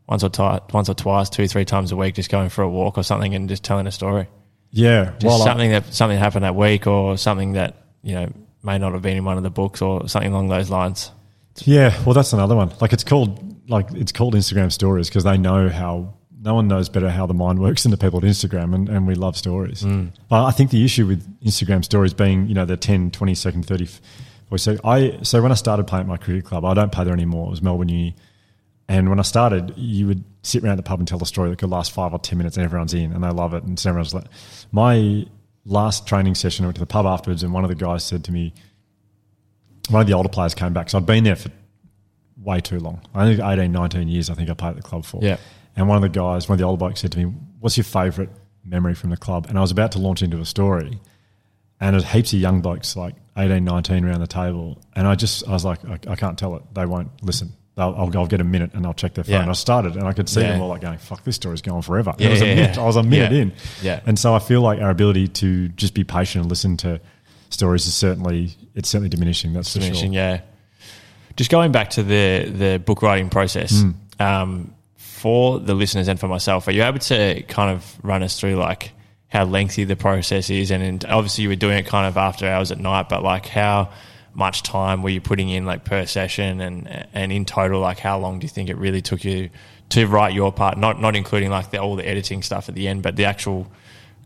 once 0.08 0.23
or 0.23 0.30
twice, 0.30 0.62
once 0.73 0.89
or 0.89 0.93
twice, 0.93 1.30
two 1.30 1.47
three 1.47 1.65
times 1.65 1.91
a 1.91 1.95
week, 1.95 2.15
just 2.15 2.30
going 2.30 2.49
for 2.49 2.62
a 2.62 2.69
walk 2.69 2.97
or 2.97 3.04
something 3.04 3.34
and 3.34 3.49
just 3.49 3.63
telling 3.63 3.88
a 3.88 3.91
story. 3.91 4.27
Yeah, 4.71 5.12
Just 5.19 5.25
well, 5.25 5.39
something 5.39 5.71
that 5.71 5.93
something 5.93 6.17
happened 6.17 6.45
that 6.45 6.55
week 6.55 6.88
or 6.88 7.17
something 7.17 7.53
that 7.53 7.75
you 8.03 8.15
know 8.15 8.31
may 8.63 8.77
not 8.77 8.93
have 8.93 9.01
been 9.01 9.17
in 9.17 9.25
one 9.25 9.38
of 9.38 9.43
the 9.43 9.49
books 9.49 9.81
or 9.81 10.07
something 10.07 10.31
along 10.31 10.47
those 10.47 10.69
lines. 10.69 11.12
Yeah, 11.63 12.01
well, 12.05 12.13
that's 12.13 12.34
another 12.34 12.55
one. 12.55 12.71
Like 12.79 12.93
it's 12.93 13.03
called 13.03 13.69
like 13.69 13.91
it's 13.93 14.12
called 14.12 14.34
Instagram 14.34 14.71
stories 14.71 15.10
because 15.10 15.23
they 15.23 15.38
know 15.38 15.69
how 15.69 16.13
no 16.41 16.55
one 16.55 16.67
knows 16.67 16.89
better 16.89 17.10
how 17.10 17.25
the 17.25 17.34
mind 17.34 17.60
works 17.60 17.84
than 17.84 17.91
the 17.91 17.97
people 17.97 18.17
at 18.19 18.23
Instagram, 18.25 18.73
and, 18.73 18.89
and 18.89 19.05
we 19.05 19.13
love 19.15 19.38
stories. 19.38 19.84
Mm. 19.84 20.12
But 20.27 20.45
I 20.45 20.51
think 20.51 20.71
the 20.71 20.84
issue 20.84 21.05
with 21.05 21.41
Instagram 21.41 21.84
stories 21.84 22.13
being 22.13 22.47
you 22.47 22.55
know 22.55 22.65
the 22.65 22.77
10, 22.77 23.12
20 23.12 23.36
second, 23.36 23.65
thirty. 23.65 23.88
So 24.57 24.77
I 24.84 25.19
so 25.21 25.41
when 25.41 25.51
I 25.51 25.55
started 25.55 25.88
playing 25.88 26.03
at 26.03 26.07
my 26.07 26.17
cricket 26.17 26.45
club, 26.45 26.65
I 26.65 26.73
don't 26.73 26.91
play 26.91 27.05
there 27.05 27.13
anymore. 27.13 27.47
It 27.47 27.51
was 27.51 27.62
Melbourne 27.62 27.89
Uni, 27.89 28.15
and 28.88 29.10
when 29.10 29.20
I 29.20 29.24
started, 29.24 29.74
you 29.78 30.08
would 30.08 30.24
sit 30.44 30.63
around 30.63 30.78
the 30.78 30.84
pub 30.84 31.00
and 31.00 31.08
tell 31.08 31.22
a 31.22 31.26
story 31.26 31.50
that 31.50 31.60
could 31.60 31.70
last 31.70 31.91
five 31.91 32.13
or 32.13 32.20
ten 32.20 32.38
minutes, 32.38 32.58
and 32.58 32.65
everyone's 32.65 32.94
in, 32.94 33.12
and 33.12 33.24
they 33.24 33.30
love 33.30 33.54
it, 33.54 33.63
and 33.63 33.80
so 33.80 33.89
everyone's 33.89 34.13
like, 34.13 34.26
my 34.72 35.26
last 35.65 36.08
training 36.08 36.36
session, 36.36 36.65
I 36.65 36.67
went 36.67 36.76
to 36.76 36.82
the 36.82 36.88
pub 36.88 37.06
afterwards, 37.06 37.44
and 37.44 37.54
one 37.54 37.63
of 37.63 37.70
the 37.70 37.76
guys 37.76 38.04
said 38.04 38.24
to 38.26 38.32
me, 38.32 38.54
one 39.89 40.02
of 40.02 40.08
the 40.08 40.13
older 40.13 40.30
players 40.30 40.54
came 40.54 40.74
back. 40.74 40.89
So 40.89 40.98
I'd 40.98 41.06
been 41.06 41.24
there 41.24 41.36
for 41.36 41.50
way 42.38 42.60
too 42.60 42.80
long. 42.80 43.02
I 43.13 43.26
think 43.26 43.39
18, 43.39 43.72
19 43.72 44.08
years, 44.08 44.30
I 44.30 44.34
think 44.34 44.50
I 44.50 44.54
played 44.54 44.72
at 44.72 44.76
the 44.78 44.82
club 44.82 45.06
for. 45.06 45.20
Yeah. 45.24 45.38
And 45.76 45.88
one 45.88 45.98
of 45.98 46.02
the 46.02 46.10
guys, 46.10 46.50
one 46.50 46.56
of 46.56 46.60
the 46.60 46.65
older 46.65 46.80
blokes 46.80 47.02
said 47.02 47.12
to 47.13 47.20
me, 47.20 47.34
What's 47.60 47.78
your 47.78 47.84
favourite 47.84 48.30
memory 48.63 48.96
from 48.96 49.10
the 49.10 49.17
club? 49.17 49.46
And 49.48 49.58
I 49.58 49.62
was 49.62 49.72
about 49.72 49.91
to 49.94 50.00
launch 50.00 50.22
into 50.22 50.39
a 50.39 50.46
story. 50.46 51.00
And 51.80 51.94
there's 51.94 52.06
heaps 52.06 52.34
of 52.34 52.39
young 52.39 52.62
blokes, 52.62 52.96
like 52.96 53.15
18, 53.38 53.63
19 53.63 54.06
around 54.06 54.20
the 54.20 54.28
table. 54.28 54.82
And 54.96 55.08
I 55.08 55.15
just, 55.15 55.48
I 55.48 55.52
was 55.52 55.65
like, 55.65 55.84
I, 55.86 56.00
I 56.08 56.15
can't 56.15 56.38
tell 56.38 56.56
it. 56.56 56.63
They 56.74 56.86
won't 56.86 57.24
listen. 57.24 57.54
They'll, 57.75 57.95
I'll, 57.97 58.17
I'll 58.17 58.25
get 58.27 58.41
a 58.41 58.43
minute 58.43 58.71
and 58.73 58.86
I'll 58.86 58.93
check 58.93 59.13
their 59.13 59.23
phone. 59.23 59.45
Yeah. 59.45 59.49
I 59.49 59.53
started 59.53 59.95
and 59.95 60.05
I 60.05 60.12
could 60.13 60.27
see 60.27 60.41
Yeah. 60.41 60.51
them 60.53 60.62
all 60.62 60.67
like 60.67 60.81
going, 60.81 60.97
fuck, 60.97 61.23
this 61.23 61.38
story's 61.38 61.62
going 61.62 61.81
forever. 61.84 62.13
Yeah, 62.17 62.27
it 62.27 62.31
was 62.31 62.41
a 62.41 62.45
minute. 62.45 62.77
I 62.77 62.84
was 62.84 62.95
a 62.97 63.03
minute 63.03 63.31
in. 63.34 63.53
Yeah. 63.81 64.01
And 64.05 64.19
so 64.19 64.34
I 64.36 64.39
feel 64.39 64.62
like 64.62 64.81
our 64.81 64.89
ability 64.89 65.29
to 65.29 65.69
just 65.69 65.93
be 65.93 66.03
patient 66.03 66.41
and 66.43 66.49
listen 66.49 66.75
to 66.77 66.99
stories 67.49 67.88
is 67.88 67.93
certainly, 67.93 68.51
it's 68.75 68.89
certainly 68.89 69.10
diminishing. 69.10 69.53
That's 69.53 69.71
for 69.71 69.79
diminishing. 69.79 70.12
sure. 70.13 70.21
Yeah. 70.21 70.41
Just 71.38 71.49
going 71.49 71.71
back 71.71 71.91
to 71.91 72.03
the 72.03 72.51
the 72.53 72.77
book 72.86 73.01
writing 73.01 73.29
process, 73.29 73.81
Hmm. 73.81 73.91
um, 74.19 74.73
for 74.97 75.60
the 75.60 75.73
listeners 75.73 76.10
and 76.10 76.19
for 76.19 76.27
myself, 76.27 76.67
are 76.67 76.71
you 76.71 76.84
able 76.84 76.99
to 76.99 77.41
kind 77.43 77.71
of 77.71 77.97
run 78.03 78.21
us 78.21 78.38
through 78.39 78.55
like 78.55 78.91
how 79.29 79.45
lengthy 79.45 79.86
the 79.86 79.95
process 79.95 80.49
is? 80.49 80.71
And, 80.71 80.84
and 80.84 81.05
obviously, 81.05 81.43
you 81.43 81.49
were 81.49 81.55
doing 81.55 81.77
it 81.77 81.86
kind 81.86 82.05
of 82.05 82.17
after 82.17 82.45
hours 82.47 82.71
at 82.73 82.79
night, 82.79 83.07
but 83.07 83.23
like 83.23 83.45
how 83.45 83.91
much 84.34 84.63
time 84.63 85.04
were 85.04 85.10
you 85.10 85.22
putting 85.22 85.50
in 85.50 85.65
like 85.65 85.84
per 85.84 86.06
session, 86.06 86.62
and 86.62 87.08
and 87.13 87.32
in 87.32 87.46
total, 87.46 87.80
like 87.82 88.00
how 88.00 88.20
long 88.20 88.39
do 88.39 88.46
you 88.46 88.50
think 88.50 88.70
it 88.70 88.78
really 88.78 89.02
took 89.02 89.24
you 89.24 89.50
to 89.89 90.06
write 90.08 90.34
your 90.34 90.52
part? 90.52 90.78
Not 90.78 91.00
not 91.02 91.15
including 91.15 91.50
like 91.52 91.72
the, 91.72 91.80
all 91.80 91.96
the 91.96 92.08
editing 92.08 92.41
stuff 92.44 92.70
at 92.70 92.76
the 92.76 92.88
end, 92.88 93.04
but 93.04 93.15
the 93.15 93.26
actual 93.26 93.67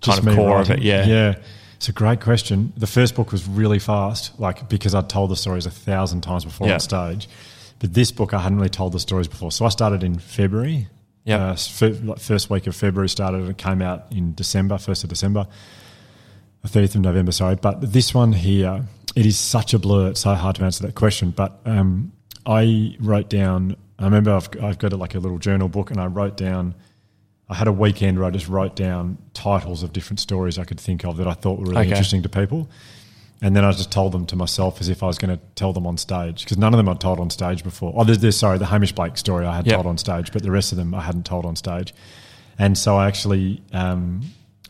kind 0.01 0.19
of 0.27 0.35
core 0.35 0.61
of 0.61 0.69
it. 0.69 0.79
Yeah. 0.81 1.05
Yeah. 1.05 1.35
It's 1.77 1.89
a 1.89 1.93
great 1.93 2.21
question. 2.21 2.71
The 2.77 2.87
first 2.87 3.15
book 3.15 3.31
was 3.31 3.47
really 3.47 3.79
fast, 3.79 4.39
like 4.39 4.69
because 4.69 4.95
I'd 4.95 5.09
told 5.09 5.29
the 5.29 5.35
stories 5.35 5.65
a 5.65 5.71
thousand 5.71 6.21
times 6.21 6.45
before 6.45 6.67
Yeah. 6.67 6.75
on 6.75 6.79
stage. 6.79 7.27
But 7.79 7.93
this 7.93 8.11
book, 8.11 8.33
I 8.33 8.39
hadn't 8.39 8.57
really 8.57 8.69
told 8.69 8.93
the 8.93 8.99
stories 8.99 9.27
before. 9.27 9.51
So 9.51 9.65
I 9.65 9.69
started 9.69 10.01
in 10.03 10.17
February. 10.17 10.87
yeah 11.25 11.47
Uh, 11.51 11.55
first 12.17 12.49
week 12.49 12.67
of 12.67 12.75
February 12.75 13.09
started 13.09 13.41
and 13.41 13.49
it 13.49 13.57
came 13.57 13.81
out 13.81 14.05
in 14.11 14.33
December, 14.35 14.75
1st 14.75 15.03
of 15.03 15.09
December, 15.09 15.47
the 16.61 16.69
30th 16.69 16.95
of 16.95 17.01
November, 17.01 17.31
sorry. 17.33 17.55
But 17.55 17.81
this 17.91 18.13
one 18.13 18.31
here, 18.31 18.85
it 19.15 19.25
is 19.25 19.39
such 19.39 19.73
a 19.73 19.79
blur. 19.79 20.09
It's 20.09 20.21
so 20.21 20.33
hard 20.33 20.57
to 20.57 20.63
answer 20.63 20.85
that 20.85 20.95
question. 20.95 21.31
But 21.31 21.59
um, 21.65 22.11
I 22.45 22.95
wrote 22.99 23.29
down. 23.29 23.75
I 23.97 24.03
remember 24.03 24.33
I've, 24.33 24.49
I've 24.61 24.77
got 24.77 24.91
like 24.93 25.15
a 25.15 25.19
little 25.19 25.37
journal 25.39 25.69
book, 25.69 25.89
and 25.91 25.99
I 25.99 26.05
wrote 26.07 26.37
down. 26.37 26.75
I 27.47 27.53
had 27.55 27.67
a 27.67 27.71
weekend 27.71 28.17
where 28.17 28.27
I 28.27 28.31
just 28.31 28.47
wrote 28.47 28.75
down 28.75 29.17
titles 29.35 29.83
of 29.83 29.93
different 29.93 30.19
stories 30.19 30.57
I 30.57 30.63
could 30.63 30.79
think 30.79 31.05
of 31.05 31.17
that 31.17 31.27
I 31.27 31.33
thought 31.33 31.59
were 31.59 31.65
really 31.67 31.81
Okay. 31.81 31.89
interesting 31.89 32.23
to 32.23 32.29
people, 32.29 32.67
and 33.41 33.55
then 33.55 33.63
I 33.63 33.71
just 33.71 33.91
told 33.91 34.13
them 34.13 34.25
to 34.25 34.35
myself 34.35 34.81
as 34.81 34.89
if 34.89 35.03
I 35.03 35.05
was 35.05 35.19
going 35.19 35.37
to 35.37 35.43
tell 35.53 35.71
them 35.71 35.85
on 35.85 35.97
stage 35.97 36.43
because 36.43 36.57
none 36.57 36.73
of 36.73 36.77
them 36.77 36.89
I'd 36.89 36.99
told 36.99 37.19
on 37.19 37.29
stage 37.29 37.63
before. 37.63 37.93
Oh, 37.95 38.03
there's, 38.03 38.17
there's 38.17 38.35
sorry, 38.35 38.57
the 38.57 38.65
Hamish 38.65 38.93
Blake 38.93 39.15
story 39.15 39.45
I 39.45 39.55
had 39.57 39.67
Yep. 39.67 39.75
told 39.75 39.85
on 39.85 39.97
stage, 39.99 40.31
but 40.31 40.41
the 40.41 40.49
rest 40.49 40.71
of 40.71 40.79
them 40.79 40.95
I 40.95 41.01
hadn't 41.01 41.27
told 41.27 41.45
on 41.45 41.55
stage, 41.55 41.93
and 42.57 42.75
so 42.77 42.97
I 42.97 43.07
actually. 43.07 43.61
Um, 43.71 44.21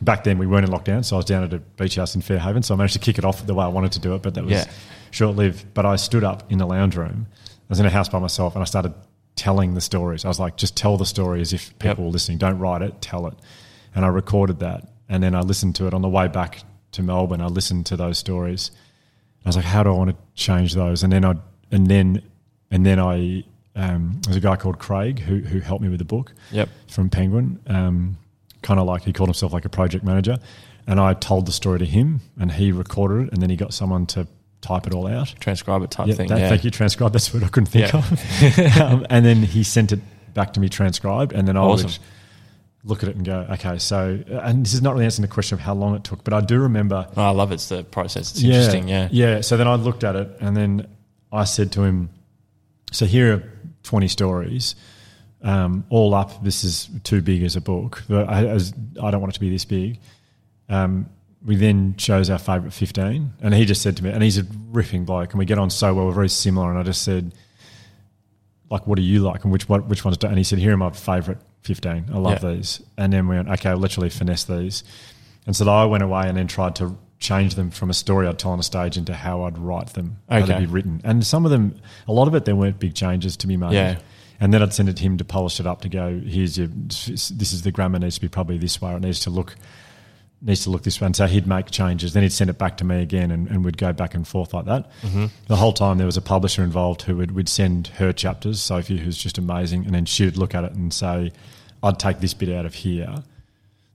Back 0.02 0.24
then, 0.24 0.38
we 0.38 0.46
weren't 0.46 0.66
in 0.68 0.72
lockdown, 0.74 1.04
so 1.04 1.16
I 1.16 1.18
was 1.18 1.24
down 1.24 1.42
at 1.44 1.54
a 1.54 1.58
beach 1.58 1.96
house 1.96 2.14
in 2.14 2.20
Fairhaven. 2.20 2.62
So 2.62 2.74
I 2.74 2.76
managed 2.76 2.94
to 2.94 2.98
kick 3.00 3.16
it 3.18 3.24
off 3.24 3.46
the 3.46 3.54
way 3.54 3.64
I 3.64 3.68
wanted 3.68 3.92
to 3.92 4.00
do 4.00 4.14
it, 4.14 4.22
but 4.22 4.34
that 4.34 4.44
was 4.44 4.52
Yeah. 4.52 4.64
short 5.10 5.36
lived. 5.36 5.64
But 5.72 5.86
I 5.86 5.96
stood 5.96 6.22
up 6.24 6.50
in 6.52 6.58
the 6.58 6.66
lounge 6.66 6.96
room. 6.96 7.26
I 7.30 7.70
was 7.70 7.80
in 7.80 7.86
a 7.86 7.90
house 7.90 8.08
by 8.08 8.18
myself 8.18 8.54
and 8.54 8.62
I 8.62 8.66
started 8.66 8.92
telling 9.36 9.74
the 9.74 9.80
stories. 9.80 10.24
I 10.24 10.28
was 10.28 10.38
like, 10.38 10.56
just 10.56 10.76
tell 10.76 10.96
the 10.98 11.06
story 11.06 11.40
as 11.40 11.52
if 11.52 11.70
people 11.78 11.88
Yep. 11.88 11.98
were 11.98 12.10
listening. 12.10 12.38
Don't 12.38 12.58
write 12.58 12.82
it, 12.82 13.00
tell 13.00 13.26
it. 13.26 13.34
And 13.94 14.04
I 14.04 14.08
recorded 14.08 14.60
that. 14.60 14.86
And 15.08 15.22
then 15.22 15.34
I 15.34 15.40
listened 15.40 15.74
to 15.76 15.86
it 15.86 15.94
on 15.94 16.02
the 16.02 16.08
way 16.08 16.28
back 16.28 16.62
to 16.92 17.02
Melbourne. 17.02 17.40
I 17.40 17.46
listened 17.46 17.86
to 17.86 17.96
those 17.96 18.18
stories. 18.18 18.70
I 19.44 19.48
was 19.48 19.56
like, 19.56 19.64
how 19.64 19.82
do 19.82 19.90
I 19.90 19.96
want 19.96 20.10
to 20.10 20.16
change 20.34 20.74
those? 20.74 21.02
And 21.02 21.12
then 21.12 21.24
I, 21.24 21.34
and 21.70 21.86
then, 21.86 22.22
and 22.70 22.84
then 22.84 22.98
I, 22.98 23.44
um, 23.76 24.20
there's 24.24 24.36
a 24.36 24.40
guy 24.40 24.56
called 24.56 24.78
Craig 24.78 25.20
who, 25.20 25.38
who 25.38 25.60
helped 25.60 25.82
me 25.82 25.88
with 25.88 25.98
the 26.00 26.04
book 26.04 26.32
Yep. 26.50 26.68
from 26.88 27.08
Penguin. 27.10 27.60
Um, 27.66 28.16
kind 28.66 28.80
of 28.80 28.86
like 28.86 29.02
he 29.04 29.12
called 29.12 29.28
himself 29.28 29.52
like 29.52 29.64
a 29.64 29.68
project 29.68 30.04
manager, 30.04 30.36
and 30.86 30.98
I 31.00 31.14
told 31.14 31.46
the 31.46 31.52
story 31.52 31.78
to 31.78 31.84
him, 31.86 32.20
and 32.40 32.50
he 32.52 32.72
recorded 32.72 33.28
it, 33.28 33.32
and 33.32 33.40
then 33.42 33.48
he 33.50 33.56
got 33.56 33.72
someone 33.72 34.06
to 34.06 34.26
type 34.60 34.86
it 34.88 34.92
all 34.94 35.06
out. 35.06 35.32
Transcribe 35.40 35.82
it 35.82 35.90
type 35.90 36.08
Yeah, 36.08 36.14
thing. 36.14 36.28
that- 36.28 36.38
yeah. 36.40 36.48
Thank 36.48 36.64
you, 36.64 36.70
transcribe. 36.70 37.12
That's 37.12 37.32
what 37.32 37.44
I 37.44 37.48
couldn't 37.48 37.66
think 37.68 37.92
Yeah. 37.92 37.98
of. 37.98 38.80
um, 38.80 39.06
and 39.08 39.24
then 39.24 39.42
he 39.42 39.62
sent 39.62 39.92
it 39.92 40.00
back 40.34 40.52
to 40.54 40.60
me 40.60 40.68
transcribed, 40.68 41.32
and 41.32 41.46
then 41.46 41.56
I 41.56 41.60
Awesome. 41.60 41.86
would 41.86 41.98
look 42.84 43.02
at 43.02 43.08
it 43.08 43.16
and 43.16 43.24
go, 43.24 43.46
okay, 43.50 43.78
so, 43.78 44.18
and 44.28 44.64
this 44.64 44.74
is 44.74 44.82
not 44.82 44.94
really 44.94 45.04
answering 45.04 45.26
the 45.28 45.32
question 45.32 45.54
of 45.54 45.60
how 45.60 45.74
long 45.74 45.94
it 45.96 46.02
took, 46.04 46.22
but 46.24 46.32
I 46.32 46.40
do 46.40 46.58
remember 46.60 47.06
Oh, 47.16 47.22
I 47.22 47.30
love 47.30 47.52
it's 47.52 47.68
the 47.68 47.82
process. 47.84 48.30
It's 48.32 48.42
interesting. 48.42 48.88
Yeah. 48.88 49.08
yeah. 49.10 49.40
So 49.42 49.56
then 49.56 49.66
I 49.68 49.74
looked 49.76 50.02
at 50.04 50.14
it 50.16 50.28
and 50.40 50.56
then 50.56 50.86
I 51.32 51.44
said 51.44 51.72
to 51.72 51.82
him, 51.82 52.10
so 52.92 53.04
here 53.06 53.32
are 53.34 53.42
20 53.82 54.08
stories. 54.08 54.74
Um, 55.46 55.84
all 55.90 56.12
up, 56.14 56.42
this 56.42 56.64
is 56.64 56.90
too 57.04 57.22
big 57.22 57.42
as 57.44 57.54
a 57.56 57.60
book. 57.60 58.02
But 58.08 58.28
I, 58.28 58.46
as, 58.46 58.74
I 59.00 59.10
don't 59.10 59.20
want 59.20 59.32
it 59.32 59.34
to 59.34 59.40
be 59.40 59.48
this 59.50 59.64
big. 59.64 59.98
Um, 60.68 61.08
we 61.44 61.54
then 61.54 61.94
chose 61.96 62.28
our 62.30 62.38
favourite 62.38 62.72
15. 62.72 63.32
And 63.40 63.54
he 63.54 63.64
just 63.64 63.80
said 63.80 63.96
to 63.98 64.04
me, 64.04 64.10
and 64.10 64.22
he's 64.22 64.38
a 64.38 64.46
ripping 64.72 65.04
bloke, 65.04 65.30
and 65.32 65.38
we 65.38 65.44
get 65.44 65.58
on 65.58 65.70
so 65.70 65.94
well, 65.94 66.06
we're 66.06 66.12
very 66.12 66.28
similar. 66.28 66.70
And 66.70 66.78
I 66.78 66.82
just 66.82 67.02
said, 67.02 67.32
like, 68.70 68.86
what 68.88 68.96
do 68.96 69.02
you 69.02 69.20
like? 69.20 69.44
And 69.44 69.52
which, 69.52 69.68
what, 69.68 69.86
which 69.86 70.04
ones 70.04 70.16
do? 70.16 70.26
And 70.26 70.36
he 70.36 70.42
said, 70.42 70.58
here 70.58 70.72
are 70.74 70.76
my 70.76 70.90
favourite 70.90 71.38
15. 71.62 72.06
I 72.12 72.18
love 72.18 72.42
Yeah. 72.42 72.52
these. 72.54 72.82
And 72.98 73.12
then 73.12 73.28
we 73.28 73.36
went, 73.36 73.48
okay, 73.48 73.70
I'll 73.70 73.76
literally 73.76 74.10
finesse 74.10 74.44
these. 74.44 74.82
And 75.46 75.54
so 75.54 75.68
I 75.70 75.84
went 75.84 76.02
away 76.02 76.28
and 76.28 76.36
then 76.36 76.48
tried 76.48 76.74
to 76.76 76.96
change 77.20 77.54
them 77.54 77.70
from 77.70 77.88
a 77.88 77.94
story 77.94 78.26
I'd 78.26 78.38
tell 78.40 78.50
on 78.50 78.58
a 78.58 78.64
stage 78.64 78.96
into 78.96 79.14
how 79.14 79.42
I'd 79.44 79.56
write 79.58 79.90
them, 79.90 80.18
how 80.28 80.38
Okay. 80.38 80.46
they'd 80.54 80.58
be 80.60 80.66
written. 80.66 81.00
And 81.04 81.24
some 81.24 81.44
of 81.44 81.52
them, 81.52 81.76
a 82.08 82.12
lot 82.12 82.26
of 82.26 82.34
it, 82.34 82.44
there 82.44 82.56
weren't 82.56 82.80
big 82.80 82.94
changes 82.94 83.36
to 83.38 83.46
be 83.46 83.56
made. 83.56 83.72
Yeah. 83.72 83.98
And 84.40 84.52
then 84.52 84.62
I'd 84.62 84.74
send 84.74 84.88
it 84.88 84.96
to 84.96 85.02
him 85.02 85.16
to 85.18 85.24
polish 85.24 85.60
it 85.60 85.66
up 85.66 85.80
to 85.82 85.88
go, 85.88 86.20
here's 86.24 86.58
your, 86.58 86.68
this 86.68 87.30
is 87.30 87.62
the 87.62 87.72
grammar 87.72 87.98
needs 87.98 88.16
to 88.16 88.20
be 88.20 88.28
probably 88.28 88.58
this 88.58 88.80
way, 88.80 88.92
or 88.92 88.96
it 88.96 89.00
needs 89.00 89.20
to 89.20 89.30
look, 89.30 89.56
needs 90.42 90.64
to 90.64 90.70
look 90.70 90.82
this 90.82 91.00
way. 91.00 91.06
And 91.06 91.16
so 91.16 91.26
he'd 91.26 91.46
make 91.46 91.70
changes. 91.70 92.12
Then 92.12 92.22
he'd 92.22 92.32
send 92.32 92.50
it 92.50 92.58
back 92.58 92.76
to 92.78 92.84
me 92.84 93.00
again 93.00 93.30
and, 93.30 93.48
and 93.48 93.64
we'd 93.64 93.78
go 93.78 93.92
back 93.92 94.14
and 94.14 94.28
forth 94.28 94.52
like 94.52 94.66
that. 94.66 94.90
Mm-hmm. 95.02 95.26
The 95.46 95.56
whole 95.56 95.72
time 95.72 95.98
there 95.98 96.06
was 96.06 96.18
a 96.18 96.22
publisher 96.22 96.62
involved 96.62 97.02
who 97.02 97.16
would, 97.16 97.32
would 97.32 97.48
send 97.48 97.88
her 97.88 98.12
chapters, 98.12 98.60
Sophie, 98.60 98.98
who's 98.98 99.16
just 99.16 99.38
amazing. 99.38 99.86
And 99.86 99.94
then 99.94 100.04
she'd 100.04 100.36
look 100.36 100.54
at 100.54 100.64
it 100.64 100.72
and 100.72 100.92
say, 100.92 101.32
I'd 101.82 101.98
take 101.98 102.20
this 102.20 102.34
bit 102.34 102.50
out 102.50 102.66
of 102.66 102.74
here. 102.74 103.22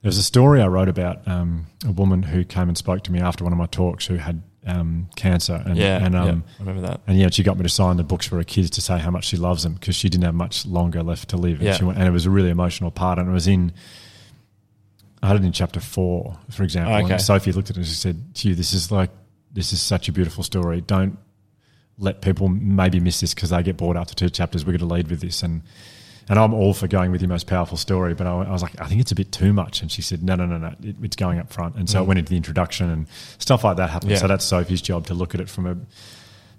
There 0.01 0.09
was 0.09 0.17
a 0.17 0.23
story 0.23 0.61
I 0.61 0.67
wrote 0.67 0.89
about 0.89 1.27
um, 1.27 1.67
a 1.85 1.91
woman 1.91 2.23
who 2.23 2.43
came 2.43 2.67
and 2.67 2.77
spoke 2.77 3.03
to 3.03 3.11
me 3.11 3.19
after 3.19 3.43
one 3.43 3.53
of 3.53 3.59
my 3.59 3.67
talks 3.67 4.07
who 4.07 4.15
had 4.15 4.41
um, 4.65 5.09
cancer. 5.15 5.61
And, 5.65 5.75
Yeah. 5.77 6.03
and, 6.05 6.15
um, 6.15 6.25
yeah. 6.27 6.33
I 6.57 6.59
remember 6.59 6.81
that. 6.87 7.01
and 7.07 7.17
yeah, 7.19 7.29
she 7.31 7.43
got 7.43 7.57
me 7.57 7.63
to 7.63 7.69
sign 7.69 7.97
the 7.97 8.03
books 8.03 8.27
for 8.27 8.37
her 8.37 8.43
kids 8.43 8.69
to 8.71 8.81
say 8.81 8.99
how 8.99 9.09
much 9.11 9.25
she 9.25 9.37
loves 9.37 9.63
them 9.63 9.73
because 9.73 9.95
she 9.95 10.07
didn't 10.09 10.23
have 10.25 10.35
much 10.35 10.65
longer 10.65 11.01
left 11.03 11.29
to 11.29 11.37
live. 11.37 11.57
And, 11.59 11.65
Yeah. 11.67 11.73
she 11.77 11.83
went, 11.83 11.97
and 11.97 12.07
it 12.07 12.11
was 12.11 12.25
a 12.25 12.29
really 12.29 12.49
emotional 12.49 12.91
part. 12.91 13.17
And 13.19 13.27
it 13.29 13.31
was 13.31 13.47
in, 13.47 13.71
I 15.23 15.27
had 15.27 15.37
it 15.37 15.43
in 15.43 15.51
chapter 15.51 15.79
four, 15.79 16.37
for 16.49 16.63
example. 16.63 16.93
Okay. 16.95 17.13
And 17.13 17.21
Sophie 17.21 17.51
looked 17.51 17.69
at 17.69 17.75
it 17.77 17.79
and 17.79 17.87
she 17.87 17.93
said, 17.95 18.23
Hugh, 18.35 18.55
this 18.55 18.73
is 18.73 18.91
like, 18.91 19.09
this 19.53 19.73
is 19.73 19.81
such 19.81 20.07
a 20.09 20.11
beautiful 20.11 20.43
story. 20.43 20.81
Don't 20.81 21.17
let 21.97 22.21
people 22.21 22.47
maybe 22.47 22.99
miss 22.99 23.19
this 23.19 23.33
because 23.33 23.49
they 23.51 23.61
get 23.63 23.77
bored 23.77 23.97
after 23.97 24.15
two 24.15 24.29
chapters. 24.29 24.65
We're 24.65 24.71
going 24.77 24.87
to 24.87 24.93
lead 24.93 25.09
with 25.09 25.21
this. 25.21 25.43
And, 25.43 25.61
and 26.29 26.39
I'm 26.39 26.53
all 26.53 26.73
for 26.73 26.87
going 26.87 27.11
with 27.11 27.21
your 27.21 27.29
most 27.29 27.47
powerful 27.47 27.77
story, 27.77 28.13
but 28.13 28.27
I, 28.27 28.31
I 28.31 28.51
was 28.51 28.61
like, 28.61 28.79
I 28.79 28.87
think 28.87 29.01
it's 29.01 29.11
a 29.11 29.15
bit 29.15 29.31
too 29.31 29.53
much. 29.53 29.81
And 29.81 29.91
she 29.91 30.01
said, 30.01 30.23
no, 30.23 30.35
no, 30.35 30.45
no, 30.45 30.57
no, 30.57 30.75
it, 30.83 30.95
it's 31.01 31.15
going 31.15 31.39
up 31.39 31.51
front. 31.51 31.75
And 31.75 31.89
so 31.89 32.01
it 32.01 32.05
went 32.05 32.19
into 32.19 32.29
the 32.29 32.37
introduction 32.37 32.89
and 32.89 33.07
stuff 33.37 33.63
like 33.63 33.77
that 33.77 33.89
happened. 33.89 34.11
Yeah. 34.11 34.17
So 34.17 34.27
that's 34.27 34.45
Sophie's 34.45 34.81
job 34.81 35.07
to 35.07 35.13
look 35.13 35.35
at 35.35 35.41
it 35.41 35.49
from 35.49 35.65
a 35.67 35.77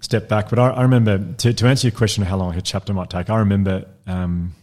step 0.01 0.27
back. 0.27 0.49
But 0.49 0.59
I, 0.59 0.69
I 0.69 0.81
remember 0.83 1.33
to, 1.39 1.53
to 1.53 1.67
answer 1.67 1.87
your 1.87 1.95
question 1.97 2.23
of 2.23 2.29
how 2.29 2.37
long 2.37 2.55
a 2.55 2.61
chapter 2.61 2.93
might 2.93 3.09
take. 3.09 3.29
I 3.29 3.39
remember 3.39 3.85
um, 4.05 4.53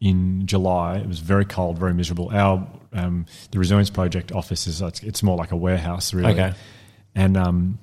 in 0.00 0.46
July 0.46 0.98
it 0.98 1.06
was 1.06 1.20
very 1.20 1.44
cold, 1.44 1.78
very 1.78 1.94
miserable. 1.94 2.30
Our 2.32 2.66
um, 2.92 3.26
the 3.50 3.58
Resilience 3.58 3.90
Project 3.90 4.32
office 4.32 4.66
is 4.66 4.80
it's, 4.82 5.02
it's 5.02 5.22
more 5.22 5.36
like 5.36 5.52
a 5.52 5.56
warehouse, 5.56 6.12
really. 6.14 6.32
Okay. 6.32 6.54
And 7.14 7.36
um, 7.36 7.78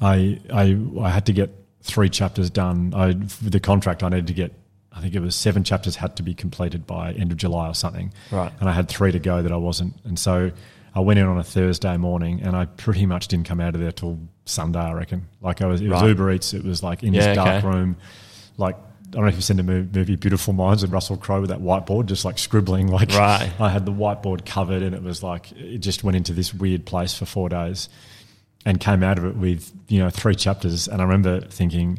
I, 0.00 0.40
I 0.52 0.78
I 1.00 1.10
had 1.10 1.26
to 1.26 1.32
get 1.32 1.50
three 1.82 2.08
chapters 2.08 2.50
done. 2.50 2.92
I 2.94 3.12
the 3.42 3.60
contract 3.60 4.02
I 4.02 4.08
needed 4.08 4.28
to 4.28 4.34
get. 4.34 4.52
I 4.96 5.00
think 5.00 5.14
it 5.14 5.20
was 5.20 5.34
seven 5.34 5.64
chapters 5.64 5.96
had 5.96 6.16
to 6.16 6.22
be 6.22 6.34
completed 6.34 6.86
by 6.86 7.12
end 7.12 7.32
of 7.32 7.36
July 7.38 7.68
or 7.68 7.74
something. 7.74 8.12
Right. 8.30 8.52
And 8.60 8.68
I 8.68 8.72
had 8.72 8.88
three 8.88 9.10
to 9.12 9.18
go 9.18 9.42
that 9.42 9.50
I 9.52 9.56
wasn't. 9.56 9.94
And 10.04 10.18
so 10.18 10.52
I 10.94 11.00
went 11.00 11.18
in 11.18 11.26
on 11.26 11.36
a 11.38 11.42
Thursday 11.44 11.96
morning 11.96 12.42
and 12.42 12.54
I 12.56 12.66
pretty 12.66 13.04
much 13.04 13.26
didn't 13.28 13.46
come 13.48 13.60
out 13.60 13.74
of 13.74 13.80
there 13.80 13.90
till 13.92 14.20
Sunday, 14.44 14.78
I 14.78 14.92
reckon. 14.92 15.26
Like 15.40 15.62
I 15.62 15.66
was, 15.66 15.80
it 15.80 15.88
was 15.88 16.00
Right. 16.00 16.08
Uber 16.08 16.32
Eats. 16.32 16.54
It 16.54 16.64
was 16.64 16.82
like 16.82 17.02
in 17.02 17.12
Yeah, 17.12 17.26
this 17.26 17.36
dark 17.36 17.64
okay. 17.64 17.66
room, 17.66 17.96
like, 18.56 18.76
I 18.76 19.10
don't 19.16 19.22
know 19.22 19.28
if 19.28 19.34
you've 19.34 19.44
seen 19.44 19.56
the 19.58 19.62
movie, 19.64 19.98
movie 19.98 20.16
Beautiful 20.16 20.52
Minds 20.52 20.82
with 20.82 20.92
Russell 20.92 21.16
Crowe 21.16 21.40
with 21.40 21.50
that 21.50 21.60
whiteboard, 21.60 22.06
just 22.06 22.24
like 22.24 22.38
scribbling. 22.38 22.88
Like 22.88 23.10
Right. 23.10 23.50
I 23.60 23.68
had 23.70 23.86
the 23.86 23.92
whiteboard 23.92 24.44
covered 24.46 24.82
and 24.82 24.94
it 24.94 25.02
was 25.02 25.22
like, 25.22 25.50
it 25.52 25.78
just 25.78 26.04
went 26.04 26.16
into 26.16 26.32
this 26.32 26.54
weird 26.54 26.84
place 26.86 27.14
for 27.14 27.24
four 27.26 27.48
days 27.48 27.88
and 28.64 28.78
came 28.80 29.02
out 29.02 29.18
of 29.18 29.24
it 29.24 29.36
with, 29.36 29.72
you 29.88 29.98
know, 29.98 30.10
three 30.10 30.34
chapters. 30.36 30.86
And 30.88 31.00
I 31.00 31.04
remember 31.04 31.40
thinking, 31.40 31.98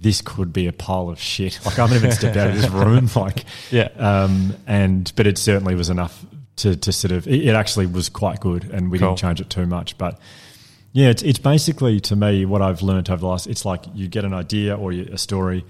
this 0.00 0.22
could 0.22 0.52
be 0.52 0.66
a 0.66 0.72
pile 0.72 1.08
of 1.10 1.20
shit. 1.20 1.60
Like 1.64 1.78
I 1.78 1.82
haven't 1.82 1.98
even 1.98 2.12
stepped 2.12 2.36
out 2.36 2.48
of 2.50 2.56
this 2.56 2.70
room. 2.70 3.08
Like, 3.14 3.44
Yeah. 3.70 3.88
um, 3.98 4.54
and 4.66 5.12
but 5.16 5.26
it 5.26 5.36
certainly 5.38 5.74
was 5.74 5.90
enough 5.90 6.24
to, 6.56 6.74
to 6.76 6.92
sort 6.92 7.12
of. 7.12 7.26
It, 7.28 7.48
it 7.48 7.54
actually 7.54 7.86
was 7.86 8.08
quite 8.08 8.40
good, 8.40 8.64
and 8.64 8.90
we 8.90 8.98
Cool. 8.98 9.08
didn't 9.08 9.18
change 9.18 9.40
it 9.40 9.50
too 9.50 9.66
much. 9.66 9.98
But 9.98 10.18
yeah, 10.92 11.08
it's 11.08 11.22
it's 11.22 11.38
basically 11.38 12.00
to 12.00 12.16
me 12.16 12.44
what 12.46 12.62
I've 12.62 12.82
learned 12.82 13.10
over 13.10 13.20
the 13.20 13.26
last. 13.26 13.46
It's 13.46 13.64
like 13.64 13.84
you 13.94 14.08
get 14.08 14.24
an 14.24 14.32
idea 14.34 14.76
or 14.76 14.90
you, 14.92 15.08
a 15.12 15.18
story, 15.18 15.64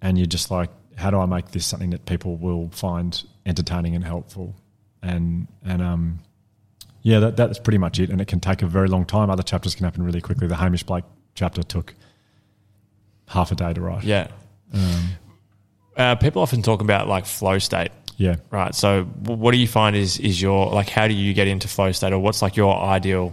and 0.00 0.16
you're 0.18 0.26
just 0.26 0.50
like, 0.50 0.70
how 0.96 1.10
do 1.10 1.18
I 1.18 1.26
make 1.26 1.50
this 1.50 1.66
something 1.66 1.90
that 1.90 2.06
people 2.06 2.36
will 2.36 2.68
find 2.70 3.22
entertaining 3.44 3.94
and 3.96 4.04
helpful? 4.04 4.54
And 5.02 5.48
and 5.64 5.82
um, 5.82 6.20
yeah, 7.02 7.18
that 7.18 7.36
that's 7.36 7.58
pretty 7.58 7.78
much 7.78 7.98
it. 7.98 8.08
And 8.10 8.20
it 8.20 8.28
can 8.28 8.40
take 8.40 8.62
a 8.62 8.66
very 8.66 8.88
long 8.88 9.04
time. 9.04 9.30
Other 9.30 9.42
chapters 9.42 9.74
can 9.74 9.84
happen 9.84 10.02
really 10.04 10.20
quickly. 10.20 10.46
The 10.46 10.56
Hamish 10.56 10.84
Blake 10.84 11.04
chapter 11.34 11.62
took 11.62 11.94
half 13.26 13.52
a 13.52 13.54
day 13.54 13.72
to 13.72 13.80
write. 13.80 14.04
Yeah. 14.04 14.28
Um, 14.72 15.08
Uh, 15.96 16.14
people 16.16 16.42
often 16.42 16.60
talk 16.62 16.80
about 16.80 17.06
like 17.06 17.24
flow 17.24 17.58
state, 17.58 17.92
yeah. 18.16 18.34
right? 18.50 18.74
So, 18.74 19.04
what 19.04 19.52
do 19.52 19.58
you 19.58 19.68
find 19.68 19.94
is 19.94 20.18
is 20.18 20.42
your 20.42 20.66
like 20.70 20.88
how 20.88 21.06
do 21.06 21.14
you 21.14 21.32
get 21.34 21.46
into 21.46 21.68
flow 21.68 21.92
state, 21.92 22.12
or 22.12 22.18
what's 22.18 22.42
like 22.42 22.56
your 22.56 22.76
ideal 22.76 23.32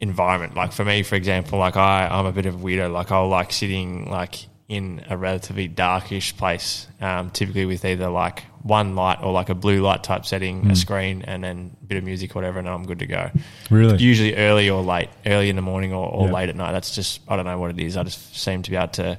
environment? 0.00 0.54
Like 0.56 0.72
for 0.72 0.84
me, 0.84 1.02
for 1.02 1.16
example, 1.16 1.58
like 1.58 1.76
I 1.76 2.08
I'm 2.10 2.26
a 2.26 2.32
bit 2.32 2.46
of 2.46 2.54
a 2.54 2.58
weirdo. 2.58 2.90
Like 2.92 3.12
I'll 3.12 3.28
like 3.28 3.52
sitting 3.52 4.10
like 4.10 4.46
in 4.68 5.04
a 5.10 5.16
relatively 5.16 5.68
darkish 5.68 6.36
place, 6.36 6.86
um, 7.00 7.30
typically 7.30 7.66
with 7.66 7.84
either 7.84 8.08
like 8.08 8.44
one 8.62 8.94
light 8.94 9.22
or 9.22 9.32
like 9.32 9.48
a 9.48 9.54
blue 9.54 9.80
light 9.80 10.02
type 10.02 10.26
setting, 10.26 10.58
a 10.58 10.68
hmm. 10.68 10.74
screen, 10.74 11.22
and 11.22 11.42
then 11.42 11.76
a 11.82 11.86
bit 11.86 11.98
of 11.98 12.04
music, 12.04 12.34
whatever, 12.34 12.58
and 12.58 12.68
I'm 12.68 12.86
good 12.86 12.98
to 13.00 13.06
go. 13.06 13.30
Really? 13.70 13.96
Usually 13.98 14.36
early 14.36 14.68
or 14.68 14.82
late, 14.82 15.08
early 15.26 15.48
in 15.48 15.56
the 15.56 15.62
morning 15.62 15.92
or, 15.92 16.08
or 16.08 16.26
Yeah. 16.26 16.32
late 16.34 16.48
at 16.48 16.56
night. 16.56 16.72
That's 16.72 16.94
just 16.94 17.20
I 17.28 17.36
don't 17.36 17.46
know 17.46 17.58
what 17.58 17.70
it 17.70 17.78
is. 17.78 17.96
I 17.96 18.02
just 18.02 18.36
seem 18.36 18.62
to 18.62 18.70
be 18.70 18.76
able 18.76 18.88
to 18.88 19.18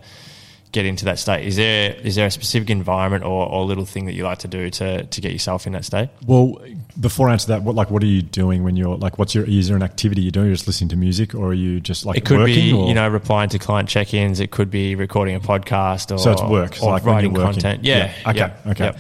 get 0.72 0.86
into 0.86 1.06
that 1.06 1.20
state. 1.20 1.46
Is 1.46 1.56
there 1.58 1.94
is 1.94 2.16
there 2.16 2.28
a 2.28 2.32
specific 2.32 2.70
environment 2.70 3.24
or, 3.24 3.48
or 3.48 3.66
little 3.66 3.86
thing 3.86 4.06
that 4.06 4.14
you 4.14 4.24
like 4.24 4.40
to 4.40 4.48
do 4.48 4.70
to 4.70 5.04
to 5.04 5.22
get 5.22 5.32
yourself 5.32 5.68
in 5.68 5.74
that 5.74 5.86
state? 5.86 6.10
Well, 6.26 6.62
before 7.00 7.30
I 7.30 7.34
answer 7.34 7.50
that, 7.50 7.64
what 7.64 7.76
like 7.76 7.92
what 7.92 8.04
are 8.04 8.08
you 8.08 8.22
doing 8.22 8.64
when 8.64 8.76
you're 8.76 8.96
like 8.98 9.18
what's 9.18 9.36
your 9.36 9.44
is 9.46 9.68
there 9.68 9.78
an 9.78 9.84
activity 9.84 10.22
you're 10.22 10.32
doing? 10.32 10.48
You're 10.48 10.56
just 10.56 10.68
listening 10.68 10.90
to 10.90 10.96
music, 10.96 11.36
or 11.36 11.48
are 11.48 11.54
you 11.54 11.80
just 11.80 12.06
like 12.06 12.18
It 12.18 12.26
could 12.26 12.46
be 12.46 12.74
or? 12.74 12.88
you 12.88 12.94
know 12.94 13.08
replying 13.10 13.50
to 13.50 13.60
client 13.60 13.90
check-ins. 13.90 14.40
It 14.40 14.52
could 14.52 14.72
be 14.72 14.96
recording 14.96 15.36
a 15.36 15.40
podcast 15.40 16.14
or 16.14 16.20
so 16.20 16.32
it's 16.32 16.44
work, 16.44 16.76
so 16.76 16.88
or 16.88 16.92
like 16.92 17.06
writing 17.06 17.34
content. 17.34 17.84
Yeah. 17.84 18.14
Okay. 18.26 18.40
Yep. 18.40 18.68
Okay. 18.68 18.86
Yep. 18.86 19.00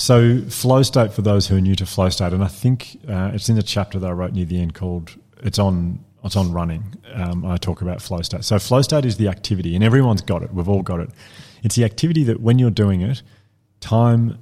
So 0.00 0.40
flow 0.48 0.82
state 0.82 1.12
for 1.12 1.20
those 1.20 1.46
who 1.46 1.58
are 1.58 1.60
new 1.60 1.74
to 1.74 1.84
flow 1.84 2.08
state, 2.08 2.32
and 2.32 2.42
I 2.42 2.48
think 2.48 2.98
uh, 3.06 3.32
it's 3.34 3.50
in 3.50 3.56
the 3.56 3.62
chapter 3.62 3.98
that 3.98 4.06
I 4.06 4.12
wrote 4.12 4.32
near 4.32 4.46
the 4.46 4.58
end 4.58 4.72
called 4.74 5.14
"It's 5.42 5.58
on." 5.58 6.02
It's 6.22 6.36
on 6.36 6.52
running. 6.52 6.96
Um, 7.14 7.46
I 7.46 7.56
talk 7.56 7.80
about 7.80 8.02
flow 8.02 8.20
state. 8.20 8.44
So 8.44 8.58
flow 8.58 8.82
state 8.82 9.06
is 9.06 9.16
the 9.16 9.28
activity, 9.28 9.74
and 9.74 9.82
everyone's 9.82 10.20
got 10.20 10.42
it. 10.42 10.52
We've 10.52 10.68
all 10.68 10.82
got 10.82 11.00
it. 11.00 11.08
it's 11.62 11.76
the 11.76 11.84
activity 11.84 12.24
that 12.24 12.40
when 12.40 12.58
you're 12.58 12.70
doing 12.70 13.00
it, 13.00 13.22
time 13.80 14.38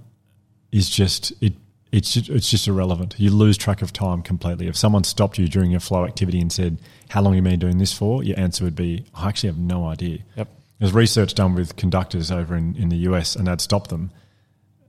is 0.72 0.90
just 0.90 1.32
it. 1.40 1.54
It's 1.90 2.12
just, 2.12 2.28
it's 2.30 2.50
just 2.50 2.68
irrelevant. 2.68 3.14
You 3.18 3.30
lose 3.30 3.56
track 3.56 3.80
of 3.80 3.92
time 3.92 4.22
completely. 4.22 4.66
If 4.66 4.76
someone 4.76 5.04
stopped 5.04 5.38
you 5.38 5.48
during 5.48 5.70
your 5.70 5.80
flow 5.80 6.04
activity 6.04 6.40
and 6.40 6.52
said, 6.52 6.80
"How 7.10 7.20
long 7.22 7.34
have 7.34 7.44
you 7.44 7.50
been 7.50 7.60
doing 7.60 7.78
this 7.78 7.92
for?" 7.92 8.22
Your 8.22 8.38
answer 8.38 8.64
would 8.64 8.76
be, 8.76 9.04
"I 9.14 9.28
actually 9.28 9.48
have 9.48 9.58
no 9.58 9.86
idea." 9.86 10.18
Yep. 10.36 10.48
There's 10.78 10.92
research 10.92 11.34
done 11.34 11.54
with 11.54 11.76
conductors 11.76 12.30
over 12.30 12.56
in, 12.56 12.76
in 12.76 12.88
the 12.90 12.98
US, 13.08 13.36
and 13.36 13.46
they'd 13.46 13.60
stop 13.60 13.88
them, 13.88 14.10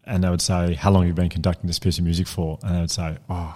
and 0.09 0.23
they 0.23 0.29
would 0.29 0.41
say, 0.41 0.73
"How 0.73 0.91
long 0.91 1.03
have 1.03 1.07
you 1.07 1.13
been 1.13 1.29
conducting 1.29 1.67
this 1.67 1.79
piece 1.79 1.97
of 1.99 2.03
music 2.03 2.27
for?" 2.27 2.59
And 2.63 2.75
they 2.75 2.81
would 2.81 2.91
say, 2.91 3.17
"Oh, 3.29 3.53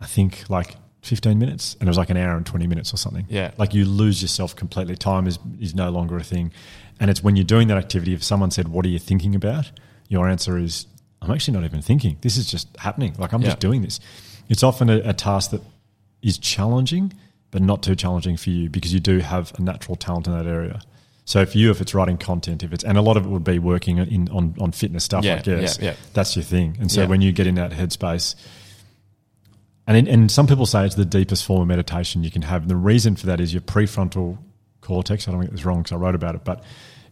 I 0.00 0.06
think 0.06 0.44
like 0.48 0.76
15 1.02 1.38
minutes," 1.38 1.76
and 1.80 1.88
it 1.88 1.90
was 1.90 1.98
like 1.98 2.10
an 2.10 2.16
hour 2.16 2.36
and 2.36 2.44
20 2.46 2.66
minutes 2.66 2.92
or 2.92 2.96
something. 2.96 3.26
Yeah. 3.28 3.50
like 3.58 3.74
you 3.74 3.84
lose 3.84 4.22
yourself 4.22 4.54
completely. 4.54 4.96
Time 4.96 5.26
is 5.26 5.38
is 5.60 5.74
no 5.74 5.90
longer 5.90 6.16
a 6.16 6.22
thing, 6.22 6.52
and 7.00 7.10
it's 7.10 7.22
when 7.22 7.36
you're 7.36 7.44
doing 7.44 7.68
that 7.68 7.78
activity. 7.78 8.12
If 8.14 8.22
someone 8.22 8.50
said, 8.50 8.68
"What 8.68 8.84
are 8.86 8.88
you 8.90 8.98
thinking 8.98 9.34
about?" 9.34 9.70
Your 10.08 10.28
answer 10.28 10.56
is, 10.58 10.86
"I'm 11.22 11.30
actually 11.30 11.54
not 11.58 11.64
even 11.64 11.82
thinking. 11.82 12.16
This 12.20 12.36
is 12.36 12.46
just 12.50 12.68
happening. 12.78 13.14
Like 13.18 13.32
I'm 13.32 13.42
Yeah. 13.42 13.48
just 13.48 13.60
doing 13.60 13.82
this." 13.82 13.98
It's 14.48 14.62
often 14.62 14.88
a, 14.90 14.98
a 15.08 15.12
task 15.12 15.50
that 15.50 15.62
is 16.22 16.38
challenging, 16.38 17.12
but 17.50 17.62
not 17.62 17.82
too 17.82 17.94
challenging 17.96 18.36
for 18.36 18.50
you 18.50 18.68
because 18.70 18.92
you 18.94 19.00
do 19.00 19.18
have 19.18 19.52
a 19.58 19.62
natural 19.62 19.96
talent 19.96 20.26
in 20.28 20.32
that 20.34 20.46
area. 20.46 20.80
So 21.26 21.44
for 21.44 21.58
you, 21.58 21.70
if 21.72 21.80
it's 21.80 21.92
writing 21.92 22.16
content, 22.18 22.62
if 22.62 22.72
it's 22.72 22.84
and 22.84 22.96
a 22.96 23.02
lot 23.02 23.16
of 23.16 23.26
it 23.26 23.28
would 23.28 23.42
be 23.44 23.58
working 23.58 23.98
in 23.98 24.28
on, 24.30 24.54
on 24.60 24.70
fitness 24.72 25.02
stuff, 25.04 25.24
Yeah, 25.24 25.34
I 25.34 25.38
guess 25.40 25.78
yeah, 25.78 25.84
yeah. 25.90 25.94
that's 26.14 26.36
your 26.36 26.44
thing. 26.44 26.76
And 26.80 26.90
so 26.90 27.02
Yeah. 27.02 27.08
when 27.08 27.20
you 27.20 27.32
get 27.32 27.48
in 27.48 27.56
that 27.56 27.72
headspace, 27.72 28.36
and 29.88 29.96
in, 29.96 30.08
and 30.08 30.30
some 30.30 30.46
people 30.46 30.66
say 30.66 30.84
it's 30.86 30.94
the 30.94 31.04
deepest 31.04 31.44
form 31.44 31.62
of 31.62 31.68
meditation 31.68 32.22
you 32.24 32.30
can 32.30 32.42
have. 32.42 32.62
And 32.62 32.70
the 32.70 32.76
reason 32.76 33.16
for 33.16 33.26
that 33.26 33.40
is 33.40 33.52
your 33.52 33.60
prefrontal 33.60 34.38
cortex. 34.80 35.26
I 35.28 35.32
don't 35.32 35.40
get 35.42 35.50
this 35.52 35.64
wrong 35.64 35.78
because 35.78 35.92
I 35.92 35.96
wrote 35.96 36.14
about 36.14 36.34
it, 36.36 36.44
but 36.44 36.62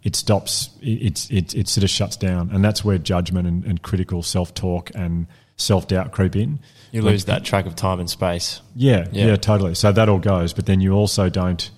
it 0.02 0.14
stops. 0.16 0.70
It, 0.80 1.30
it, 1.30 1.54
it, 1.54 1.68
sort 1.68 1.82
of 1.84 1.90
shuts 1.90 2.16
down, 2.16 2.50
and 2.52 2.64
that's 2.64 2.84
where 2.84 2.98
judgment 2.98 3.46
and, 3.48 3.64
and 3.64 3.82
critical 3.82 4.22
self 4.22 4.54
talk 4.54 4.90
and 4.94 5.26
self 5.56 5.88
doubt 5.88 6.12
creep 6.12 6.36
in. 6.36 6.60
You 6.92 7.02
lose 7.02 7.24
that 7.24 7.44
track 7.44 7.66
of 7.66 7.74
time 7.74 7.98
and 8.00 8.08
space. 8.08 8.60
Yeah, 8.76 9.06
Yeah. 9.10 9.26
yeah, 9.26 9.36
totally. 9.36 9.74
So 9.74 9.90
that 9.90 10.08
all 10.08 10.20
goes, 10.20 10.52
but 10.52 10.66
then 10.66 10.80
you 10.80 10.92
also 10.92 11.28
don't 11.28 11.68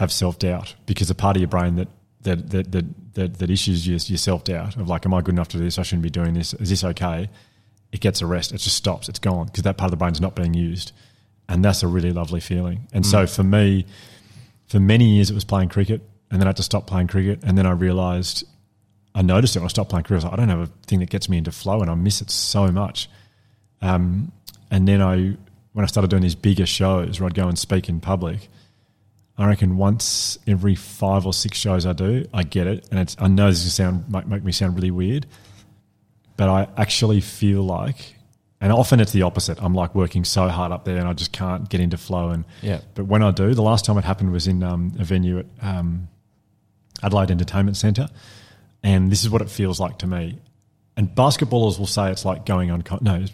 have 0.00 0.10
self 0.10 0.38
doubt 0.38 0.74
because 0.86 1.10
a 1.10 1.14
part 1.14 1.36
of 1.36 1.40
your 1.42 1.48
brain 1.48 1.76
that 1.76 1.88
that 2.22 2.50
that 2.50 2.72
that 2.72 3.14
that, 3.14 3.38
that 3.38 3.50
issues 3.50 3.86
your, 3.86 3.98
your 3.98 4.18
self 4.18 4.44
doubt 4.44 4.76
of 4.76 4.88
like, 4.88 5.04
am 5.04 5.14
I 5.14 5.20
good 5.20 5.34
enough 5.34 5.48
to 5.48 5.58
do 5.58 5.64
this? 5.64 5.78
I 5.78 5.82
shouldn't 5.82 6.02
be 6.02 6.10
doing 6.10 6.34
this. 6.34 6.54
Is 6.54 6.70
this 6.70 6.82
okay? 6.82 7.28
It 7.92 8.00
gets 8.00 8.22
a 8.22 8.26
rest. 8.26 8.52
It 8.52 8.58
just 8.58 8.76
stops. 8.76 9.08
It's 9.08 9.18
gone 9.18 9.46
because 9.46 9.64
that 9.64 9.76
part 9.76 9.88
of 9.88 9.90
the 9.92 9.98
brain's 9.98 10.20
not 10.20 10.34
being 10.34 10.54
used, 10.54 10.92
and 11.48 11.62
that's 11.64 11.82
a 11.82 11.86
really 11.86 12.12
lovely 12.12 12.40
feeling. 12.40 12.88
And 12.92 13.04
so 13.04 13.26
for 13.26 13.42
me, 13.42 13.84
for 14.68 14.80
many 14.80 15.04
years, 15.16 15.30
it 15.30 15.34
was 15.34 15.44
playing 15.44 15.68
cricket, 15.68 16.00
and 16.30 16.40
then 16.40 16.46
I 16.46 16.50
had 16.50 16.56
to 16.56 16.62
stop 16.62 16.86
playing 16.86 17.08
cricket, 17.08 17.40
and 17.44 17.56
then 17.56 17.66
I 17.66 17.72
realised. 17.72 18.44
I 19.12 19.22
noticed 19.22 19.56
it 19.56 19.58
when 19.58 19.66
I 19.66 19.68
stopped 19.68 19.90
playing 19.90 20.04
cricket. 20.04 20.24
I 20.24 20.28
was 20.28 20.30
like, 20.30 20.32
I 20.34 20.36
don't 20.36 20.48
have 20.50 20.60
a 20.60 20.72
thing 20.86 21.00
that 21.00 21.10
gets 21.10 21.28
me 21.28 21.36
into 21.36 21.50
flow, 21.50 21.80
and 21.80 21.90
I 21.90 21.94
miss 21.94 22.22
it 22.22 22.30
so 22.30 22.70
much. 22.70 23.10
Um, 23.82 24.30
and 24.70 24.86
then 24.86 25.02
I, 25.02 25.36
when 25.72 25.84
I 25.84 25.86
started 25.86 26.10
doing 26.10 26.22
these 26.22 26.36
bigger 26.36 26.64
shows 26.64 27.18
where 27.18 27.26
I'd 27.26 27.34
go 27.34 27.48
and 27.48 27.58
speak 27.58 27.88
in 27.88 28.00
public, 28.00 28.48
I 29.42 29.46
reckon 29.48 29.76
once 29.76 30.38
every 30.46 30.74
five 30.74 31.24
or 31.26 31.32
six 31.32 31.58
shows 31.58 31.86
I 31.86 31.92
do, 31.92 32.26
I 32.34 32.42
get 32.42 32.66
it, 32.66 32.86
and 32.90 33.00
it's. 33.00 33.16
I 33.18 33.28
know 33.28 33.48
this 33.48 33.64
is 33.64 33.74
sound 33.74 34.08
might 34.08 34.28
make 34.28 34.44
me 34.44 34.52
sound 34.52 34.74
really 34.74 34.90
weird, 34.90 35.26
but 36.36 36.48
I 36.48 36.68
actually 36.76 37.20
feel 37.20 37.62
like, 37.62 38.16
and 38.60 38.72
often 38.72 39.00
it's 39.00 39.12
the 39.12 39.22
opposite. 39.22 39.62
I'm 39.62 39.74
like 39.74 39.94
working 39.94 40.24
so 40.24 40.48
hard 40.48 40.72
up 40.72 40.84
there, 40.84 40.98
and 40.98 41.08
I 41.08 41.12
just 41.14 41.32
can't 41.32 41.68
get 41.68 41.80
into 41.80 41.96
flow. 41.96 42.30
And 42.30 42.44
Yeah. 42.62 42.80
but 42.94 43.06
when 43.06 43.22
I 43.22 43.30
do, 43.30 43.54
the 43.54 43.62
last 43.62 43.84
time 43.84 43.96
it 43.98 44.04
happened 44.04 44.32
was 44.32 44.46
in 44.46 44.62
um, 44.62 44.92
a 44.98 45.04
venue 45.04 45.38
at 45.38 45.46
um, 45.62 46.08
Adelaide 47.02 47.30
Entertainment 47.30 47.76
Centre, 47.76 48.08
and 48.82 49.10
this 49.10 49.22
is 49.22 49.30
what 49.30 49.42
it 49.42 49.48
feels 49.50 49.80
like 49.80 49.98
to 49.98 50.06
me. 50.06 50.38
And 50.96 51.08
basketballers 51.08 51.78
will 51.78 51.86
say 51.86 52.10
it's 52.10 52.24
like 52.26 52.44
going 52.44 52.70
on. 52.70 52.82
No, 53.00 53.24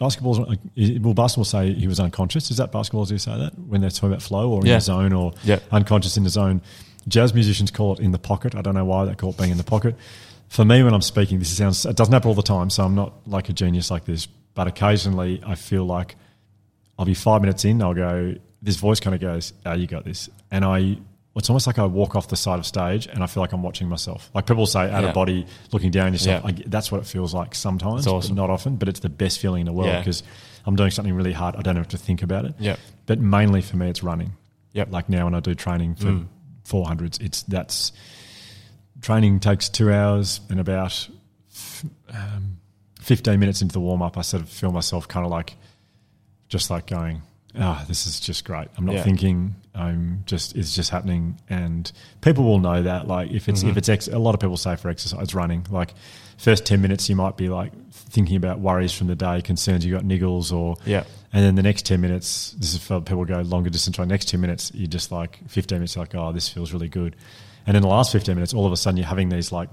basketballers. 0.00 0.40
Uh, 0.50 1.00
well, 1.02 1.14
basketball 1.14 1.44
say 1.44 1.72
he 1.74 1.86
was 1.86 2.00
unconscious. 2.00 2.50
Is 2.50 2.56
that 2.56 2.72
basketballers 2.72 3.10
who 3.10 3.18
say 3.18 3.36
that 3.38 3.58
when 3.58 3.80
they're 3.80 3.90
talking 3.90 4.10
about 4.10 4.22
flow 4.22 4.50
or 4.50 4.60
in 4.60 4.66
Yeah. 4.66 4.76
the 4.76 4.80
zone 4.80 5.12
or 5.12 5.32
unconscious 5.70 6.16
in 6.16 6.24
the 6.24 6.30
zone? 6.30 6.62
Jazz 7.08 7.32
musicians 7.34 7.70
call 7.70 7.94
it 7.94 8.00
in 8.00 8.12
the 8.12 8.18
pocket. 8.18 8.54
I 8.54 8.62
don't 8.62 8.74
know 8.74 8.84
why 8.84 9.04
they 9.04 9.14
call 9.14 9.30
it 9.30 9.36
being 9.38 9.50
in 9.50 9.56
the 9.58 9.64
pocket. 9.64 9.96
For 10.48 10.64
me, 10.64 10.82
when 10.82 10.92
I'm 10.94 11.02
speaking, 11.02 11.38
this 11.38 11.56
sounds. 11.56 11.86
It 11.86 11.96
doesn't 11.96 12.12
happen 12.12 12.28
all 12.28 12.34
the 12.34 12.42
time, 12.42 12.70
so 12.70 12.84
I'm 12.84 12.94
not 12.94 13.12
like 13.26 13.48
a 13.48 13.52
genius 13.52 13.90
like 13.90 14.04
this. 14.04 14.26
But 14.54 14.66
occasionally, 14.66 15.40
I 15.46 15.54
feel 15.54 15.84
like 15.84 16.16
I'll 16.98 17.04
be 17.06 17.14
five 17.14 17.40
minutes 17.40 17.64
in. 17.64 17.80
I'll 17.82 17.94
go. 17.94 18.34
This 18.60 18.76
voice 18.76 19.00
kind 19.00 19.14
of 19.14 19.20
goes, 19.20 19.52
"Oh, 19.64 19.72
you 19.74 19.86
got 19.86 20.04
this," 20.04 20.28
and 20.50 20.64
I. 20.64 20.98
It's 21.36 21.48
almost 21.48 21.66
like 21.66 21.78
I 21.78 21.86
walk 21.86 22.16
off 22.16 22.28
the 22.28 22.36
side 22.36 22.58
of 22.58 22.66
stage 22.66 23.06
and 23.06 23.22
I 23.22 23.26
feel 23.26 23.40
like 23.42 23.52
I'm 23.52 23.62
watching 23.62 23.88
myself. 23.88 24.30
Like 24.34 24.46
people 24.46 24.66
say, 24.66 24.90
out 24.90 25.02
Yeah. 25.02 25.08
of 25.10 25.14
body, 25.14 25.46
looking 25.72 25.90
down 25.90 26.12
yourself. 26.12 26.42
Yeah. 26.44 26.50
I, 26.50 26.62
that's 26.66 26.90
what 26.90 27.00
it 27.00 27.06
feels 27.06 27.32
like 27.32 27.54
sometimes, 27.54 28.06
awesome. 28.06 28.34
not 28.34 28.50
often. 28.50 28.76
But 28.76 28.88
it's 28.88 29.00
the 29.00 29.08
best 29.08 29.38
feeling 29.38 29.60
in 29.60 29.66
the 29.66 29.72
world 29.72 29.88
Yeah. 29.90 30.00
because 30.00 30.22
I'm 30.66 30.74
doing 30.76 30.90
something 30.90 31.14
really 31.14 31.32
hard. 31.32 31.54
I 31.56 31.62
don't 31.62 31.76
have 31.76 31.88
to 31.88 31.98
think 31.98 32.22
about 32.22 32.44
it. 32.46 32.54
Yep. 32.58 32.78
But 33.06 33.20
mainly 33.20 33.62
for 33.62 33.76
me, 33.76 33.88
it's 33.88 34.02
running. 34.02 34.32
Yep. 34.72 34.90
Like 34.92 35.08
now 35.08 35.24
when 35.24 35.34
I 35.34 35.40
do 35.40 35.54
training 35.54 35.94
for 35.94 36.06
Mm. 36.06 36.26
400s, 36.68 37.20
it's 37.20 37.42
that's 37.44 37.92
training 39.00 39.40
takes 39.40 39.68
two 39.68 39.90
hours 39.92 40.40
and 40.50 40.58
about 40.60 41.08
um, 42.12 42.58
15 43.00 43.38
minutes 43.40 43.62
into 43.62 43.72
the 43.72 43.80
warm 43.80 44.02
up, 44.02 44.18
I 44.18 44.22
sort 44.22 44.42
of 44.42 44.48
feel 44.48 44.72
myself 44.72 45.08
kind 45.08 45.24
of 45.24 45.30
like, 45.32 45.54
just 46.48 46.70
like 46.70 46.86
going, 46.86 47.22
ah, 47.58 47.84
this 47.88 48.06
is 48.06 48.20
just 48.20 48.44
great. 48.44 48.68
I'm 48.76 48.84
not 48.86 48.96
Yeah. 48.96 49.02
thinking. 49.02 49.56
I'm 49.74 50.22
just, 50.26 50.56
it's 50.56 50.74
just 50.74 50.90
happening. 50.90 51.38
And 51.48 51.90
people 52.20 52.44
will 52.44 52.58
know 52.58 52.82
that. 52.82 53.08
Like 53.08 53.30
if 53.30 53.48
it's, 53.48 53.60
Mm-hmm. 53.60 53.70
if 53.70 53.76
it's, 53.76 53.88
ex- 53.88 54.08
a 54.08 54.18
lot 54.18 54.34
of 54.34 54.40
people 54.40 54.56
say 54.56 54.76
for 54.76 54.88
exercise 54.88 55.34
running, 55.34 55.66
like 55.70 55.94
first 56.38 56.66
10 56.66 56.80
minutes, 56.80 57.08
you 57.08 57.16
might 57.16 57.36
be 57.36 57.48
like 57.48 57.72
thinking 57.92 58.36
about 58.36 58.60
worries 58.60 58.92
from 58.92 59.06
the 59.06 59.14
day, 59.16 59.42
concerns 59.42 59.84
you 59.84 59.92
got 59.92 60.02
niggles 60.04 60.52
or, 60.52 60.76
Yeah. 60.86 61.04
and 61.32 61.44
then 61.44 61.54
the 61.54 61.62
next 61.62 61.86
10 61.86 62.00
minutes, 62.00 62.52
this 62.58 62.74
is 62.74 62.82
for 62.82 63.00
people 63.00 63.24
go 63.24 63.40
longer 63.42 63.70
distance, 63.70 63.98
right? 63.98 64.08
Next 64.08 64.28
10 64.28 64.40
minutes, 64.40 64.70
you're 64.74 64.86
just 64.88 65.12
like 65.12 65.38
15 65.48 65.78
minutes, 65.78 65.96
like, 65.96 66.14
oh, 66.14 66.32
this 66.32 66.48
feels 66.48 66.72
really 66.72 66.88
good. 66.88 67.14
And 67.66 67.76
in 67.76 67.82
the 67.82 67.88
last 67.88 68.10
15 68.12 68.34
minutes, 68.34 68.54
all 68.54 68.66
of 68.66 68.72
a 68.72 68.76
sudden 68.76 68.96
you're 68.96 69.06
having 69.06 69.28
these 69.28 69.52
like 69.52 69.68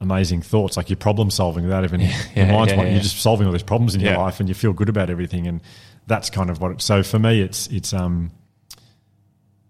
amazing 0.00 0.42
thoughts, 0.42 0.76
like 0.76 0.90
you're 0.90 0.96
problem 0.96 1.30
solving 1.30 1.64
without 1.64 1.84
even, 1.84 2.00
your 2.00 2.10
yeah, 2.34 2.52
mind's 2.52 2.72
yeah, 2.72 2.78
like, 2.78 2.86
yeah. 2.86 2.92
you're 2.94 3.02
just 3.02 3.20
solving 3.20 3.46
all 3.46 3.52
these 3.52 3.62
problems 3.62 3.94
in 3.94 4.00
your 4.00 4.16
life 4.18 4.40
and 4.40 4.48
you 4.48 4.54
feel 4.54 4.72
good 4.72 4.88
about 4.88 5.08
everything. 5.10 5.46
And 5.46 5.60
that's 6.06 6.30
kind 6.30 6.50
of 6.50 6.60
what, 6.60 6.70
it, 6.72 6.80
so 6.82 7.02
for 7.02 7.18
me, 7.18 7.40
it's, 7.40 7.66
it's, 7.68 7.92
um, 7.92 8.30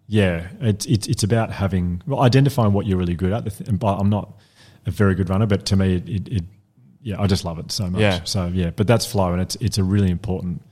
yeah, 0.07 0.49
it's, 0.61 0.85
it's, 0.87 1.07
it's 1.07 1.23
about 1.23 1.51
having, 1.51 2.03
well, 2.07 2.21
identifying 2.21 2.73
what 2.73 2.87
you're 2.87 2.99
really 2.99 3.15
good 3.15 3.33
at. 3.33 3.61
And 3.61 3.79
but 3.79 3.97
I'm 3.99 4.11
not 4.11 4.39
a 4.87 4.91
very 4.91 5.15
good 5.15 5.31
runner, 5.31 5.47
but 5.47 5.65
to 5.67 5.77
me, 5.77 5.95
it, 5.97 6.09
it, 6.09 6.29
it 6.29 6.45
yeah, 7.03 7.21
I 7.21 7.27
just 7.27 7.45
love 7.45 7.59
it 7.59 7.71
so 7.73 7.89
much. 7.89 8.01
Yeah. 8.01 8.25
So 8.25 8.47
yeah, 8.47 8.71
but 8.71 8.87
that's 8.87 9.07
flow, 9.07 9.33
and 9.33 9.41
it's 9.41 9.57
it's 9.57 9.79
a 9.79 9.85
really 9.85 10.11
important 10.11 10.63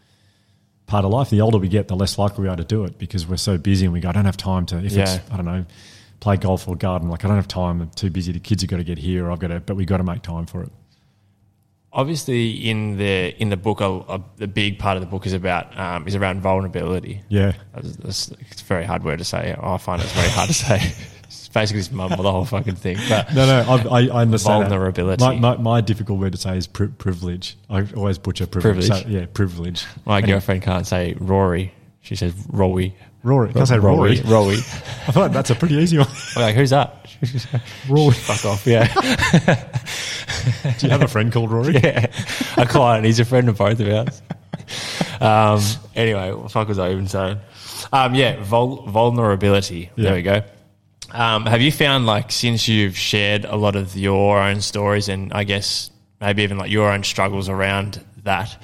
part 0.87 1.05
of 1.05 1.11
life. 1.11 1.31
The 1.31 1.41
older 1.41 1.59
we 1.59 1.69
get, 1.69 1.89
the 1.89 1.97
less 1.97 2.19
likely 2.19 2.43
we 2.43 2.49
are 2.49 2.57
to 2.57 2.65
do 2.65 2.85
it 2.85 2.99
because 2.99 3.27
we're 3.27 3.37
so 3.39 3.57
busy 3.59 3.85
and 3.87 3.93
we 3.93 4.01
go, 4.01 4.09
I 4.09 4.13
don't 4.13 4.25
have 4.25 4.37
time 4.37 4.67
to. 4.67 4.79
If 4.85 4.93
Yeah. 4.93 5.03
it's 5.03 5.31
I 5.31 5.37
don't 5.37 5.47
know, 5.47 5.65
play 6.21 6.37
golf 6.37 6.69
or 6.69 6.77
garden, 6.77 7.09
like 7.09 7.25
I 7.25 7.29
don't 7.29 7.37
have 7.37 7.49
time. 7.49 7.81
I'm 7.81 7.91
too 7.91 8.11
busy. 8.11 8.33
The 8.33 8.41
kids 8.41 8.63
have 8.63 8.71
got 8.71 8.79
to 8.79 8.85
get 8.85 8.99
here. 8.99 9.31
I've 9.31 9.39
got 9.39 9.49
to, 9.49 9.61
but 9.61 9.77
we 9.77 9.85
have 9.85 9.89
got 9.89 9.97
to 9.99 10.05
make 10.05 10.23
time 10.23 10.47
for 10.47 10.63
it. 10.63 10.71
Obviously, 11.95 12.71
in 12.71 12.97
the 12.97 13.35
in 13.41 13.51
the 13.51 13.57
book, 13.57 13.81
a, 13.81 13.85
a, 13.87 14.25
the 14.37 14.49
big 14.49 14.79
part 14.79 14.97
of 14.97 15.03
the 15.03 15.07
book 15.07 15.27
is 15.27 15.35
about 15.35 15.79
um, 15.79 16.09
is 16.09 16.15
around 16.15 16.41
vulnerability. 16.41 17.23
Yeah, 17.29 17.53
That's, 17.75 17.97
that's, 17.97 18.29
it's 18.51 18.63
a 18.63 18.65
very 18.65 18.85
hard 18.85 19.05
word 19.05 19.19
to 19.19 19.25
say. 19.25 19.55
I 19.61 19.77
find 19.77 20.01
it's 20.01 20.13
very 20.13 20.31
hard 20.31 20.49
to 20.49 20.55
say. 20.55 20.93
It's 21.25 21.49
basically 21.49 21.81
just 21.81 21.93
mumble 21.93 22.23
the 22.23 22.31
whole 22.31 22.45
fucking 22.45 22.77
thing. 22.77 22.99
But 23.09 23.35
no, 23.35 23.47
no, 23.47 23.91
I, 23.91 24.07
I, 24.07 24.21
understand. 24.23 24.69
Vulnerability. 24.69 25.25
My, 25.25 25.35
my, 25.35 25.57
my 25.57 25.81
difficult 25.81 26.19
word 26.19 26.33
to 26.33 26.39
say 26.39 26.59
is 26.59 26.67
pri- 26.67 26.89
privilege. 26.89 27.57
I 27.71 27.87
always 27.97 28.19
butcher 28.19 28.47
privilege. 28.47 28.89
Privilege. 28.89 29.05
So, 29.05 29.09
yeah, 29.09 29.27
privilege. 29.33 29.87
my 30.05 30.19
Anyway, 30.19 30.33
girlfriend 30.33 30.63
can't 30.63 30.87
say 30.87 31.15
Rory. 31.19 31.73
She 32.03 32.17
says 32.17 32.35
Rowie. 32.35 32.95
Rory. 33.23 33.53
Can 33.53 33.63
I 33.63 33.65
say 33.65 33.79
Rory? 33.79 34.21
Rory. 34.23 34.57
I 35.07 35.13
feel 35.13 35.23
like 35.23 35.33
that's 35.33 35.51
a 35.51 35.55
pretty 35.55 35.77
easy 35.77 35.97
one. 35.99 36.09
I'm 36.37 36.43
like, 36.43 36.55
who's 36.55 36.71
that? 36.71 37.02
Rory. 37.89 38.15
Fuck 38.15 38.45
off. 38.45 38.67
Yeah. 38.67 38.87
Do 40.79 40.87
you 40.87 40.91
have 40.91 41.03
a 41.03 41.09
friend 41.09 41.33
called 41.33 41.51
Rory? 41.51 41.75
yeah. 41.75 42.07
A 42.57 42.67
client. 42.67 43.05
He's 43.07 43.21
a 43.21 43.25
friend 43.25 43.49
of 43.49 43.59
both 43.59 43.79
of 43.81 43.89
ours. 43.89 44.23
Um, 45.21 45.61
anyway, 45.95 46.33
what 46.33 46.43
the 46.45 46.49
fuck 46.49 46.69
was 46.69 46.79
I 46.79 46.91
even 46.91 47.07
saying? 47.07 47.39
Um, 47.93 48.15
yeah, 48.15 48.43
vul- 48.43 48.83
vulnerability. 48.87 49.91
Yeah. 49.97 50.05
There 50.05 50.15
we 50.15 50.23
go. 50.23 50.43
Um, 51.13 51.47
have 51.47 51.61
you 51.61 51.71
found 51.71 52.07
like 52.07 52.33
since 52.33 52.67
you've 52.69 52.97
shared 52.97 53.45
a 53.45 53.57
lot 53.57 53.77
of 53.77 53.97
your 53.97 54.39
own 54.41 54.61
stories 54.63 55.09
and 55.09 55.33
I 55.33 55.45
guess 55.45 55.91
maybe 56.21 56.43
even 56.43 56.57
like 56.59 56.71
your 56.71 56.91
own 56.91 57.05
struggles 57.05 57.49
around 57.51 58.03
that, 58.25 58.57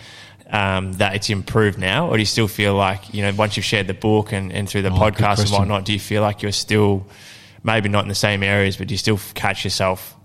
um, 0.50 0.94
that 0.94 1.14
it's 1.14 1.28
improved 1.28 1.78
now, 1.78 2.08
or 2.08 2.14
do 2.14 2.20
you 2.20 2.26
still 2.26 2.48
feel 2.48 2.74
like 2.74 3.12
you 3.12 3.22
know 3.22 3.32
once 3.36 3.56
you've 3.56 3.66
shared 3.66 3.86
the 3.86 3.92
book 3.94 4.32
and, 4.32 4.50
and 4.50 4.66
through 4.68 4.80
the 4.82 4.88
Oh, 4.90 4.92
podcast 4.94 5.40
and 5.40 5.50
whatnot, 5.50 5.84
do 5.84 5.92
you 5.92 5.98
feel 6.00 6.22
like 6.22 6.40
you're 6.40 6.52
still 6.52 7.06
maybe 7.62 7.88
not 7.88 8.04
in 8.04 8.08
the 8.08 8.14
same 8.14 8.42
areas, 8.42 8.76
but 8.76 8.88
do 8.88 8.94
you 8.94 8.98
still 8.98 9.18
catch 9.34 9.64
yourself 9.64 10.16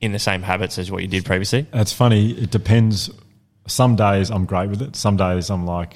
in 0.00 0.12
the 0.12 0.18
same 0.18 0.42
habits 0.42 0.78
as 0.78 0.90
what 0.90 1.02
you 1.02 1.08
did 1.08 1.24
previously? 1.24 1.66
It's 1.72 1.92
funny. 1.92 2.30
It 2.32 2.50
depends. 2.50 3.10
Some 3.66 3.96
days 3.96 4.30
I'm 4.30 4.46
great 4.46 4.70
with 4.70 4.82
it. 4.82 4.96
Some 4.96 5.16
days 5.16 5.50
I'm 5.50 5.66
like, 5.66 5.94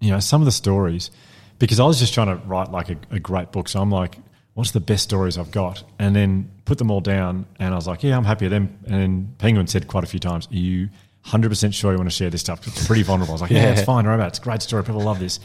you 0.00 0.10
know, 0.10 0.20
some 0.20 0.40
of 0.40 0.46
the 0.46 0.52
stories, 0.52 1.10
because 1.58 1.78
I 1.80 1.84
was 1.84 1.98
just 1.98 2.14
trying 2.14 2.28
to 2.28 2.36
write 2.46 2.70
like 2.70 2.90
a, 2.90 2.96
a 3.10 3.20
great 3.20 3.52
book. 3.52 3.68
So 3.68 3.80
I'm 3.80 3.90
like, 3.90 4.16
what's 4.54 4.72
the 4.72 4.80
best 4.80 5.04
stories 5.04 5.38
I've 5.38 5.50
got, 5.50 5.82
and 5.98 6.14
then 6.14 6.50
put 6.64 6.78
them 6.78 6.90
all 6.90 7.00
down. 7.00 7.46
And 7.58 7.72
I 7.72 7.76
was 7.76 7.86
like, 7.86 8.02
yeah, 8.02 8.16
I'm 8.16 8.24
happy 8.24 8.44
with 8.46 8.52
them. 8.52 8.78
And 8.86 8.94
then 8.94 9.34
Penguin 9.38 9.66
said 9.66 9.88
quite 9.88 10.04
a 10.04 10.06
few 10.06 10.20
times, 10.20 10.48
are 10.50 10.56
you 10.56 10.88
100% 11.26 11.72
sure 11.74 11.92
you 11.92 11.98
want 11.98 12.10
to 12.10 12.14
share 12.16 12.30
this 12.30 12.40
stuff? 12.40 12.66
It's 12.66 12.86
pretty 12.86 13.02
vulnerable. 13.02 13.32
I 13.32 13.34
was 13.34 13.42
like, 13.42 13.50
yeah, 13.50 13.64
Yeah. 13.64 13.70
it's 13.72 13.82
fine, 13.84 14.06
Robert. 14.06 14.26
It's 14.26 14.38
a 14.38 14.42
great 14.42 14.62
story. 14.62 14.82
People 14.84 15.00
love 15.02 15.18
this. 15.20 15.40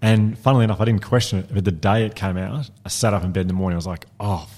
And 0.00 0.38
funnily 0.38 0.64
enough, 0.64 0.80
I 0.80 0.84
didn't 0.84 1.02
question 1.02 1.40
it. 1.40 1.46
But 1.52 1.64
the 1.64 1.72
day 1.72 2.04
it 2.06 2.14
came 2.14 2.36
out, 2.36 2.70
I 2.84 2.88
sat 2.88 3.14
up 3.14 3.24
in 3.24 3.32
bed 3.32 3.42
in 3.42 3.48
the 3.48 3.54
morning. 3.54 3.74
I 3.74 3.78
was 3.78 3.86
like, 3.86 4.06
oh, 4.20 4.48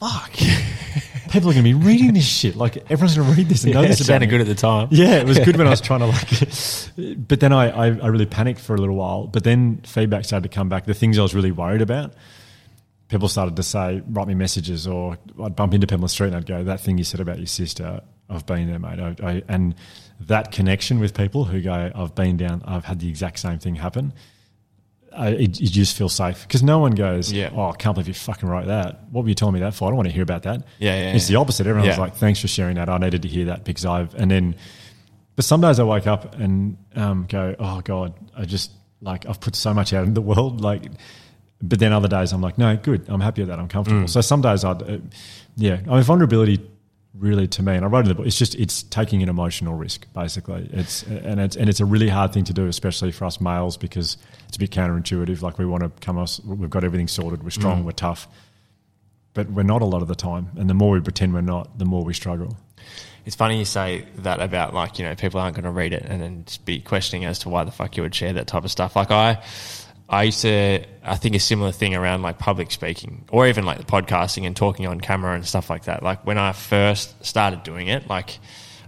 fuck. 0.00 0.32
People 1.30 1.50
are 1.50 1.52
going 1.52 1.56
to 1.56 1.62
be 1.62 1.74
reading 1.74 2.14
this 2.14 2.26
shit. 2.26 2.56
Like, 2.56 2.78
everyone's 2.90 3.16
going 3.16 3.28
to 3.30 3.36
read 3.36 3.48
this 3.48 3.62
and 3.64 3.74
know 3.74 3.80
Yeah, 3.80 3.86
it 3.86 3.88
this 3.90 4.00
about 4.00 4.06
sounded 4.06 4.26
me. 4.26 4.30
good 4.30 4.40
at 4.40 4.46
the 4.46 4.54
time. 4.54 4.88
Yeah, 4.90 5.16
it 5.16 5.26
was 5.26 5.38
good 5.38 5.56
when 5.56 5.66
I 5.66 5.70
was 5.70 5.80
trying 5.82 6.00
to 6.00 6.06
like. 6.06 7.28
But 7.28 7.40
then 7.40 7.52
I, 7.52 7.68
I, 7.68 7.86
I 7.98 8.06
really 8.08 8.26
panicked 8.26 8.60
for 8.60 8.74
a 8.74 8.78
little 8.78 8.96
while. 8.96 9.26
But 9.26 9.44
then 9.44 9.78
feedback 9.84 10.24
started 10.24 10.48
to 10.50 10.54
come 10.54 10.68
back. 10.68 10.86
The 10.86 10.94
things 10.94 11.18
I 11.18 11.22
was 11.22 11.34
really 11.34 11.52
worried 11.52 11.82
about, 11.82 12.14
people 13.08 13.28
started 13.28 13.56
to 13.56 13.62
say, 13.62 14.02
write 14.08 14.26
me 14.26 14.34
messages, 14.34 14.86
or 14.86 15.18
I'd 15.42 15.54
bump 15.54 15.74
into 15.74 15.86
people 15.86 15.96
on 15.98 16.00
the 16.02 16.08
street 16.08 16.28
and 16.28 16.36
I'd 16.36 16.46
go, 16.46 16.64
"That 16.64 16.80
thing 16.80 16.96
you 16.98 17.04
said 17.04 17.20
about 17.20 17.36
your 17.38 17.46
sister, 17.46 18.00
I've 18.30 18.46
been 18.46 18.66
there, 18.68 18.78
mate." 18.78 18.98
I, 18.98 19.14
I, 19.26 19.42
and 19.48 19.74
that 20.20 20.50
connection 20.50 20.98
with 20.98 21.14
people 21.14 21.44
who 21.44 21.60
go, 21.60 21.92
"I've 21.94 22.14
been 22.14 22.36
down, 22.38 22.62
I've 22.64 22.84
had 22.86 23.00
the 23.00 23.08
exact 23.08 23.38
same 23.38 23.58
thing 23.58 23.76
happen." 23.76 24.12
I, 25.18 25.28
it, 25.30 25.60
you 25.60 25.68
just 25.68 25.96
feel 25.96 26.08
safe 26.08 26.42
because 26.42 26.62
no 26.62 26.78
one 26.78 26.92
goes, 26.92 27.32
Yeah. 27.32 27.50
"Oh, 27.54 27.70
I 27.70 27.76
can't 27.76 27.94
believe 27.94 28.08
you 28.08 28.14
fucking 28.14 28.48
wrote 28.48 28.66
that." 28.66 29.04
What 29.10 29.22
were 29.24 29.28
you 29.28 29.34
telling 29.34 29.54
me 29.54 29.60
that 29.60 29.74
for? 29.74 29.86
I 29.86 29.88
don't 29.90 29.96
want 29.96 30.08
to 30.08 30.14
hear 30.14 30.22
about 30.22 30.44
that. 30.44 30.64
Yeah, 30.78 30.94
yeah, 30.98 31.14
It's 31.14 31.28
yeah. 31.28 31.34
the 31.34 31.40
opposite. 31.40 31.66
Everyone's 31.66 31.96
Yeah. 31.96 32.00
like, 32.02 32.14
"Thanks 32.16 32.40
for 32.40 32.48
sharing 32.48 32.76
that. 32.76 32.88
I 32.88 32.98
needed 32.98 33.22
to 33.22 33.28
hear 33.28 33.46
that 33.46 33.64
because 33.64 33.84
I've." 33.84 34.14
And 34.14 34.30
then, 34.30 34.54
but 35.36 35.44
some 35.44 35.60
days 35.60 35.78
I 35.80 35.84
wake 35.84 36.06
up 36.06 36.34
and 36.36 36.76
um, 36.94 37.26
go, 37.28 37.54
"Oh 37.58 37.80
God, 37.82 38.14
I 38.36 38.44
just 38.44 38.70
like 39.00 39.26
I've 39.26 39.40
put 39.40 39.56
so 39.56 39.74
much 39.74 39.92
out 39.92 40.06
in 40.06 40.14
the 40.14 40.22
world." 40.22 40.60
Like, 40.60 40.82
but 41.60 41.78
then 41.80 41.92
other 41.92 42.08
days 42.08 42.32
I'm 42.32 42.40
like, 42.40 42.56
"No, 42.58 42.76
good. 42.76 43.04
I'm 43.08 43.20
happy 43.20 43.42
with 43.42 43.48
that. 43.48 43.58
I'm 43.58 43.68
comfortable." 43.68 44.02
Mm. 44.02 44.08
So 44.08 44.20
some 44.20 44.40
days 44.40 44.62
I, 44.64 44.70
uh, 44.70 44.98
yeah, 45.56 45.78
I 45.88 45.94
mean, 45.94 46.02
vulnerability 46.02 46.60
really 47.18 47.46
to 47.48 47.62
me, 47.62 47.74
and 47.74 47.84
I 47.84 47.88
wrote 47.88 48.00
in 48.00 48.08
the 48.08 48.14
book. 48.14 48.26
It's 48.26 48.38
just 48.38 48.54
it's 48.54 48.82
taking 48.84 49.22
an 49.22 49.28
emotional 49.28 49.74
risk, 49.74 50.06
basically. 50.12 50.68
It's 50.72 51.02
and 51.04 51.40
it's 51.40 51.56
and 51.56 51.68
it's 51.68 51.80
a 51.80 51.84
really 51.84 52.08
hard 52.08 52.32
thing 52.32 52.44
to 52.44 52.52
do, 52.52 52.66
especially 52.66 53.12
for 53.12 53.24
us 53.24 53.40
males, 53.40 53.76
because 53.76 54.16
it's 54.48 54.56
a 54.56 54.60
bit 54.60 54.70
counterintuitive. 54.70 55.42
Like 55.42 55.58
we 55.58 55.66
want 55.66 55.82
to 55.82 55.90
come 56.04 56.18
us, 56.18 56.40
we've 56.40 56.70
got 56.70 56.84
everything 56.84 57.08
sorted. 57.08 57.42
We're 57.42 57.48
Mm. 57.50 57.52
strong. 57.52 57.84
We're 57.84 57.92
tough. 57.92 58.28
But 59.34 59.50
we're 59.50 59.62
not 59.62 59.82
a 59.82 59.84
lot 59.84 60.02
of 60.02 60.08
the 60.08 60.14
time, 60.16 60.48
and 60.56 60.68
the 60.68 60.74
more 60.74 60.92
we 60.92 61.00
pretend 61.00 61.32
we're 61.34 61.42
not, 61.42 61.78
the 61.78 61.84
more 61.84 62.02
we 62.04 62.14
struggle. 62.14 62.56
It's 63.24 63.36
funny 63.36 63.58
you 63.58 63.64
say 63.66 64.06
that 64.18 64.40
about 64.40 64.72
like 64.74 64.98
you 64.98 65.04
know 65.04 65.14
people 65.14 65.38
aren't 65.40 65.54
going 65.54 65.64
to 65.64 65.70
read 65.70 65.92
it 65.92 66.02
and 66.06 66.20
then 66.22 66.44
just 66.46 66.64
be 66.64 66.80
questioning 66.80 67.24
as 67.26 67.38
to 67.40 67.48
why 67.50 67.62
the 67.64 67.70
fuck 67.70 67.96
you 67.96 68.02
would 68.02 68.14
share 68.14 68.32
that 68.32 68.46
type 68.46 68.64
of 68.64 68.70
stuff. 68.70 68.96
Like 68.96 69.10
I, 69.10 69.42
I 70.08 70.24
used 70.24 70.42
to 70.42 70.84
I 71.04 71.16
think 71.16 71.34
a 71.34 71.40
similar 71.40 71.72
thing 71.72 71.94
around 71.94 72.22
like 72.22 72.38
public 72.38 72.70
speaking 72.70 73.24
or 73.30 73.46
even 73.46 73.66
like 73.66 73.78
the 73.78 73.84
podcasting 73.84 74.46
and 74.46 74.56
talking 74.56 74.86
on 74.86 75.00
camera 75.00 75.34
and 75.34 75.46
stuff 75.46 75.68
like 75.68 75.84
that. 75.84 76.02
Like 76.02 76.26
when 76.26 76.38
I 76.38 76.52
first 76.52 77.24
started 77.24 77.62
doing 77.62 77.88
it, 77.88 78.08
like 78.08 78.38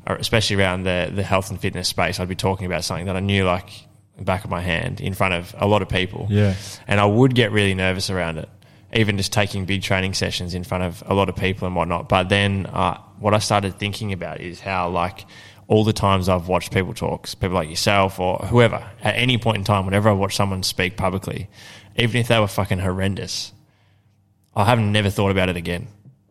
especially 0.07 0.57
around 0.57 0.85
the 0.85 1.11
the 1.15 1.23
health 1.23 1.51
and 1.51 1.61
fitness 1.61 1.89
space, 1.89 2.19
I'd 2.21 2.29
be 2.29 2.35
talking 2.35 2.67
about 2.67 2.85
something 2.85 3.07
that 3.07 3.17
I 3.17 3.21
knew 3.21 3.45
like 3.45 3.71
the 4.21 4.25
back 4.25 4.45
of 4.45 4.51
my 4.51 4.61
hand 4.61 5.01
in 5.01 5.15
front 5.15 5.35
of 5.35 5.55
a 5.59 5.67
lot 5.67 5.83
of 5.83 5.89
people. 5.89 6.27
Yeah. 6.31 6.55
and 6.87 7.01
I 7.01 7.07
would 7.07 7.35
get 7.35 7.53
really 7.53 7.75
nervous 7.75 8.11
around 8.11 8.39
it. 8.39 8.49
Even 8.93 9.17
just 9.17 9.33
taking 9.33 9.67
big 9.67 9.83
training 9.83 10.15
sessions 10.15 10.53
in 10.53 10.65
front 10.65 10.85
of 10.85 11.03
a 11.07 11.15
lot 11.15 11.29
of 11.29 11.37
people 11.37 11.67
and 11.67 11.77
whatnot. 11.77 12.09
But 12.09 12.29
then 12.29 12.67
uh, 12.67 12.99
what 13.21 13.35
I 13.35 13.39
started 13.39 13.79
thinking 13.79 14.13
about 14.13 14.41
is 14.41 14.59
how, 14.61 14.91
like, 14.91 15.27
all 15.71 15.85
the 15.85 15.93
times 15.93 16.29
I've 16.29 16.49
watched 16.49 16.73
people 16.73 16.93
talks, 16.93 17.37
people 17.37 17.55
like 17.55 17.71
yourself 17.71 18.19
or 18.19 18.39
whoever, 18.39 18.85
at 19.03 19.15
any 19.15 19.39
point 19.39 19.59
in 19.59 19.65
time, 19.65 19.85
whenever 19.85 20.09
I 20.09 20.13
watch 20.13 20.35
someone 20.35 20.65
speak 20.65 20.97
publicly, 20.97 21.49
even 21.95 22.17
if 22.17 22.27
they 22.27 22.41
were 22.41 22.49
fucking 22.49 22.81
horrendous, 22.81 23.53
I 24.57 24.65
haven't 24.65 24.91
never 24.91 25.11
thought 25.11 25.31
about 25.31 25.49
it 25.49 25.57
again. 25.57 25.87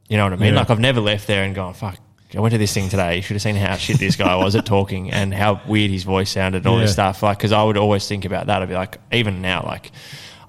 You 0.09 0.17
know 0.17 0.25
what 0.25 0.33
I 0.33 0.35
mean? 0.35 0.53
Yeah. 0.53 0.59
Like, 0.59 0.69
I've 0.69 0.81
never 0.81 0.99
left 0.99 1.25
there 1.25 1.43
and 1.43 1.55
gone, 1.55 1.73
fuck, 1.73 1.97
I 2.35 2.41
went 2.41 2.51
to 2.51 2.57
this 2.57 2.73
thing 2.73 2.89
today. 2.89 3.15
You 3.15 3.21
should 3.21 3.35
have 3.35 3.41
seen 3.41 3.55
how 3.55 3.77
shit 3.77 3.97
this 3.97 4.17
guy 4.17 4.35
was 4.35 4.57
at 4.57 4.65
talking 4.65 5.09
and 5.13 5.33
how 5.33 5.61
weird 5.65 5.89
his 5.89 6.03
voice 6.03 6.31
sounded 6.31 6.57
and 6.57 6.67
all 6.67 6.77
this 6.77 6.91
stuff. 6.91 7.23
Like, 7.23 7.37
because 7.37 7.53
I 7.53 7.63
would 7.63 7.77
always 7.77 8.05
think 8.09 8.25
about 8.25 8.47
that. 8.47 8.61
I'd 8.61 8.67
be 8.67 8.75
like, 8.75 8.97
even 9.13 9.41
now, 9.41 9.63
like, 9.65 9.93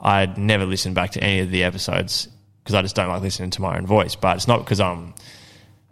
I'd 0.01 0.37
never 0.37 0.67
listen 0.67 0.95
back 0.95 1.13
to 1.13 1.23
any 1.23 1.39
of 1.39 1.53
the 1.53 1.63
episodes 1.63 2.27
because 2.65 2.75
I 2.75 2.83
just 2.83 2.97
don't 2.97 3.09
like 3.09 3.23
listening 3.23 3.51
to 3.51 3.63
my 3.63 3.77
own 3.79 3.87
voice. 3.87 4.17
But 4.17 4.37
it's 4.37 4.49
not 4.49 4.65
because 4.65 4.81
I'm 4.81 5.15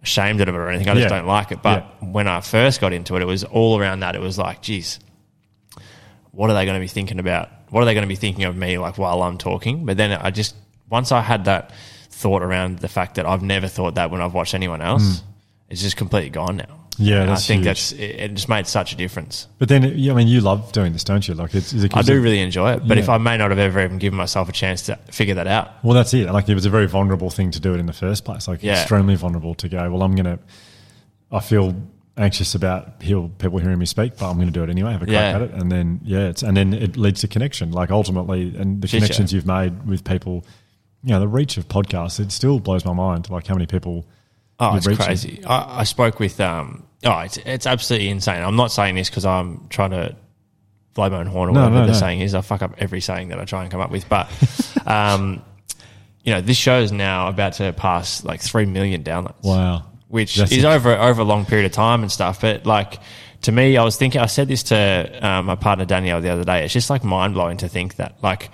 ashamed 0.02 0.40
of 0.40 0.48
it 0.48 0.54
or 0.54 0.68
anything. 0.68 0.88
I 0.88 0.94
just 0.94 1.04
Yeah. 1.04 1.18
don't 1.18 1.26
like 1.26 1.52
it. 1.52 1.62
But 1.62 2.02
when 2.02 2.28
I 2.28 2.40
first 2.40 2.80
got 2.80 2.92
into 2.92 3.16
it, 3.16 3.22
it 3.22 3.26
was 3.26 3.44
all 3.44 3.78
around 3.78 4.00
that. 4.00 4.14
It 4.14 4.20
was 4.20 4.38
like, 4.38 4.62
geez, 4.62 5.00
what 6.30 6.50
are 6.50 6.54
they 6.54 6.64
going 6.64 6.76
to 6.76 6.80
be 6.80 6.88
thinking 6.88 7.18
about? 7.18 7.48
What 7.70 7.82
are 7.82 7.84
they 7.86 7.94
going 7.94 8.02
to 8.02 8.08
be 8.08 8.16
thinking 8.16 8.44
of 8.44 8.56
me 8.56 8.78
like 8.78 8.96
while 8.98 9.22
I'm 9.22 9.38
talking? 9.38 9.84
But 9.84 9.96
then 9.96 10.12
I 10.12 10.30
just 10.30 10.54
once 10.88 11.12
I 11.12 11.20
had 11.20 11.44
that 11.46 11.72
thought 12.10 12.42
around 12.42 12.78
the 12.78 12.88
fact 12.88 13.16
that 13.16 13.26
I've 13.26 13.42
never 13.42 13.68
thought 13.68 13.96
that 13.96 14.10
when 14.10 14.20
I've 14.20 14.34
watched 14.34 14.54
anyone 14.54 14.80
else, 14.80 15.20
hmm. 15.20 15.26
it's 15.68 15.82
just 15.82 15.96
completely 15.96 16.30
gone 16.30 16.56
now. 16.56 16.77
Yeah, 16.98 17.32
I 17.32 17.36
think 17.36 17.60
huge. 17.60 17.64
that's 17.64 17.92
it, 17.92 18.00
it. 18.00 18.34
Just 18.34 18.48
made 18.48 18.66
such 18.66 18.92
a 18.92 18.96
difference. 18.96 19.46
But 19.58 19.68
then, 19.68 19.84
I 19.84 19.88
mean, 20.14 20.26
you 20.28 20.40
love 20.40 20.72
doing 20.72 20.92
this, 20.92 21.04
don't 21.04 21.26
you? 21.26 21.34
Like, 21.34 21.54
it's, 21.54 21.72
it 21.72 21.96
I 21.96 22.02
do 22.02 22.20
really 22.20 22.40
enjoy 22.40 22.72
it, 22.72 22.86
but 22.86 22.96
Yeah. 22.96 23.02
if 23.04 23.08
I 23.08 23.18
may 23.18 23.36
not 23.36 23.50
have 23.50 23.58
ever 23.58 23.80
even 23.82 23.98
given 23.98 24.16
myself 24.16 24.48
a 24.48 24.52
chance 24.52 24.82
to 24.82 24.96
figure 25.10 25.34
that 25.34 25.46
out, 25.46 25.70
Well, 25.84 25.94
that's 25.94 26.12
it. 26.12 26.30
Like, 26.30 26.48
it 26.48 26.54
was 26.54 26.66
a 26.66 26.70
very 26.70 26.86
vulnerable 26.88 27.30
thing 27.30 27.50
to 27.52 27.60
do 27.60 27.72
it 27.74 27.78
in 27.78 27.86
the 27.86 27.92
first 27.92 28.24
place. 28.24 28.48
Like, 28.48 28.62
Yeah. 28.62 28.80
extremely 28.80 29.14
vulnerable 29.14 29.54
to 29.56 29.68
go. 29.68 29.90
Well, 29.90 30.02
I'm 30.02 30.14
gonna. 30.16 30.38
I 31.30 31.40
feel 31.40 31.74
anxious 32.16 32.54
about 32.56 32.98
people 32.98 33.58
hearing 33.60 33.78
me 33.78 33.86
speak, 33.86 34.16
but 34.18 34.28
I'm 34.28 34.34
going 34.36 34.48
to 34.48 34.52
do 34.52 34.64
it 34.64 34.70
anyway. 34.70 34.90
Have 34.90 35.02
a 35.02 35.06
crack 35.06 35.14
Yeah. 35.14 35.36
at 35.36 35.42
it, 35.42 35.50
and 35.52 35.70
then 35.70 36.00
yeah, 36.02 36.28
it's 36.30 36.42
and 36.42 36.56
then 36.56 36.74
it 36.74 36.96
leads 36.96 37.20
to 37.20 37.28
connection. 37.28 37.70
Like 37.70 37.90
ultimately, 37.92 38.56
and 38.56 38.82
the 38.82 38.88
Shit, 38.88 39.02
connections 39.02 39.32
you've 39.32 39.46
made 39.46 39.86
with 39.86 40.02
people. 40.04 40.44
You 41.04 41.10
know, 41.10 41.20
the 41.20 41.28
reach 41.28 41.56
of 41.58 41.68
podcasts. 41.68 42.18
It 42.18 42.32
still 42.32 42.58
blows 42.58 42.84
my 42.84 42.92
mind. 42.92 43.30
Like 43.30 43.46
how 43.46 43.54
many 43.54 43.66
people. 43.66 44.04
Oh, 44.60 44.76
it's 44.76 44.86
crazy. 44.86 45.44
I, 45.44 45.80
I 45.80 45.84
spoke 45.84 46.18
with. 46.20 46.40
Um, 46.40 46.84
oh, 47.04 47.18
it's 47.20 47.36
it's 47.38 47.66
absolutely 47.66 48.08
insane. 48.08 48.42
I'm 48.42 48.56
not 48.56 48.72
saying 48.72 48.94
this 48.96 49.08
because 49.08 49.24
I'm 49.24 49.68
trying 49.68 49.90
to 49.90 50.16
blow 50.94 51.08
my 51.10 51.18
own 51.18 51.26
horn 51.26 51.50
or 51.50 51.52
No, 51.52 51.60
whatever 51.60 51.80
no, 51.80 51.86
the 51.86 51.92
no. 51.92 51.98
saying 51.98 52.20
is. 52.20 52.34
I 52.34 52.40
fuck 52.40 52.62
up 52.62 52.74
every 52.78 53.00
saying 53.00 53.28
that 53.28 53.38
I 53.38 53.44
try 53.44 53.62
and 53.62 53.70
come 53.70 53.80
up 53.80 53.90
with. 53.90 54.08
But, 54.08 54.28
um, 54.86 55.42
you 56.24 56.32
know, 56.32 56.40
this 56.40 56.56
show 56.56 56.80
is 56.80 56.90
now 56.90 57.28
about 57.28 57.52
to 57.54 57.72
pass 57.72 58.24
like 58.24 58.40
three 58.40 58.66
million 58.66 59.04
downloads. 59.04 59.42
Wow. 59.44 59.84
which 60.08 60.34
That's 60.36 60.50
is 60.50 60.64
it. 60.64 60.66
over 60.66 60.92
over 60.96 61.20
a 61.20 61.24
long 61.24 61.44
period 61.46 61.66
of 61.66 61.72
time 61.72 62.02
and 62.02 62.10
stuff. 62.10 62.40
But 62.40 62.66
like 62.66 62.98
to 63.42 63.52
me, 63.52 63.76
I 63.76 63.84
was 63.84 63.96
thinking. 63.96 64.20
I 64.20 64.26
said 64.26 64.48
this 64.48 64.64
to 64.64 65.18
um, 65.26 65.46
my 65.46 65.54
partner 65.54 65.84
Danielle 65.84 66.20
the 66.20 66.30
other 66.30 66.44
day. 66.44 66.64
It's 66.64 66.72
just 66.74 66.90
like 66.90 67.04
mind 67.04 67.34
blowing 67.34 67.58
to 67.58 67.68
think 67.68 67.94
that 67.96 68.16
like 68.24 68.50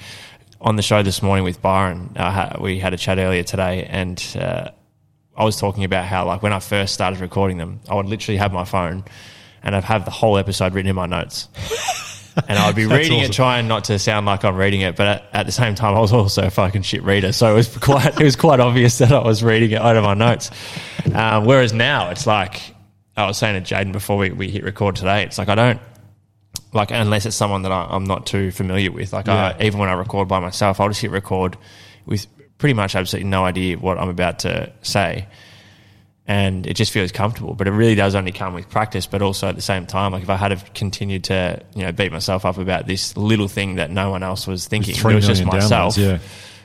on 0.60 0.76
the 0.76 0.82
show 0.82 1.02
this 1.02 1.22
morning 1.22 1.44
with 1.44 1.62
Byron, 1.62 2.12
uh, 2.16 2.56
we 2.60 2.78
had 2.78 2.92
a 2.92 2.98
chat 2.98 3.16
earlier 3.18 3.42
today, 3.42 3.84
and 3.84 4.22
uh, 4.38 4.68
I 5.36 5.44
was 5.44 5.56
talking 5.56 5.84
about 5.84 6.04
how 6.04 6.26
like 6.26 6.42
when 6.42 6.52
I 6.52 6.60
first 6.60 6.94
started 6.94 7.20
recording 7.20 7.58
them, 7.58 7.80
I 7.88 7.94
would 7.94 8.06
literally 8.06 8.38
have 8.38 8.52
my 8.52 8.64
phone 8.64 9.04
and 9.62 9.74
I'd 9.74 9.84
have 9.84 10.04
the 10.04 10.10
whole 10.10 10.38
episode 10.38 10.74
written 10.74 10.90
in 10.90 10.96
my 10.96 11.06
notes. 11.06 11.48
And 12.48 12.58
I'd 12.58 12.74
be 12.74 12.86
reading 12.86 13.18
awesome. 13.20 13.30
it, 13.30 13.32
trying 13.32 13.68
not 13.68 13.84
to 13.84 13.98
sound 14.00 14.26
like 14.26 14.44
I'm 14.44 14.56
reading 14.56 14.80
it, 14.80 14.96
but 14.96 15.06
at, 15.06 15.28
at 15.32 15.46
the 15.46 15.52
same 15.52 15.76
time, 15.76 15.94
I 15.94 16.00
was 16.00 16.12
also 16.12 16.42
a 16.44 16.50
fucking 16.50 16.82
shit 16.82 17.04
reader, 17.04 17.30
so 17.30 17.52
it 17.52 17.54
was 17.54 17.76
quite 17.78 18.20
it 18.20 18.24
was 18.24 18.34
quite 18.34 18.58
obvious 18.58 18.98
that 18.98 19.12
I 19.12 19.20
was 19.20 19.44
reading 19.44 19.70
it 19.70 19.80
out 19.80 19.96
of 19.96 20.02
my 20.02 20.14
notes. 20.14 20.50
Um, 21.14 21.44
whereas 21.44 21.72
now, 21.72 22.10
it's 22.10 22.26
like 22.26 22.60
I 23.16 23.26
was 23.26 23.38
saying 23.38 23.62
to 23.62 23.74
Jaden 23.74 23.92
before 23.92 24.16
we, 24.16 24.30
we 24.30 24.50
hit 24.50 24.64
record 24.64 24.96
today, 24.96 25.22
it's 25.22 25.38
like 25.38 25.48
I 25.48 25.54
don't 25.54 25.80
like 26.72 26.90
unless 26.90 27.24
it's 27.24 27.36
someone 27.36 27.62
that 27.62 27.72
I, 27.72 27.86
I'm 27.88 28.04
not 28.04 28.26
too 28.26 28.50
familiar 28.50 28.90
with. 28.90 29.12
Like 29.12 29.26
Yeah. 29.26 29.54
I, 29.56 29.62
even 29.62 29.78
when 29.78 29.88
I 29.88 29.92
record 29.92 30.26
by 30.26 30.40
myself, 30.40 30.80
I'll 30.80 30.88
just 30.88 31.00
hit 31.02 31.12
record 31.12 31.56
with 32.04 32.26
pretty 32.58 32.74
much 32.74 32.94
absolutely 32.94 33.28
no 33.28 33.44
idea 33.44 33.76
what 33.78 33.98
I'm 33.98 34.08
about 34.08 34.40
to 34.40 34.72
say 34.82 35.26
and 36.26 36.66
it 36.66 36.74
just 36.74 36.90
feels 36.90 37.12
comfortable. 37.12 37.54
But 37.54 37.66
it 37.68 37.72
really 37.72 37.94
does 37.94 38.14
only 38.14 38.32
come 38.32 38.54
with 38.54 38.68
practice. 38.70 39.06
But 39.06 39.22
also 39.22 39.48
at 39.48 39.56
the 39.56 39.62
same 39.62 39.86
time, 39.86 40.12
like 40.12 40.22
if 40.22 40.30
I 40.30 40.36
had 40.36 40.52
have 40.52 40.72
continued 40.72 41.24
to 41.24 41.62
you 41.74 41.82
know 41.82 41.92
beat 41.92 42.12
myself 42.12 42.44
up 42.44 42.56
about 42.58 42.86
this 42.86 43.16
little 43.16 43.48
thing 43.48 43.74
that 43.76 43.90
no 43.90 44.10
one 44.10 44.22
else 44.22 44.46
was 44.46 44.66
thinking, 44.66 44.94
it 44.96 45.04
was 45.04 45.26
just 45.26 45.44
myself. 45.44 45.96
yeah. 45.98 46.18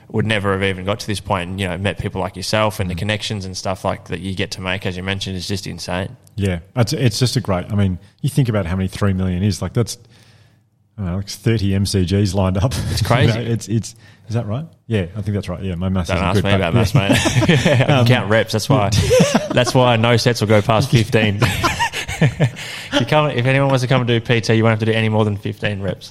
Would 0.08 0.26
never 0.26 0.54
have 0.54 0.64
even 0.64 0.84
got 0.84 0.98
to 1.00 1.06
this 1.06 1.20
point, 1.20 1.50
and 1.50 1.60
you 1.60 1.68
know, 1.68 1.78
met 1.78 1.98
people 1.98 2.20
like 2.20 2.34
yourself, 2.34 2.78
Mm. 2.78 2.80
and 2.80 2.90
the 2.90 2.94
connections 2.96 3.44
and 3.44 3.56
stuff 3.56 3.84
like 3.84 4.06
that 4.06 4.18
you 4.18 4.34
get 4.34 4.50
to 4.52 4.60
make, 4.60 4.84
as 4.84 4.96
you 4.96 5.04
mentioned, 5.04 5.36
is 5.36 5.46
just 5.46 5.68
insane. 5.68 6.16
Yeah, 6.34 6.60
it's, 6.74 6.92
it's 6.92 7.20
just 7.20 7.36
a 7.36 7.40
great. 7.40 7.70
I 7.70 7.76
mean, 7.76 8.00
you 8.20 8.28
think 8.28 8.48
about 8.48 8.66
how 8.66 8.74
many 8.74 8.88
three 8.88 9.12
million 9.12 9.44
is. 9.44 9.62
Like 9.62 9.72
that's, 9.72 9.98
know, 11.06 11.16
like 11.16 11.28
thirty 11.28 11.70
MCGs 11.70 12.34
lined 12.34 12.58
up. 12.58 12.72
It's 12.90 13.02
crazy. 13.06 13.38
it's 13.38 13.68
it's 13.68 13.94
is 14.28 14.34
that 14.34 14.46
right? 14.46 14.64
Yeah, 14.86 15.06
I 15.16 15.22
think 15.22 15.34
that's 15.34 15.48
right. 15.48 15.62
Yeah, 15.62 15.74
my 15.74 15.88
maths 15.88 16.08
Don't 16.08 16.18
ask 16.18 16.44
me 16.44 16.52
about 16.52 16.74
maths, 16.74 16.94
mate. 16.94 17.10
I 17.12 17.56
can 17.56 17.90
um, 17.90 18.06
count 18.06 18.30
reps. 18.30 18.52
That's 18.52 18.68
why. 18.68 18.90
that's 19.50 19.74
why 19.74 19.96
no 19.96 20.16
sets 20.16 20.40
will 20.40 20.48
go 20.48 20.62
past 20.62 20.90
fifteen. 20.90 21.38
if, 21.40 23.00
you 23.00 23.06
come, 23.06 23.30
if 23.30 23.46
anyone 23.46 23.68
wants 23.68 23.82
to 23.82 23.88
come 23.88 24.02
and 24.02 24.08
do 24.08 24.20
PT, 24.20 24.50
you 24.50 24.62
won't 24.62 24.72
have 24.72 24.78
to 24.80 24.86
do 24.86 24.92
any 24.92 25.08
more 25.08 25.24
than 25.24 25.36
fifteen 25.36 25.82
reps. 25.82 26.10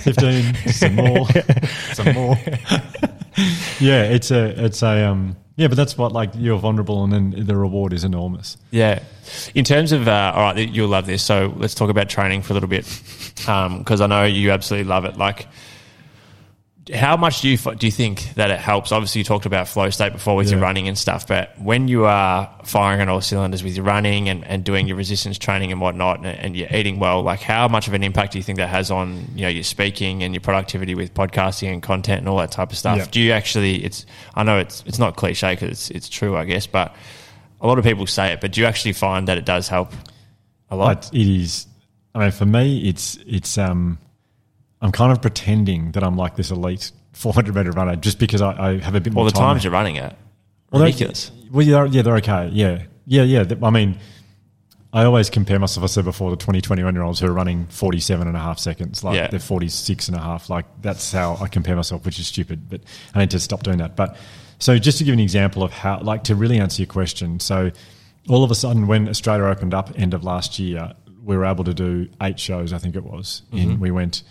Fifteen, 0.00 0.54
some 0.68 0.96
more, 0.96 1.28
some 1.92 2.14
more. 2.14 2.36
yeah, 3.80 4.04
it's 4.04 4.30
a 4.30 4.64
it's 4.64 4.82
a 4.82 5.08
um 5.08 5.36
yeah, 5.56 5.68
but 5.68 5.76
that's 5.76 5.96
what 5.96 6.12
like 6.12 6.30
you're 6.34 6.58
vulnerable, 6.58 7.04
and 7.04 7.12
then 7.12 7.46
the 7.46 7.56
reward 7.56 7.92
is 7.92 8.02
enormous. 8.02 8.56
Yeah. 8.72 9.02
In 9.54 9.64
terms 9.64 9.92
of, 9.92 10.08
uh, 10.08 10.32
all 10.34 10.42
right, 10.42 10.68
you'll 10.68 10.88
love 10.88 11.06
this. 11.06 11.22
So 11.22 11.54
let's 11.56 11.74
talk 11.74 11.90
about 11.90 12.08
training 12.08 12.42
for 12.42 12.52
a 12.52 12.54
little 12.54 12.68
bit 12.68 12.84
because 13.36 14.00
I 14.00 14.06
know 14.08 14.24
you 14.24 14.50
absolutely 14.50 14.88
love 14.88 15.04
it. 15.04 15.16
Like, 15.16 15.46
how 16.92 17.16
much 17.16 17.40
do 17.40 17.48
you 17.48 17.56
do 17.56 17.86
you 17.86 17.90
think 17.90 18.34
that 18.34 18.50
it 18.50 18.58
helps? 18.58 18.92
Obviously, 18.92 19.20
you 19.20 19.24
talked 19.24 19.46
about 19.46 19.68
flow 19.68 19.88
state 19.88 20.12
before 20.12 20.36
with 20.36 20.50
your 20.50 20.60
running 20.60 20.86
and 20.86 20.98
stuff, 20.98 21.26
but 21.26 21.58
when 21.58 21.88
you 21.88 22.04
are 22.04 22.54
firing 22.64 23.00
on 23.00 23.08
all 23.08 23.22
cylinders 23.22 23.62
with 23.64 23.74
your 23.74 23.84
running 23.86 24.28
and, 24.28 24.44
and 24.44 24.64
doing 24.64 24.86
your 24.86 24.96
resistance 24.96 25.38
training 25.38 25.72
and 25.72 25.80
whatnot, 25.80 26.18
and, 26.18 26.26
and 26.26 26.56
you're 26.56 26.68
eating 26.70 26.98
well, 26.98 27.22
like 27.22 27.40
how 27.40 27.68
much 27.68 27.88
of 27.88 27.94
an 27.94 28.02
impact 28.02 28.32
do 28.32 28.38
you 28.38 28.42
think 28.42 28.58
that 28.58 28.68
has 28.68 28.90
on 28.90 29.26
you 29.34 29.42
know 29.42 29.48
your 29.48 29.62
speaking 29.62 30.22
and 30.22 30.34
your 30.34 30.42
productivity 30.42 30.94
with 30.94 31.14
podcasting 31.14 31.72
and 31.72 31.82
content 31.82 32.18
and 32.18 32.28
all 32.28 32.36
that 32.36 32.50
type 32.50 32.70
of 32.70 32.76
stuff? 32.76 32.98
Yeah. 32.98 33.06
Do 33.10 33.20
you 33.20 33.32
actually? 33.32 33.82
It's 33.82 34.04
I 34.34 34.42
know 34.42 34.58
it's 34.58 34.84
it's 34.86 34.98
not 34.98 35.16
cliche 35.16 35.54
because 35.54 35.70
it's 35.70 35.90
it's 35.90 36.08
true, 36.08 36.36
I 36.36 36.44
guess, 36.44 36.66
but 36.66 36.94
a 37.62 37.66
lot 37.66 37.78
of 37.78 37.84
people 37.84 38.06
say 38.06 38.32
it, 38.32 38.42
but 38.42 38.52
do 38.52 38.60
you 38.60 38.66
actually 38.66 38.92
find 38.92 39.28
that 39.28 39.38
it 39.38 39.46
does 39.46 39.68
help 39.68 39.92
a 40.70 40.76
lot? 40.76 41.02
But 41.10 41.18
it 41.18 41.26
is. 41.26 41.66
I 42.14 42.18
mean, 42.18 42.30
for 42.30 42.46
me, 42.46 42.88
it's 42.88 43.18
it's. 43.26 43.56
Um, 43.56 43.98
I'm 44.84 44.92
kind 44.92 45.10
of 45.10 45.22
pretending 45.22 45.92
that 45.92 46.04
I'm 46.04 46.14
like 46.14 46.36
this 46.36 46.50
elite 46.50 46.92
400 47.14 47.54
meter 47.54 47.70
runner 47.70 47.96
just 47.96 48.18
because 48.18 48.42
I, 48.42 48.72
I 48.72 48.78
have 48.78 48.94
a 48.94 49.00
bit 49.00 49.14
more 49.14 49.24
Well, 49.24 49.32
the 49.32 49.38
time. 49.38 49.54
times 49.54 49.64
you're 49.64 49.72
running 49.72 49.96
it, 49.96 50.14
Well, 50.70 50.82
ridiculous. 50.82 51.30
Well, 51.50 51.64
yeah, 51.66 51.86
yeah, 51.86 52.02
they're 52.02 52.16
okay. 52.16 52.50
Yeah, 52.52 52.82
yeah, 53.06 53.22
yeah. 53.22 53.44
I 53.62 53.70
mean, 53.70 53.98
I 54.92 55.04
always 55.04 55.30
compare 55.30 55.58
myself. 55.58 55.84
I 55.84 55.86
said 55.86 56.04
before 56.04 56.30
the 56.30 56.36
20, 56.36 56.60
21 56.60 56.94
year 56.94 57.02
olds 57.02 57.18
who 57.18 57.26
are 57.26 57.32
running 57.32 57.66
47 57.68 58.28
and 58.28 58.36
a 58.36 58.40
half 58.40 58.58
seconds, 58.58 59.02
like 59.02 59.16
Yeah. 59.16 59.28
they're 59.28 59.40
46 59.40 60.08
and 60.08 60.18
a 60.18 60.20
half. 60.20 60.50
Like 60.50 60.66
that's 60.82 61.10
how 61.12 61.38
I 61.40 61.48
compare 61.48 61.76
myself, 61.76 62.04
which 62.04 62.18
is 62.18 62.26
stupid. 62.26 62.68
But 62.68 62.82
I 63.14 63.20
need 63.20 63.30
to 63.30 63.40
stop 63.40 63.62
doing 63.62 63.78
that. 63.78 63.96
But 63.96 64.18
so 64.58 64.76
just 64.76 64.98
to 64.98 65.04
give 65.04 65.14
an 65.14 65.20
example 65.20 65.62
of 65.62 65.72
how, 65.72 66.00
like, 66.02 66.24
to 66.24 66.34
really 66.34 66.58
answer 66.58 66.82
your 66.82 66.88
question. 66.88 67.40
So 67.40 67.70
all 68.28 68.44
of 68.44 68.50
a 68.50 68.54
sudden, 68.54 68.86
when 68.86 69.08
Australia 69.08 69.44
opened 69.46 69.72
up 69.72 69.92
end 69.96 70.12
of 70.12 70.24
last 70.24 70.58
year, 70.58 70.92
we 71.22 71.38
were 71.38 71.46
able 71.46 71.64
to 71.64 71.74
do 71.74 72.08
eight 72.20 72.38
shows. 72.38 72.74
I 72.74 72.78
think 72.78 72.96
it 72.96 73.04
was. 73.04 73.40
And 73.50 73.60
mm-hmm. 73.60 73.80
we 73.80 73.90
went. 73.90 74.22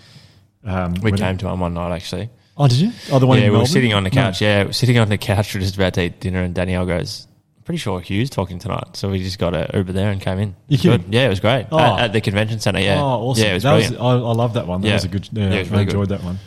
Um, 0.65 0.93
We 1.01 1.11
came 1.11 1.37
to 1.37 1.45
one 1.47 1.59
one 1.59 1.73
night 1.73 1.93
actually. 1.95 2.29
Oh, 2.55 2.67
did 2.67 2.77
you? 2.79 2.91
Oh, 3.11 3.19
the 3.19 3.25
one 3.27 3.39
yeah, 3.41 3.49
we 3.49 3.57
were 3.57 3.65
sitting 3.65 3.93
on 3.93 4.03
the 4.03 4.09
No. 4.11 4.21
couch. 4.21 4.41
Yeah, 4.41 4.61
we 4.63 4.67
were 4.67 4.73
sitting 4.73 4.97
on 4.99 5.09
the 5.09 5.17
couch. 5.17 5.53
We 5.53 5.59
were 5.59 5.63
just 5.63 5.75
about 5.75 5.93
to 5.95 6.03
eat 6.03 6.19
dinner, 6.19 6.43
and 6.43 6.53
Danielle 6.53 6.85
goes, 6.85 7.27
"Pretty 7.65 7.79
sure 7.79 7.99
Hugh's 7.99 8.29
talking 8.29 8.59
tonight." 8.59 8.95
So 8.95 9.09
we 9.09 9.23
just 9.23 9.39
got 9.39 9.55
a 9.55 9.69
Uber 9.73 9.91
there 9.91 10.11
and 10.11 10.21
came 10.21 10.37
in. 10.39 10.55
You 10.67 10.77
Good. 10.77 11.05
Yeah, 11.09 11.25
it 11.25 11.29
was 11.29 11.39
great 11.39 11.65
Oh. 11.71 11.79
at, 11.79 11.99
at 11.99 12.13
the 12.13 12.21
convention 12.21 12.59
centre. 12.59 12.79
Yeah, 12.79 12.99
Oh, 13.01 13.29
awesome. 13.29 13.43
Yeah, 13.43 13.51
it 13.51 13.53
was 13.55 13.63
that 13.63 13.71
brilliant. 13.71 13.97
I, 13.99 14.05
I 14.05 14.33
love 14.33 14.53
that 14.53 14.67
one. 14.67 14.81
That 14.81 14.87
Yeah. 14.87 14.93
was 14.93 15.03
a 15.03 15.07
good. 15.07 15.29
Yeah, 15.33 15.43
Yeah, 15.49 15.49
it 15.55 15.59
was 15.59 15.67
I 15.69 15.71
really 15.71 15.83
enjoyed 15.85 16.09
that 16.09 16.23
one. 16.23 16.39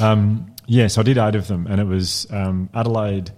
Um, 0.00 0.46
yeah, 0.66 0.86
so 0.88 1.00
I 1.00 1.04
did 1.04 1.18
eight 1.18 1.34
of 1.36 1.46
them, 1.46 1.66
and 1.70 1.80
it 1.80 1.86
was 1.86 2.26
um, 2.30 2.68
Adelaide, 2.74 3.30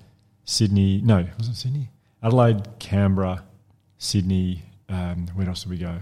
Sydney. 0.45 1.01
No, 1.05 1.19
it 1.19 1.29
was 1.37 1.49
it 1.49 1.57
Sydney? 1.57 1.91
Adelaide, 2.23 2.63
Canberra, 2.79 3.43
Sydney. 3.99 4.63
Um, 4.89 5.27
where 5.35 5.49
else 5.49 5.63
did 5.65 5.71
we 5.71 5.79
go? 5.79 5.97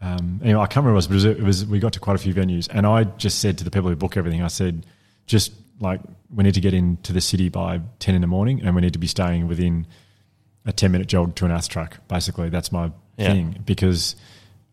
Um, 0.00 0.40
anyway, 0.44 0.60
I 0.60 0.66
can't 0.66 0.84
remember 0.84 0.94
what 0.96 1.04
it 1.06 1.10
was, 1.10 1.24
but 1.24 1.36
it 1.38 1.42
was. 1.42 1.66
We 1.66 1.78
got 1.78 1.92
to 1.94 2.00
quite 2.00 2.16
a 2.16 2.18
few 2.18 2.34
venues, 2.34 2.68
and 2.70 2.86
I 2.86 3.04
just 3.04 3.38
said 3.40 3.58
to 3.58 3.64
the 3.64 3.70
people 3.70 3.88
who 3.88 3.96
book 3.96 4.16
everything, 4.16 4.42
I 4.42 4.48
said, 4.48 4.84
just 5.26 5.52
like 5.80 6.00
we 6.34 6.44
need 6.44 6.54
to 6.54 6.60
get 6.60 6.74
into 6.74 7.12
the 7.12 7.20
city 7.20 7.48
by 7.48 7.80
ten 7.98 8.14
in 8.14 8.20
the 8.20 8.26
morning, 8.26 8.60
and 8.62 8.74
we 8.74 8.82
need 8.82 8.92
to 8.92 8.98
be 8.98 9.06
staying 9.06 9.48
within 9.48 9.86
a 10.68 10.72
10 10.72 10.90
minute 10.90 11.06
jog 11.06 11.34
to 11.36 11.44
an 11.44 11.52
ass 11.52 11.68
track. 11.68 11.96
Basically, 12.08 12.48
that's 12.48 12.72
my 12.72 12.90
Yeah. 13.18 13.32
thing 13.32 13.62
because 13.64 14.16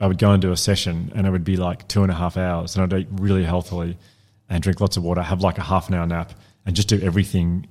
I 0.01 0.07
would 0.07 0.17
go 0.17 0.31
and 0.31 0.41
do 0.41 0.51
a 0.51 0.57
session 0.57 1.11
and 1.13 1.27
it 1.27 1.29
would 1.29 1.43
be 1.43 1.55
like 1.55 1.87
two 1.87 2.01
and 2.01 2.11
a 2.11 2.15
half 2.15 2.35
hours 2.35 2.75
and 2.75 2.83
I'd 2.91 2.99
eat 3.01 3.07
really 3.11 3.43
healthily 3.45 3.95
and 4.49 4.61
drink 4.63 4.81
lots 4.81 4.97
of 4.97 5.03
water, 5.03 5.21
have 5.21 5.41
like 5.41 5.59
a 5.59 5.61
half 5.61 5.89
an 5.89 5.93
hour 5.93 6.07
nap 6.07 6.33
and 6.65 6.75
just 6.75 6.87
do 6.87 6.99
everything. 6.99 7.67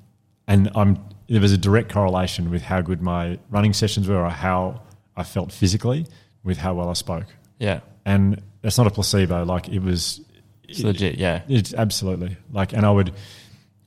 And 0.46 0.70
I'm, 0.76 0.98
there 1.28 1.40
was 1.40 1.50
a 1.52 1.58
direct 1.58 1.90
correlation 1.92 2.48
with 2.48 2.62
how 2.62 2.80
good 2.80 3.02
my 3.02 3.40
running 3.50 3.72
sessions 3.72 4.06
were 4.06 4.24
or 4.24 4.30
how 4.30 4.82
I 5.16 5.24
felt 5.24 5.50
physically 5.50 6.06
with 6.44 6.58
how 6.58 6.74
well 6.74 6.88
I 6.90 6.94
spoke. 6.94 7.26
Yeah, 7.62 7.80
And 8.04 8.42
that's 8.60 8.76
not 8.76 8.86
a 8.86 8.90
placebo. 8.90 9.44
Like 9.44 9.68
it 9.68 9.78
was, 9.78 10.20
it's 10.68 10.80
legit. 10.80 11.16
Yeah, 11.16 11.42
it's 11.48 11.72
absolutely 11.72 12.36
like, 12.50 12.72
and 12.72 12.84
I 12.84 12.90
would, 12.90 13.12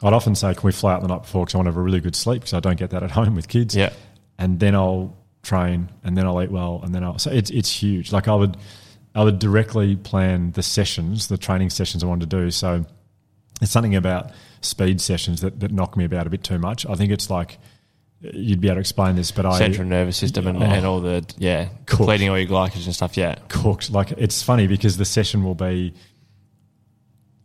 I'd 0.01 0.13
often 0.13 0.33
say, 0.35 0.53
can 0.53 0.63
we 0.63 0.71
fly 0.71 0.93
out 0.93 1.01
the 1.01 1.07
night 1.07 1.23
before 1.23 1.45
because 1.45 1.55
I 1.55 1.57
want 1.57 1.67
to 1.67 1.71
have 1.71 1.77
a 1.77 1.81
really 1.81 1.99
good 1.99 2.15
sleep 2.15 2.41
because 2.41 2.53
I 2.53 2.59
don't 2.61 2.77
get 2.77 2.91
that 2.91 3.03
at 3.03 3.11
home 3.19 3.35
with 3.35 3.47
kids 3.47 3.75
yeah, 3.75 3.91
and 4.37 4.59
then 4.59 4.75
I'll 4.75 5.17
train, 5.43 5.89
and 6.03 6.17
then 6.17 6.25
I'll 6.25 6.41
eat 6.41 6.51
well, 6.51 6.81
and 6.83 6.95
then 6.95 7.03
I'll. 7.03 7.19
So 7.19 7.31
it's 7.31 7.49
it's 7.51 7.71
huge. 7.71 8.11
Like 8.11 8.27
I 8.27 8.35
would, 8.35 8.57
I 9.13 9.23
would 9.23 9.39
directly 9.39 9.95
plan 9.95 10.51
the 10.51 10.63
sessions, 10.63 11.27
the 11.27 11.37
training 11.37 11.69
sessions 11.69 12.03
I 12.03 12.07
wanted 12.07 12.29
to 12.29 12.37
do. 12.37 12.51
So 12.51 12.85
it's 13.61 13.71
something 13.71 13.95
about 13.95 14.31
speed 14.61 15.01
sessions 15.01 15.41
that 15.41 15.59
that 15.59 15.71
knock 15.71 15.97
me 15.97 16.05
about 16.05 16.27
a 16.27 16.29
bit 16.29 16.43
too 16.43 16.59
much. 16.59 16.85
I 16.85 16.95
think 16.95 17.11
it's 17.11 17.29
like 17.29 17.57
you'd 18.21 18.61
be 18.61 18.67
able 18.67 18.75
to 18.75 18.79
explain 18.79 19.15
this, 19.15 19.31
but 19.31 19.45
I 19.45 19.57
central 19.57 19.87
nervous 19.87 20.17
system 20.17 20.47
and, 20.47 20.57
Oh. 20.61 20.65
and 20.65 20.85
all 20.85 20.99
the 21.01 21.23
yeah, 21.37 21.65
Cooked. 21.85 21.99
depleting 22.01 22.29
all 22.29 22.37
your 22.39 22.47
glycogen 22.47 22.85
and 22.85 22.95
stuff. 22.95 23.17
Yeah, 23.17 23.35
cooked. 23.49 23.91
Like 23.91 24.11
it's 24.11 24.41
funny 24.41 24.67
because 24.67 24.97
the 24.97 25.05
session 25.05 25.43
will 25.43 25.55
be. 25.55 25.93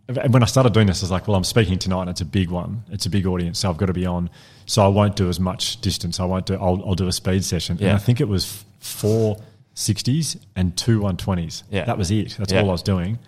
and 0.09 0.33
When 0.33 0.43
I 0.43 0.47
started 0.47 0.73
doing 0.73 0.87
this, 0.87 1.03
I 1.03 1.05
was 1.05 1.11
like, 1.11 1.29
"Well, 1.29 1.37
I'm 1.37 1.45
speaking 1.45 1.79
tonight, 1.79 2.03
and 2.03 2.11
it's 2.11 2.21
a 2.21 2.25
big 2.25 2.51
one. 2.51 2.83
It's 2.91 3.07
a 3.07 3.11
big 3.11 3.27
audience, 3.27 3.59
so 3.59 3.71
I've 3.71 3.77
got 3.77 3.87
to 3.87 3.93
be 3.93 4.07
on. 4.07 4.31
So 4.67 4.85
I 4.85 4.89
won't 4.89 5.17
do 5.17 5.29
as 5.29 5.39
much 5.41 5.81
distance. 5.81 6.19
I 6.21 6.25
won't 6.25 6.47
do. 6.47 6.55
I'll, 6.55 6.83
I'll 6.87 6.95
do 6.95 7.07
a 7.09 7.13
speed 7.13 7.45
session, 7.45 7.73
and 7.75 7.81
Yeah. 7.83 7.95
I 7.95 7.99
think 7.99 8.21
it 8.21 8.29
was 8.29 8.65
four 8.79 9.37
sixties 9.75 10.37
and 10.57 10.77
two 10.77 11.01
one 11.01 11.17
twenties. 11.17 11.63
Yeah. 11.71 11.85
that 11.85 11.99
was 11.99 12.11
it. 12.11 12.37
That's 12.39 12.53
Yeah. 12.53 12.61
all 12.63 12.69
I 12.71 12.73
was 12.73 12.83
doing. 12.83 13.19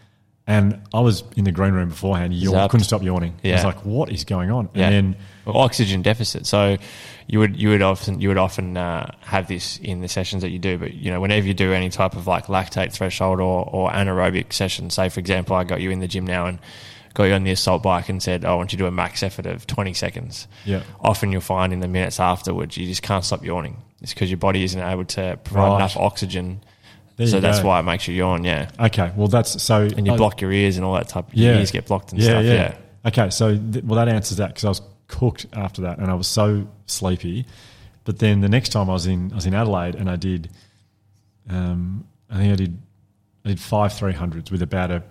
And 0.47 0.81
I 0.93 0.99
was 1.01 1.23
in 1.37 1.45
the 1.45 1.53
green 1.53 1.73
room 1.73 1.91
beforehand. 1.91 2.35
Yawn, 2.35 2.55
Zapped. 2.55 2.71
couldn't 2.71 2.85
stop 2.85 3.03
yawning. 3.03 3.35
Yeah. 3.45 3.53
I 3.53 3.55
was 3.57 3.65
like, 3.65 3.85
"What 3.85 4.09
is 4.11 4.25
going 4.25 4.51
on?" 4.51 4.69
yeah. 4.75 4.89
And 4.89 5.15
then 5.15 5.17
Well, 5.45 5.57
oxygen 5.59 6.03
deficit. 6.03 6.47
So 6.47 6.79
you 7.29 7.39
would 7.39 7.57
you 7.57 7.69
would 7.69 7.81
often 7.83 8.21
you 8.21 8.27
would 8.29 8.39
often 8.39 8.77
uh, 8.77 9.13
have 9.21 9.47
this 9.47 9.79
in 9.79 10.01
the 10.01 10.09
sessions 10.09 10.43
that 10.43 10.51
you 10.51 10.59
do. 10.59 10.79
But 10.79 10.95
you 10.95 11.13
know, 11.13 11.21
whenever 11.21 11.47
you 11.47 11.55
do 11.55 11.73
any 11.73 11.91
type 11.91 12.17
of 12.17 12.27
like 12.27 12.47
lactate 12.47 12.93
threshold 12.93 13.39
or, 13.41 13.69
or 13.71 13.91
anaerobic 13.93 14.53
session, 14.53 14.91
say 14.91 15.09
for 15.11 15.21
example, 15.21 15.55
I 15.55 15.63
got 15.63 15.81
you 15.81 15.93
in 15.93 16.01
the 16.01 16.09
gym 16.09 16.27
now 16.27 16.47
and 16.47 16.59
got 17.15 17.25
you 17.25 17.35
on 17.35 17.45
the 17.45 17.53
assault 17.53 17.85
bike 17.85 18.09
and 18.09 18.21
said, 18.21 18.45
"I 18.45 18.53
want 18.55 18.73
you 18.73 18.79
to 18.79 18.83
do 18.83 18.87
a 18.89 18.91
max 18.91 19.23
effort 19.23 19.47
of 19.47 19.69
twenty 19.69 19.95
seconds." 19.95 20.49
Yeah. 20.65 20.83
Often 21.01 21.31
you'll 21.31 21.41
find 21.41 21.73
in 21.73 21.79
the 21.79 21.89
minutes 21.89 22.19
afterwards, 22.19 22.77
you 22.77 22.89
just 22.89 23.03
can't 23.03 23.25
stop 23.25 23.45
yawning. 23.45 23.77
It's 24.01 24.13
because 24.13 24.29
your 24.29 24.39
body 24.39 24.65
isn't 24.65 24.81
able 24.81 25.05
to 25.05 25.39
provide 25.45 25.69
Right. 25.69 25.77
enough 25.77 25.97
oxygen. 25.97 26.65
There 27.17 27.27
so 27.27 27.41
that's 27.41 27.61
go. 27.61 27.69
why 27.69 27.81
it 27.81 27.83
makes 27.85 28.09
you 28.09 28.15
yawn. 28.15 28.45
Yeah. 28.45 28.71
okay, 28.81 29.13
well 29.17 29.29
that's 29.29 29.63
so. 29.63 29.83
And 29.83 30.07
you 30.07 30.15
I- 30.15 30.17
block 30.17 30.41
your 30.41 30.53
ears 30.53 30.77
and 30.77 30.85
all 30.85 30.95
that 30.95 31.09
type. 31.09 31.27
Your 31.33 31.55
ears 31.55 31.71
get 31.71 31.87
blocked 31.87 32.13
and 32.13 32.23
stuff. 32.23 32.45
Yeah. 32.45 32.53
yeah. 32.53 32.75
Okay, 33.07 33.31
so 33.31 33.57
th- 33.57 33.85
well, 33.85 33.97
that 34.05 34.09
answers 34.13 34.39
that 34.39 34.49
because 34.49 34.65
I 34.65 34.69
was 34.69 34.83
cooked 35.09 35.47
after 35.53 35.83
that, 35.83 35.99
and 35.99 36.11
I 36.11 36.15
was 36.15 36.27
so 36.29 36.67
sleepy. 36.87 37.47
But 38.05 38.19
then 38.19 38.41
the 38.41 38.49
next 38.49 38.71
time 38.71 38.89
I 38.89 38.93
was 38.95 39.07
in, 39.07 39.31
I 39.33 39.35
was 39.37 39.47
in 39.47 39.55
Adelaide, 39.55 39.95
and 39.95 40.09
I 40.11 40.17
did, 40.17 40.51
um, 41.49 42.05
I 42.31 42.37
think 42.39 42.53
I 42.53 42.57
did, 42.57 42.79
I 43.45 43.49
did 43.51 43.61
five 43.61 43.93
three 43.93 44.13
hundreds 44.13 44.51
with 44.51 44.63
about 44.63 44.91
a 44.91 45.03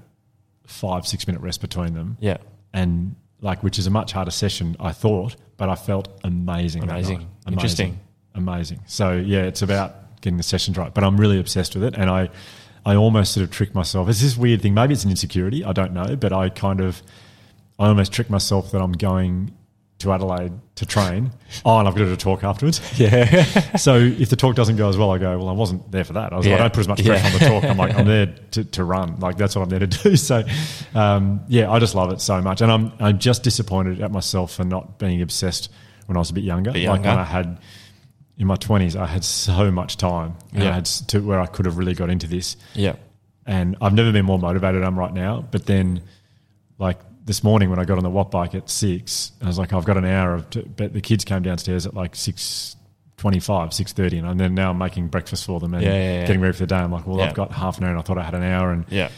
five 0.65 1.05
six 1.07 1.27
minute 1.27 1.41
rest 1.41 1.61
between 1.61 1.93
them, 1.93 2.17
Yeah. 2.19 2.37
and 2.73 3.15
like 3.41 3.63
which 3.63 3.77
is 3.79 3.87
a 3.87 3.89
much 3.89 4.11
harder 4.11 4.31
session 4.31 4.75
I 4.79 4.91
thought, 4.91 5.35
but 5.57 5.69
I 5.69 5.75
felt 5.75 6.07
amazing. 6.23 6.81
that 6.85 6.91
Amazing. 6.91 7.27
Interesting. 7.47 7.99
amazing. 8.35 8.79
So 8.85 9.13
yeah, 9.13 9.43
it's 9.43 9.61
about 9.61 9.95
getting 10.21 10.37
the 10.37 10.43
sessions 10.43 10.77
right, 10.77 10.93
but 10.93 11.03
I'm 11.03 11.17
really 11.19 11.39
obsessed 11.39 11.75
with 11.75 11.83
it, 11.83 11.95
and 11.95 12.09
I, 12.09 12.29
I 12.85 12.95
almost 12.95 13.33
sort 13.33 13.43
of 13.43 13.51
trick 13.51 13.73
myself. 13.75 14.07
It's 14.09 14.21
this 14.21 14.37
weird 14.37 14.61
thing. 14.61 14.73
Maybe 14.73 14.93
it's 14.93 15.03
an 15.03 15.09
insecurity. 15.09 15.63
I 15.65 15.73
don't 15.73 15.93
know, 15.93 16.15
but 16.15 16.31
I 16.33 16.49
kind 16.49 16.79
of, 16.81 17.01
I 17.79 17.87
almost 17.87 18.11
trick 18.13 18.29
myself 18.29 18.71
that 18.71 18.81
I'm 18.81 18.91
going 18.93 19.53
to 19.99 20.11
Adelaide 20.11 20.51
to 20.75 20.85
train. 20.85 21.29
Oh, 21.65 21.77
and 21.77 21.87
I've 21.87 21.93
got 21.93 22.01
to 22.01 22.05
do 22.07 22.13
a 22.13 22.17
talk 22.17 22.43
afterwards. 22.43 22.81
Yeah. 22.99 23.43
So 23.77 23.97
if 23.97 24.29
the 24.29 24.35
talk 24.35 24.55
doesn't 24.55 24.77
go 24.77 24.89
as 24.89 24.97
well, 24.97 25.11
I 25.11 25.17
go, 25.19 25.37
well, 25.37 25.49
I 25.49 25.51
wasn't 25.51 25.91
there 25.91 26.03
for 26.03 26.13
that. 26.13 26.33
I 26.33 26.37
was 26.37 26.47
like, 26.47 26.55
I 26.55 26.57
don't 26.59 26.73
put 26.73 26.79
as 26.79 26.87
much 26.87 27.05
pressure 27.05 27.23
Yeah. 27.23 27.33
on 27.33 27.39
the 27.39 27.45
talk. 27.61 27.63
I'm 27.69 27.77
like, 27.77 27.95
I'm 27.99 28.07
there 28.07 28.27
to, 28.51 28.63
to 28.63 28.83
run. 28.83 29.19
Like 29.19 29.37
that's 29.37 29.55
what 29.55 29.61
I'm 29.63 29.69
there 29.69 29.79
to 29.79 29.87
do. 29.87 30.15
So, 30.15 30.43
um, 30.95 31.41
yeah, 31.49 31.69
I 31.69 31.77
just 31.79 31.93
love 31.93 32.11
it 32.11 32.19
so 32.21 32.41
much, 32.41 32.61
and 32.61 32.71
I'm 32.71 32.93
I'm 32.99 33.19
just 33.19 33.43
disappointed 33.43 34.01
at 34.01 34.11
myself 34.11 34.53
for 34.55 34.63
not 34.63 34.97
being 34.97 35.21
obsessed 35.21 35.69
when 36.07 36.17
I 36.17 36.19
was 36.19 36.31
a 36.31 36.33
bit 36.33 36.43
younger. 36.45 36.71
Bit 36.71 36.87
Like 36.87 36.99
when 37.01 37.03
younger. 37.03 37.21
I 37.21 37.23
had 37.25 37.59
in 38.41 38.47
my 38.47 38.55
twenties, 38.55 38.95
I 38.95 39.05
had 39.05 39.23
so 39.23 39.69
much 39.71 39.97
time. 39.97 40.33
And 40.51 40.63
Yeah. 40.63 40.71
I 40.71 40.73
had 40.73 40.85
to 40.85 41.19
where 41.19 41.39
I 41.39 41.45
could 41.45 41.65
have 41.67 41.77
really 41.77 41.93
got 41.93 42.09
into 42.09 42.25
this 42.27 42.57
yeah. 42.73 42.95
and 43.45 43.77
I've 43.79 43.93
never 43.93 44.11
been 44.11 44.25
more 44.25 44.39
motivated 44.39 44.83
I'm 44.83 44.97
right 44.97 45.13
now. 45.13 45.45
But 45.51 45.67
then, 45.67 46.01
like 46.79 46.97
this 47.23 47.43
morning 47.43 47.69
when 47.69 47.77
I 47.77 47.85
got 47.85 47.97
on 47.99 48.03
the 48.03 48.09
Watt 48.09 48.31
bike 48.31 48.55
at 48.55 48.67
six, 48.67 49.31
I 49.43 49.45
was 49.45 49.59
like, 49.59 49.73
I've 49.73 49.85
got 49.85 49.95
an 49.97 50.05
hour 50.05 50.33
of. 50.33 50.49
To, 50.49 50.63
but 50.63 50.91
the 50.91 51.01
kids 51.01 51.23
came 51.23 51.43
downstairs 51.43 51.85
at 51.85 51.93
like 51.93 52.15
six 52.15 52.41
six 52.41 52.75
twenty-five, 53.17 53.71
six 53.71 53.93
thirty, 53.93 54.17
and 54.17 54.39
then 54.39 54.55
now 54.55 54.71
I'm 54.71 54.79
making 54.79 55.09
breakfast 55.09 55.45
for 55.45 55.59
them 55.59 55.75
and 55.75 55.83
Yeah, 55.83 55.93
yeah, 55.93 56.13
yeah. 56.21 56.25
getting 56.25 56.41
ready 56.41 56.53
for 56.53 56.61
the 56.63 56.67
day. 56.67 56.77
I'm 56.77 56.91
like, 56.91 57.05
well. 57.05 57.21
I've 57.21 57.35
got 57.35 57.51
half 57.51 57.77
an 57.77 57.83
hour, 57.83 57.91
and 57.91 57.99
I 57.99 58.01
thought 58.01 58.17
I 58.17 58.23
had 58.23 58.33
an 58.33 58.41
hour, 58.43 58.71
and 58.71 58.85
Yeah. 58.89 59.09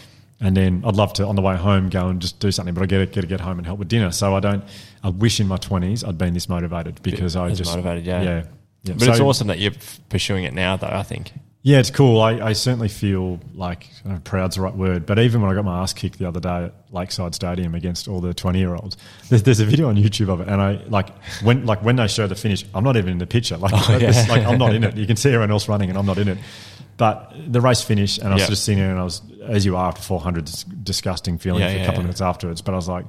and 0.41 0.57
then 0.57 0.83
I'd 0.85 0.97
love 0.97 1.13
to 1.13 1.25
on 1.25 1.37
the 1.37 1.41
way 1.41 1.55
home 1.55 1.87
go 1.87 2.09
and 2.09 2.21
just 2.21 2.41
do 2.41 2.51
something, 2.51 2.73
but 2.73 2.83
I 2.83 2.87
get 2.87 2.99
to, 2.99 3.05
get 3.05 3.21
to 3.21 3.27
get 3.27 3.39
home 3.39 3.57
and 3.59 3.65
help 3.65 3.79
with 3.79 3.87
dinner. 3.87 4.11
So 4.11 4.35
I 4.35 4.41
don't. 4.41 4.65
I 5.01 5.07
wish 5.09 5.39
in 5.39 5.47
my 5.47 5.55
twenties 5.57 6.03
I'd 6.03 6.17
been 6.17 6.33
this 6.33 6.49
motivated 6.49 7.01
because 7.01 7.37
I 7.37 7.49
just 7.53 7.71
motivated, 7.71 8.05
yeah. 8.05 8.43
Yeah. 8.83 8.93
yeah. 8.93 8.95
But 8.99 9.07
it's 9.09 9.19
awesome 9.19 9.47
that 9.47 9.59
you're 9.59 9.71
pursuing 10.09 10.43
it 10.43 10.53
now, 10.53 10.77
though. 10.77 10.87
I 10.87 11.03
think. 11.03 11.31
yeah, 11.61 11.79
it's 11.79 11.89
cool. 11.91 12.21
I, 12.21 12.31
I 12.49 12.53
certainly 12.53 12.89
feel 12.89 13.39
like 13.53 13.87
I 14.03 14.09
don't 14.09 14.13
know, 14.15 14.19
proud's 14.25 14.55
the 14.57 14.61
right 14.61 14.75
word, 14.75 15.05
but 15.05 15.17
even 15.19 15.41
when 15.41 15.49
I 15.49 15.53
got 15.55 15.63
my 15.65 15.81
ass 15.81 15.93
kicked 15.93 16.19
the 16.19 16.27
other 16.27 16.41
day 16.41 16.65
at 16.65 16.73
Lakeside 16.91 17.33
Stadium 17.33 17.73
against 17.75 18.07
all 18.09 18.19
the 18.19 18.33
twenty 18.33 18.59
year 18.59 18.75
olds, 18.75 18.97
there's, 19.29 19.43
there's 19.43 19.59
a 19.61 19.65
video 19.65 19.87
on 19.87 19.95
YouTube 19.95 20.27
of 20.29 20.41
it, 20.41 20.47
and 20.49 20.61
I 20.61 20.83
like 20.89 21.09
when 21.41 21.65
like 21.65 21.81
when 21.83 21.95
they 21.95 22.07
show 22.07 22.27
the 22.27 22.35
finish, 22.35 22.65
I'm 22.75 22.83
not 22.83 22.97
even 22.97 23.11
in 23.11 23.17
the 23.19 23.27
picture. 23.27 23.55
Like, 23.57 23.71
Oh, 23.73 23.97
yeah. 23.97 24.25
like 24.29 24.43
I'm 24.45 24.57
not 24.57 24.73
in 24.75 24.83
it. 24.83 24.97
You 24.97 25.07
can 25.07 25.15
see 25.15 25.29
everyone 25.29 25.51
else 25.51 25.67
running, 25.69 25.89
and 25.89 25.97
I'm 25.97 26.05
not 26.05 26.17
in 26.17 26.27
it. 26.27 26.37
But 26.97 27.33
the 27.47 27.59
race 27.61 27.81
finished, 27.81 28.19
and 28.19 28.27
I 28.29 28.33
was 28.33 28.43
Yeah. 28.43 28.49
just 28.49 28.65
sitting 28.65 28.79
there, 28.79 28.91
and 28.91 28.99
I 28.99 29.03
was 29.03 29.21
as 29.47 29.65
you 29.65 29.75
are 29.77 29.87
after 29.87 30.01
400, 30.01 30.47
it's 30.47 30.63
disgusting 30.63 31.37
feeling 31.37 31.61
Yeah, 31.61 31.69
for 31.69 31.75
a 31.75 31.79
yeah, 31.79 31.85
couple 31.85 31.99
of 32.01 32.05
minutes 32.05 32.21
afterwards. 32.21 32.61
But 32.61 32.73
I 32.73 32.75
was 32.75 32.87
like. 32.89 33.05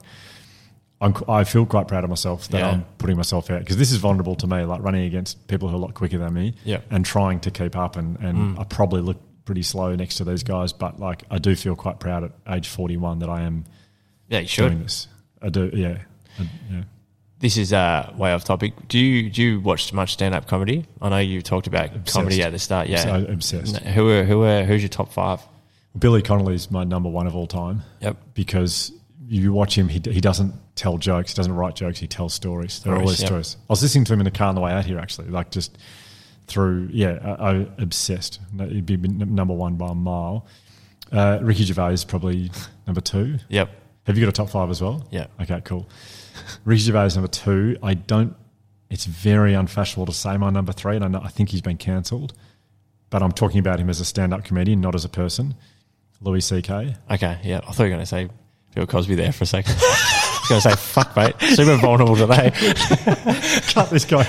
I'm, 1.05 1.15
I 1.29 1.45
feel 1.45 1.67
quite 1.67 1.87
proud 1.89 2.05
of 2.05 2.11
myself 2.11 2.49
that 2.49 2.59
Yeah. 2.59 2.71
I'm 2.71 2.85
putting 2.99 3.17
myself 3.17 3.51
out 3.51 3.61
because 3.61 3.77
this 3.77 3.93
is 3.93 3.99
vulnerable 3.99 4.35
to 4.37 4.47
me, 4.47 4.65
like 4.65 4.83
running 4.83 5.05
against 5.05 5.47
people 5.49 5.69
who 5.69 5.75
are 5.75 5.79
a 5.79 5.81
lot 5.81 5.95
quicker 5.95 6.19
than 6.19 6.33
me, 6.35 6.55
Yeah. 6.65 6.81
and 6.91 7.05
trying 7.05 7.41
to 7.41 7.51
keep 7.51 7.77
up. 7.77 7.97
And, 7.97 8.19
and 8.21 8.59
I 8.59 8.65
probably 8.65 9.01
look 9.03 9.19
pretty 9.45 9.63
slow 9.63 9.95
next 9.95 10.17
to 10.17 10.25
these 10.25 10.43
guys, 10.43 10.73
but 10.73 10.99
like 10.99 11.25
I 11.31 11.39
do 11.39 11.55
feel 11.55 11.77
quite 11.77 12.01
proud 12.01 12.25
at 12.25 12.33
age 12.49 12.69
41 12.69 13.19
that 13.21 13.29
I 13.29 13.43
am 13.43 13.65
Yeah, 14.29 14.41
you 14.41 14.49
doing 14.49 14.83
this. 14.83 15.07
I 15.43 15.51
do, 15.51 15.71
yeah, 15.75 15.99
I, 16.39 16.49
yeah. 16.71 16.83
This 17.41 17.59
is 17.59 17.75
uh, 17.75 18.11
way 18.17 18.33
off 18.33 18.45
topic. 18.45 18.73
Do 18.89 18.99
you 18.99 19.29
do 19.29 19.43
you 19.43 19.61
watch 19.61 19.93
much 19.93 20.15
stand 20.15 20.35
up 20.35 20.47
comedy? 20.47 20.87
I 21.03 21.11
know 21.11 21.19
you 21.19 21.43
talked 21.43 21.67
about 21.67 22.07
comedy 22.07 22.43
at 22.43 22.53
the 22.53 22.59
start. 22.59 22.89
Yeah, 22.89 23.03
So 23.03 23.11
I'm 23.13 23.27
obsessed. 23.27 23.77
Who 23.79 24.09
are 24.11 24.25
who 24.25 24.45
are 24.45 24.65
who's 24.65 24.81
your 24.81 24.89
top 24.89 25.13
five? 25.13 25.43
Billy 25.99 26.23
Connolly's 26.23 26.71
my 26.71 26.85
number 26.85 27.11
one 27.11 27.27
of 27.27 27.37
all 27.37 27.47
time. 27.47 27.83
Yep. 28.01 28.17
because 28.33 28.93
you 29.27 29.53
watch 29.53 29.77
him, 29.77 29.89
he, 29.89 30.01
he 30.11 30.21
doesn't 30.21 30.55
tell 30.75 30.99
jokes, 30.99 31.33
he 31.33 31.37
doesn't 31.37 31.53
write 31.55 31.75
jokes, 31.77 31.99
he 31.99 32.07
tells 32.07 32.35
stories. 32.35 32.81
They're 32.81 32.93
Stories, 32.93 33.01
always 33.01 33.21
yep. 33.21 33.29
stories. 33.29 33.57
I 33.63 33.73
was 33.73 33.83
listening 33.83 34.05
to 34.07 34.13
him 34.13 34.21
in 34.21 34.25
the 34.25 34.31
car 34.31 34.49
on 34.49 34.55
the 34.55 34.61
way 34.61 34.73
out 34.73 34.85
here, 34.85 34.99
actually, 34.99 35.29
like 35.29 35.51
just 35.51 35.79
through, 36.47 36.89
yeah, 36.93 37.37
I, 37.39 37.51
I 37.51 37.55
obsessed. 37.79 38.41
He'd 38.59 38.87
be 38.87 38.97
number 38.97 39.55
one 39.55 39.77
by 39.77 39.89
a 39.89 39.95
mile. 39.95 40.47
Uh, 41.13 41.39
Ricky 41.43 41.65
Gervais 41.65 41.95
is 41.95 42.05
probably 42.05 42.51
number 42.87 43.01
two. 43.01 43.39
Yep. 43.49 43.71
Have 44.07 44.19
you 44.19 44.25
got 44.25 44.29
a 44.29 44.33
top 44.33 44.51
five 44.51 44.71
as 44.71 44.83
well? 44.83 45.07
Yeah. 45.11 45.27
Okay, 45.41 45.61
cool. 45.65 45.89
Ricky 46.65 46.83
Gervais 46.83 47.07
is 47.07 47.17
number 47.17 47.29
two. 47.29 47.77
I 47.83 47.95
don't. 47.95 48.37
It's 48.91 49.07
very 49.07 49.55
unfashionable 49.55 50.07
to 50.07 50.13
say 50.13 50.37
my 50.37 50.51
number 50.51 50.73
three, 50.73 50.97
and 50.97 51.05
I, 51.05 51.09
know, 51.09 51.21
I 51.23 51.29
think 51.29 51.49
he's 51.49 51.63
been 51.63 51.79
cancelled. 51.79 52.35
But 53.11 53.23
I'm 53.23 53.33
talking 53.33 53.61
about 53.61 53.79
him 53.79 53.89
as 53.89 54.01
a 54.01 54.05
stand-up 54.05 54.45
comedian, 54.45 54.81
not 54.81 54.95
as 54.95 55.05
a 55.05 55.09
person. 55.09 55.55
Louis 56.21 56.41
C.K. 56.41 56.97
Okay. 57.11 57.39
Yeah. 57.45 57.59
I 57.59 57.73
thought 57.73 57.85
you 57.85 57.85
were 57.85 57.89
going 57.91 58.01
to 58.01 58.07
say 58.07 58.29
Bill 58.75 58.87
Cosby 58.87 59.15
there 59.15 59.33
for 59.33 59.45
a 59.45 59.47
second. 59.47 59.77
I 59.79 60.39
was 60.41 60.49
going 60.49 60.61
to 60.61 60.71
say 60.71 60.77
fuck, 60.77 61.17
mate. 61.17 61.35
Super 61.55 61.77
vulnerable 61.77 62.17
today. 62.17 62.51
cut 63.73 63.91
this 63.91 64.05
guy. 64.05 64.29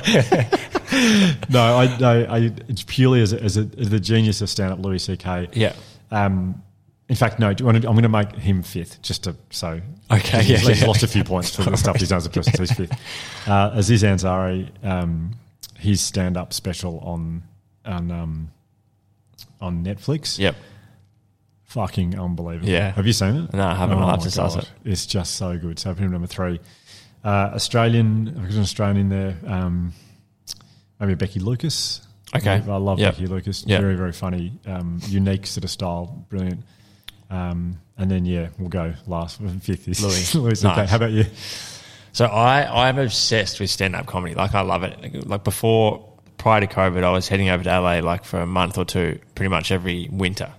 no, 1.49 1.77
I, 1.77 1.97
no, 1.99 2.25
I, 2.29 2.51
it's 2.67 2.83
purely 2.83 3.21
as, 3.21 3.33
a, 3.33 3.41
as, 3.41 3.57
a, 3.57 3.69
as 3.77 3.89
the 3.89 3.99
genius 3.99 4.41
of 4.41 4.49
stand 4.49 4.71
up 4.71 4.79
Louis 4.79 4.99
C.K. 4.99 5.49
Yeah. 5.53 5.75
Um, 6.11 6.61
in 7.09 7.15
fact, 7.15 7.39
no. 7.39 7.53
Do 7.53 7.61
you 7.61 7.65
want 7.65 7.81
to, 7.81 7.87
I'm 7.87 7.95
going 7.95 8.03
to 8.03 8.09
make 8.09 8.33
him 8.33 8.63
fifth, 8.63 9.01
just 9.01 9.25
to 9.25 9.35
so. 9.49 9.81
Okay, 10.11 10.41
he's, 10.43 10.49
yeah, 10.49 10.57
he's 10.69 10.81
yeah. 10.81 10.87
lost 10.87 11.03
a 11.03 11.07
few 11.07 11.23
points 11.23 11.55
for 11.55 11.63
the 11.63 11.77
stuff 11.77 11.97
he's 11.97 12.09
done 12.09 12.17
as 12.17 12.25
a 12.25 12.29
person. 12.29 12.53
So 12.53 12.63
he's 12.63 12.71
fifth. 12.71 13.47
Uh, 13.47 13.71
Aziz 13.73 14.03
Ansari, 14.03 14.69
um, 14.83 15.31
his 15.77 16.01
stand 16.01 16.37
up 16.37 16.53
special 16.53 16.99
on 16.99 17.43
on 17.85 18.09
um, 18.09 18.51
on 19.61 19.83
Netflix. 19.83 20.39
Yep. 20.39 20.55
Fucking 21.75 22.17
unbelievable. 22.17 22.69
Yeah. 22.69 22.91
Have 22.91 23.05
you 23.05 23.11
seen 23.11 23.35
it? 23.35 23.53
No, 23.53 23.67
I 23.67 23.75
haven't. 23.75 23.97
I'll 23.97 24.07
have 24.11 24.21
to 24.23 24.33
God. 24.33 24.59
it. 24.59 24.71
It's 24.85 25.05
just 25.05 25.35
so 25.35 25.57
good. 25.57 25.77
So 25.77 25.93
put 25.93 25.99
him 26.03 26.11
number 26.13 26.25
three. 26.25 26.61
Uh, 27.21 27.51
Australian, 27.53 28.33
got 28.33 28.49
an 28.53 28.61
Australian 28.61 28.97
in 28.97 29.09
there. 29.09 29.35
Um, 29.45 29.91
maybe 31.01 31.15
Becky 31.15 31.41
Lucas. 31.41 32.07
Okay. 32.33 32.63
I 32.65 32.77
love 32.77 32.97
Yep. 32.97 33.15
Becky 33.15 33.27
Lucas. 33.27 33.65
Yep. 33.67 33.81
Very, 33.81 33.95
very 33.97 34.13
funny. 34.13 34.53
Um, 34.65 35.01
unique 35.07 35.45
sort 35.45 35.65
of 35.65 35.69
style. 35.69 36.25
Brilliant. 36.29 36.63
Um, 37.29 37.77
and 37.97 38.09
then, 38.09 38.23
yeah, 38.23 38.47
we'll 38.57 38.69
go 38.69 38.93
last. 39.05 39.41
Fifth 39.41 39.89
is 39.89 40.01
Louis. 40.01 40.33
Louis 40.41 40.63
okay. 40.63 40.75
Nice. 40.77 40.89
How 40.89 40.95
about 40.95 41.11
you? 41.11 41.25
So 42.13 42.27
I 42.27 42.87
I'm 42.87 42.97
obsessed 42.99 43.59
with 43.59 43.69
stand 43.69 43.97
up 43.97 44.05
comedy. 44.05 44.33
Like 44.33 44.55
I 44.55 44.61
love 44.61 44.83
it. 44.83 45.27
Like 45.27 45.43
before, 45.43 46.07
prior 46.37 46.61
to 46.61 46.67
COVID, 46.67 47.03
I 47.03 47.11
was 47.11 47.27
heading 47.27 47.49
over 47.49 47.65
to 47.65 47.79
LA 47.81 47.99
like 47.99 48.23
for 48.23 48.39
a 48.39 48.45
month 48.45 48.77
or 48.77 48.85
two, 48.85 49.19
pretty 49.35 49.49
much 49.49 49.73
every 49.73 50.07
winter, 50.09 50.53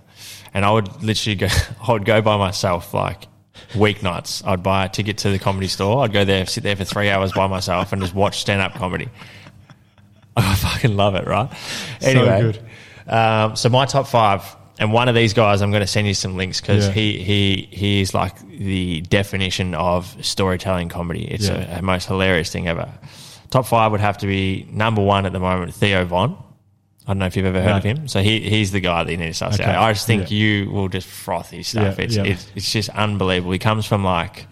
and 0.53 0.63
I 0.65 0.71
would 0.71 1.03
literally 1.03 1.35
go. 1.35 1.47
I 1.87 1.91
would 1.93 2.05
go 2.05 2.21
by 2.21 2.37
myself 2.37 2.93
like 2.93 3.27
weeknights. 3.73 4.45
I'd 4.45 4.63
buy 4.63 4.85
a 4.85 4.89
ticket 4.89 5.17
to 5.19 5.29
the 5.31 5.39
comedy 5.39 5.67
store. 5.67 6.03
I'd 6.03 6.13
go 6.13 6.23
there, 6.25 6.45
sit 6.45 6.63
there 6.63 6.75
for 6.75 6.83
three 6.85 7.09
hours 7.09 7.31
by 7.33 7.47
myself, 7.47 7.91
and 7.93 8.01
just 8.01 8.13
watch 8.13 8.39
stand 8.39 8.61
up 8.61 8.73
comedy. 8.75 9.09
I 10.35 10.53
fucking 10.55 10.95
love 10.95 11.15
it, 11.15 11.25
right? 11.25 11.49
Anyway, 12.01 12.41
good. 12.41 12.59
Um, 13.11 13.55
so 13.55 13.69
my 13.69 13.85
top 13.85 14.07
five, 14.07 14.43
and 14.79 14.93
one 14.93 15.09
of 15.09 15.15
these 15.15 15.33
guys, 15.33 15.61
I'm 15.63 15.71
going 15.71 15.81
to 15.81 15.87
send 15.87 16.05
you 16.07 16.13
some 16.13 16.37
links 16.37 16.61
because 16.61 16.87
Yeah. 16.87 16.93
he 16.93 17.17
he 17.23 17.67
he 17.71 18.01
is 18.01 18.13
like 18.13 18.37
the 18.47 19.01
definition 19.01 19.73
of 19.73 20.15
storytelling 20.23 20.89
comedy. 20.89 21.25
It's 21.25 21.47
Yeah. 21.47 21.77
a, 21.77 21.79
a 21.79 21.81
most 21.81 22.07
hilarious 22.07 22.51
thing 22.51 22.67
ever. 22.67 22.87
Top 23.49 23.65
five 23.65 23.91
would 23.91 24.01
have 24.01 24.17
to 24.19 24.27
be 24.27 24.67
number 24.69 25.01
one 25.01 25.25
at 25.25 25.33
the 25.33 25.39
moment, 25.39 25.73
Theo 25.73 26.05
Von. 26.05 26.37
I 27.07 27.11
don't 27.11 27.19
know 27.19 27.25
if 27.27 27.37
you've 27.37 27.45
ever 27.45 27.61
heard 27.61 27.69
No. 27.69 27.77
of 27.77 27.83
him. 27.83 28.07
So 28.09 28.21
he 28.21 28.41
he's 28.41 28.71
the 28.71 28.81
guy 28.81 29.03
that 29.05 29.09
you 29.11 29.17
need 29.17 29.27
to 29.27 29.33
start 29.33 29.53
Okay. 29.53 29.63
I 29.63 29.93
just 29.93 30.05
think 30.05 30.29
Yeah. 30.29 30.37
you 30.37 30.69
will 30.71 30.89
just 30.89 31.07
froth 31.07 31.51
his 31.51 31.67
stuff. 31.69 31.97
Yeah, 31.97 32.03
it's, 32.05 32.15
yeah. 32.17 32.23
it's 32.25 32.51
it's 32.55 32.71
just 32.71 32.89
unbelievable. 32.89 33.53
He 33.53 33.59
comes 33.59 33.85
from 33.85 34.03
like 34.03 34.45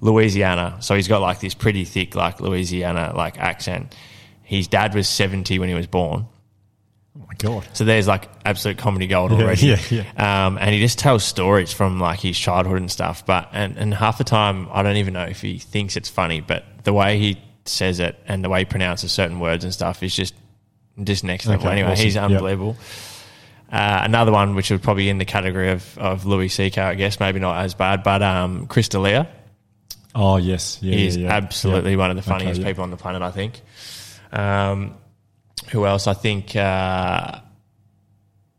Louisiana, 0.00 0.76
so 0.80 0.94
he's 0.94 1.08
got 1.08 1.20
like 1.20 1.40
this 1.40 1.54
pretty 1.54 1.84
thick 1.84 2.14
like 2.14 2.40
Louisiana 2.40 3.12
like 3.16 3.38
accent. 3.38 3.94
His 4.42 4.68
dad 4.68 4.94
was 4.94 5.08
70 5.08 5.58
when 5.58 5.68
he 5.68 5.74
was 5.74 5.86
born. 5.86 6.26
Oh, 7.18 7.24
my 7.26 7.34
God. 7.38 7.66
So 7.72 7.84
there's 7.84 8.08
like 8.08 8.28
absolute 8.44 8.78
comedy 8.78 9.06
gold 9.06 9.32
Yeah, 9.32 9.38
already. 9.38 9.76
yeah, 9.90 10.46
Um, 10.46 10.58
and 10.58 10.70
he 10.74 10.80
just 10.80 10.98
tells 10.98 11.24
stories 11.24 11.72
from 11.72 12.00
like 12.00 12.20
his 12.20 12.38
childhood 12.38 12.78
and 12.78 12.90
stuff. 12.90 13.24
But 13.26 13.48
and, 13.52 13.76
and 13.76 13.94
half 13.94 14.18
the 14.18 14.24
time 14.24 14.68
I 14.72 14.82
don't 14.82 14.96
even 14.96 15.14
know 15.14 15.24
if 15.24 15.40
he 15.40 15.58
thinks 15.58 15.96
it's 15.96 16.08
funny, 16.08 16.40
but 16.40 16.64
the 16.84 16.92
way 16.92 17.18
he 17.18 17.38
says 17.64 18.00
it 18.00 18.18
and 18.26 18.42
the 18.42 18.48
way 18.48 18.60
he 18.60 18.64
pronounces 18.64 19.12
certain 19.12 19.40
words 19.40 19.62
and 19.62 19.72
stuff 19.72 20.02
is 20.02 20.14
just 20.16 20.34
just 21.04 21.24
next 21.24 21.46
level. 21.46 21.66
Okay, 21.66 21.72
anyway, 21.80 21.92
awesome. 21.92 22.04
he's 22.04 22.14
Yep. 22.14 22.24
unbelievable. 22.30 22.76
Uh, 23.70 24.00
another 24.04 24.32
one 24.32 24.54
which 24.54 24.70
would 24.70 24.82
probably 24.82 25.08
in 25.08 25.16
the 25.18 25.24
category 25.24 25.70
of, 25.70 25.96
of 25.98 26.26
Louis 26.26 26.48
C.K. 26.48 26.80
I 26.80 26.94
guess 26.94 27.18
maybe 27.20 27.40
not 27.40 27.64
as 27.64 27.74
bad, 27.74 28.02
but 28.02 28.22
um, 28.22 28.66
Chris 28.66 28.88
D'Elia. 28.88 29.28
Oh, 30.14 30.36
yes. 30.36 30.78
Yeah, 30.82 30.94
He's 30.94 31.16
yeah, 31.16 31.28
yeah. 31.28 31.34
absolutely 31.34 31.96
one 31.96 32.10
of 32.10 32.16
the 32.16 32.20
Okay, 32.20 32.28
funniest 32.38 32.60
yeah. 32.60 32.66
people 32.66 32.84
on 32.84 32.90
the 32.90 32.98
planet, 32.98 33.22
I 33.22 33.30
think. 33.30 33.62
Um, 34.30 34.94
who 35.70 35.86
else? 35.86 36.06
I 36.06 36.12
think. 36.12 36.54
Uh, 36.54 37.40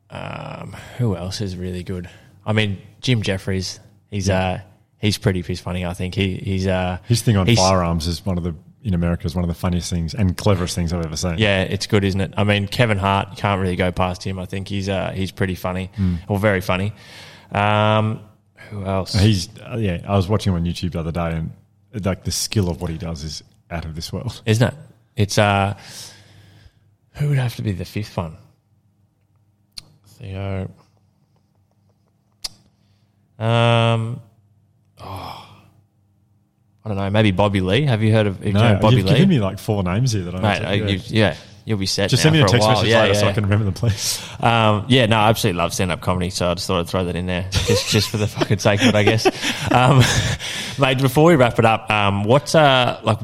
um, 0.10 0.76
who 0.98 1.16
else 1.16 1.42
is 1.42 1.56
really 1.58 1.84
good? 1.84 2.10
I 2.46 2.54
mean, 2.54 2.80
Jim 3.02 3.22
Jefferies. 3.22 3.80
He's 4.10 4.30
uh, 4.30 4.62
he's 4.98 5.18
pretty 5.18 5.42
piss 5.44 5.60
funny. 5.60 5.86
I 5.86 5.94
think 5.94 6.14
he 6.16 6.38
he's 6.38 6.68
uh, 6.68 7.00
His 7.08 7.22
thing 7.22 7.38
on 7.38 7.48
firearms 7.56 8.08
is 8.08 8.26
one 8.26 8.38
of 8.38 8.44
the, 8.44 8.56
in 8.84 8.94
America, 8.94 9.26
is 9.26 9.34
one 9.36 9.44
of 9.44 9.48
the 9.48 9.54
funniest 9.56 9.90
things 9.90 10.14
and 10.14 10.38
cleverest 10.38 10.76
things 10.76 10.94
I've 10.94 11.06
ever 11.06 11.16
seen. 11.16 11.38
Yeah, 11.38 11.62
it's 11.62 11.88
good, 11.88 12.04
isn't 12.04 12.20
it? 12.20 12.34
I 12.38 12.44
mean, 12.44 12.68
Kevin 12.68 12.98
Hart, 12.98 13.30
you 13.32 13.38
can't 13.38 13.62
really 13.62 13.76
go 13.76 13.92
past 13.92 14.24
him. 14.24 14.38
I 14.40 14.46
think 14.46 14.68
he's 14.68 14.90
uh, 14.90 15.12
he's 15.12 15.32
pretty 15.32 15.56
funny 15.56 15.90
or 16.28 16.38
very 16.38 16.62
funny. 16.62 16.94
Um, 17.52 18.22
who 18.70 18.86
else? 18.86 19.14
He's, 19.14 19.50
uh, 19.60 19.78
yeah, 19.78 20.02
I 20.08 20.16
was 20.16 20.28
watching 20.28 20.54
him 20.54 20.60
on 20.60 20.66
YouTube 20.66 20.92
the 20.92 21.00
other 21.00 21.12
day 21.12 21.32
and 21.32 21.52
like 22.06 22.24
the 22.24 22.32
skill 22.32 22.70
of 22.70 22.82
what 22.82 22.90
he 22.90 22.98
does 22.98 23.24
is 23.24 23.44
out 23.70 23.86
of 23.86 23.96
this 23.96 24.12
world. 24.12 24.42
isn't 24.46 24.68
it? 24.68 24.74
It's 25.16 25.38
uh, 25.38 25.78
who 27.14 27.30
would 27.30 27.38
have 27.38 27.56
to 27.58 27.62
be 27.62 27.72
the 27.72 27.86
fifth 27.86 28.18
one? 28.18 28.38
Theo. 30.08 30.72
Um, 33.38 34.22
I 36.86 36.90
don't 36.90 36.98
know. 36.98 37.10
Maybe 37.10 37.32
Bobby 37.32 37.62
Lee. 37.62 37.84
Have 37.84 38.04
you 38.04 38.12
heard 38.12 38.28
of, 38.28 38.46
you 38.46 38.52
No, 38.54 38.74
of 38.76 38.82
Bobby 38.82 38.98
you've 38.98 39.06
Lee? 39.06 39.14
given 39.14 39.30
me 39.30 39.40
like 39.40 39.58
four 39.60 39.84
names 39.84 40.12
here 40.12 40.24
that 40.24 40.36
I 40.36 40.40
Mate, 40.42 40.62
know. 40.62 40.68
uh, 40.68 40.72
yeah. 40.74 40.86
you, 40.88 41.00
yeah, 41.08 41.36
you'll 41.64 41.78
be 41.78 41.86
set. 41.86 42.10
Just 42.10 42.24
send 42.24 42.34
me 42.34 42.42
a 42.42 42.46
text 42.46 42.60
while. 42.68 42.76
message 42.76 42.90
Yeah, 42.90 43.02
later 43.04 43.14
so 43.16 43.22
yeah. 43.26 43.30
I 43.30 43.34
can 43.34 43.44
remember 43.44 43.66
the 43.66 43.72
place. 43.72 44.22
Um, 44.44 44.86
yeah, 44.90 45.06
no, 45.06 45.16
I 45.16 45.30
absolutely 45.30 45.60
love 45.60 45.74
stand 45.74 45.90
up 45.94 46.02
comedy, 46.02 46.30
so 46.30 46.52
I 46.52 46.54
just 46.56 46.68
thought 46.68 46.82
I'd 46.82 46.90
throw 46.90 47.06
that 47.06 47.16
in 47.16 47.28
there 47.28 47.48
just 47.50 47.88
just 47.88 48.10
for 48.10 48.18
the 48.18 48.28
fucking 48.28 48.58
sake 48.60 48.82
of 48.82 48.88
it, 48.88 48.96
I 48.96 49.04
guess. 49.04 49.26
Um, 49.72 50.02
mate, 50.80 50.98
before 51.02 51.24
we 51.26 51.36
wrap 51.38 51.58
it 51.60 51.64
up, 51.66 51.90
um, 51.90 52.26
what's 52.26 52.54
uh 52.56 53.00
like 53.04 53.20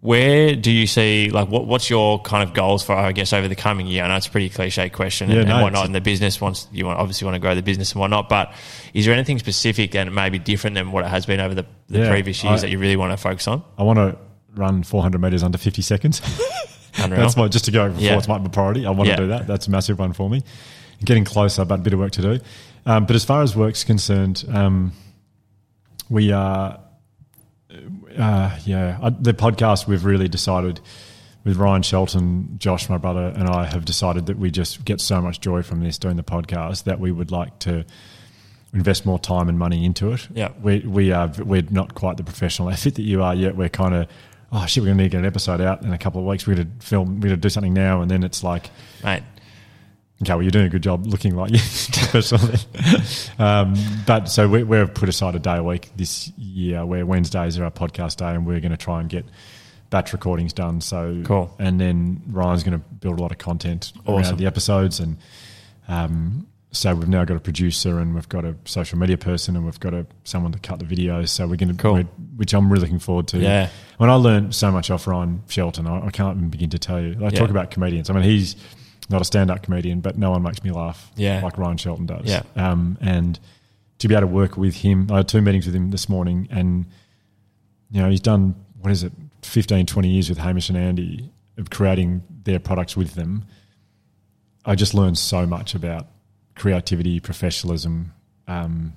where 0.00 0.54
do 0.54 0.70
you 0.70 0.86
see 0.86 1.28
like 1.30 1.48
what 1.48 1.66
what's 1.66 1.90
your 1.90 2.20
kind 2.22 2.42
of 2.46 2.54
goals 2.54 2.84
for 2.84 2.92
I 2.94 3.10
guess 3.12 3.32
over 3.32 3.48
the 3.48 3.56
coming 3.56 3.86
year? 3.88 4.04
I 4.04 4.08
know 4.08 4.16
it's 4.16 4.28
a 4.28 4.30
pretty 4.30 4.48
cliche 4.48 4.88
question 4.90 5.28
Yeah, 5.30 5.38
and, 5.40 5.48
no, 5.48 5.54
and 5.56 5.62
whatnot 5.64 5.86
in 5.86 5.92
the 5.92 6.00
business 6.00 6.40
wants 6.40 6.68
you 6.72 6.86
want 6.86 6.98
obviously 7.00 7.24
want 7.24 7.34
to 7.34 7.40
grow 7.40 7.54
the 7.56 7.62
business 7.62 7.92
and 7.92 8.00
whatnot, 8.00 8.28
but 8.28 8.52
is 8.94 9.04
there 9.06 9.14
anything 9.14 9.38
specific 9.40 9.94
and 9.96 10.14
maybe 10.14 10.38
different 10.38 10.74
than 10.74 10.92
what 10.92 11.04
it 11.04 11.08
has 11.08 11.26
been 11.26 11.40
over 11.40 11.54
the, 11.54 11.66
the 11.88 11.98
Yeah, 12.00 12.10
previous 12.10 12.44
years 12.44 12.60
I- 12.62 12.66
that 12.66 12.70
you 12.70 12.78
really 12.78 12.96
want 12.96 13.10
to 13.12 13.16
focus 13.16 13.48
on? 13.48 13.64
I 13.76 13.82
want 13.82 13.98
to 13.98 14.16
run 14.54 14.82
400 14.84 15.20
meters 15.20 15.42
under 15.42 15.58
50 15.58 15.82
seconds. 15.82 16.20
That's 16.96 17.36
my 17.36 17.46
just 17.48 17.64
to 17.66 17.70
go 17.70 17.88
before 17.88 18.02
Yeah. 18.02 18.18
it's 18.18 18.26
my 18.28 18.38
priority. 18.38 18.86
I 18.86 18.90
want 18.90 19.08
Yeah. 19.08 19.16
to 19.16 19.22
do 19.22 19.28
that. 19.28 19.46
That's 19.46 19.66
a 19.68 19.70
massive 19.70 19.98
one 19.98 20.12
for 20.12 20.28
me. 20.30 20.42
Getting 21.04 21.24
closer, 21.24 21.64
but 21.64 21.76
a 21.80 21.82
bit 21.82 21.92
of 21.92 21.98
work 22.00 22.12
to 22.12 22.22
do. 22.22 22.40
Um, 22.86 23.06
but 23.06 23.14
as 23.14 23.24
far 23.24 23.42
as 23.42 23.54
work's 23.54 23.84
concerned, 23.84 24.44
um, 24.52 24.92
we 26.10 26.32
are, 26.32 26.80
uh, 28.18 28.58
yeah, 28.64 28.98
I, 29.00 29.10
the 29.10 29.32
podcast 29.32 29.86
we've 29.86 30.04
really 30.04 30.28
decided 30.28 30.80
with 31.44 31.56
Ryan 31.56 31.82
Shelton, 31.82 32.56
Josh, 32.58 32.88
my 32.88 32.98
brother, 32.98 33.32
and 33.34 33.48
I 33.48 33.64
have 33.64 33.84
decided 33.84 34.26
that 34.26 34.38
we 34.38 34.50
just 34.50 34.84
get 34.84 35.00
so 35.00 35.22
much 35.22 35.40
joy 35.40 35.62
from 35.62 35.82
this 35.82 35.96
doing 35.98 36.16
the 36.16 36.22
podcast 36.22 36.84
that 36.84 37.00
we 37.00 37.12
would 37.12 37.30
like 37.30 37.58
to 37.60 37.84
invest 38.74 39.06
more 39.06 39.18
time 39.18 39.48
and 39.48 39.58
money 39.58 39.84
into 39.84 40.12
it. 40.12 40.28
Yeah. 40.34 40.50
we 40.62 40.80
we 40.80 41.12
are 41.12 41.32
we're 41.38 41.62
not 41.70 41.94
quite 41.94 42.16
the 42.16 42.24
professional 42.24 42.68
outfit 42.70 42.96
that 42.96 43.02
you 43.02 43.22
are 43.22 43.34
yet. 43.34 43.56
We're 43.56 43.68
kind 43.68 43.94
of 43.94 44.08
oh 44.52 44.66
shit, 44.66 44.82
we're 44.82 44.88
going 44.88 44.98
to 44.98 45.02
need 45.04 45.10
to 45.10 45.16
get 45.16 45.20
an 45.20 45.26
episode 45.26 45.60
out 45.60 45.82
in 45.82 45.92
a 45.92 45.98
couple 45.98 46.20
of 46.20 46.26
weeks. 46.26 46.46
We're 46.46 46.56
going 46.56 46.78
to 46.78 46.86
film, 46.86 47.20
we're 47.20 47.28
going 47.28 47.30
to 47.30 47.36
do 47.36 47.48
something 47.48 47.74
now, 47.74 48.00
and 48.02 48.10
then 48.10 48.24
it's 48.24 48.42
like 48.42 48.70
Mate. 49.04 49.22
Okay, 50.22 50.32
well, 50.32 50.42
you're 50.42 50.50
doing 50.50 50.66
a 50.66 50.68
good 50.68 50.82
job 50.82 51.06
looking 51.06 51.36
like 51.36 51.52
you 51.52 51.58
professional. 51.92 52.40
um, 53.38 53.74
but 54.06 54.28
so 54.28 54.48
we, 54.48 54.64
we've 54.64 54.92
put 54.92 55.08
aside 55.08 55.36
a 55.36 55.38
day 55.38 55.56
a 55.58 55.62
week 55.62 55.90
this 55.96 56.28
year 56.36 56.84
where 56.84 57.06
Wednesdays 57.06 57.56
are 57.58 57.64
our 57.64 57.70
podcast 57.70 58.16
day, 58.16 58.30
and 58.34 58.44
we're 58.46 58.58
going 58.60 58.72
to 58.72 58.76
try 58.76 59.00
and 59.00 59.08
get 59.08 59.24
batch 59.90 60.12
recordings 60.12 60.52
done. 60.52 60.80
So 60.80 61.22
Cool. 61.24 61.54
And 61.60 61.80
then 61.80 62.20
Ryan's 62.28 62.64
going 62.64 62.78
to 62.80 62.84
build 62.96 63.18
a 63.18 63.22
lot 63.22 63.30
of 63.30 63.38
content 63.38 63.92
Awesome. 64.06 64.14
around 64.14 64.36
the 64.38 64.46
episodes, 64.46 64.98
and 64.98 65.18
um, 65.86 66.48
so 66.72 66.94
we've 66.96 67.08
now 67.08 67.24
got 67.24 67.36
a 67.36 67.40
producer, 67.40 68.00
and 68.00 68.12
we've 68.16 68.28
got 68.28 68.44
a 68.44 68.56
social 68.64 68.98
media 68.98 69.16
person, 69.18 69.54
and 69.54 69.64
we've 69.64 69.78
got 69.78 69.94
a 69.94 70.04
someone 70.24 70.50
to 70.50 70.58
cut 70.58 70.80
the 70.80 70.84
videos. 70.84 71.28
So 71.28 71.46
we're 71.46 71.54
going 71.56 71.74
to, 71.76 71.80
Cool. 71.80 72.00
which 72.36 72.52
I'm 72.54 72.68
really 72.70 72.82
looking 72.82 72.98
forward 72.98 73.28
to. 73.28 73.38
Yeah. 73.38 73.70
When 73.98 74.10
I 74.10 74.14
learned 74.14 74.52
so 74.54 74.72
much 74.72 74.90
off 74.90 75.06
Ryan 75.06 75.42
Shelton, 75.48 75.86
I, 75.86 76.06
I 76.06 76.10
can't 76.10 76.36
even 76.36 76.50
begin 76.50 76.70
to 76.70 76.78
tell 76.80 77.00
you. 77.00 77.16
I 77.20 77.24
Yeah. 77.28 77.30
talk 77.30 77.50
about 77.50 77.70
comedians. 77.70 78.10
I 78.10 78.14
mean, 78.14 78.24
he's 78.24 78.56
not 79.08 79.20
a 79.22 79.24
stand-up 79.24 79.62
comedian, 79.62 80.00
but 80.00 80.18
no 80.18 80.30
one 80.30 80.42
makes 80.42 80.62
me 80.62 80.70
laugh 80.70 81.10
Yeah. 81.16 81.40
like 81.42 81.56
Ryan 81.58 81.76
Shelton 81.78 82.06
does. 82.06 82.26
Yeah. 82.26 82.42
Um, 82.56 82.98
and 83.00 83.38
to 83.98 84.08
be 84.08 84.14
able 84.14 84.22
to 84.22 84.26
work 84.26 84.56
with 84.56 84.76
him, 84.76 85.08
I 85.10 85.16
had 85.18 85.28
two 85.28 85.40
meetings 85.40 85.66
with 85.66 85.74
him 85.74 85.90
this 85.90 86.08
morning, 86.08 86.46
and 86.50 86.86
you 87.90 88.00
know 88.02 88.10
he's 88.10 88.20
done 88.20 88.54
what 88.80 88.92
is 88.92 89.02
it, 89.02 89.12
15, 89.42 89.86
20 89.86 90.08
years 90.08 90.28
with 90.28 90.38
Hamish 90.38 90.68
and 90.68 90.78
Andy 90.78 91.30
of 91.56 91.70
creating 91.70 92.22
their 92.44 92.60
products 92.60 92.96
with 92.96 93.14
them. 93.14 93.44
I 94.64 94.74
just 94.76 94.94
learned 94.94 95.18
so 95.18 95.46
much 95.46 95.74
about 95.74 96.06
creativity, 96.54 97.18
professionalism, 97.18 98.12
um, 98.46 98.92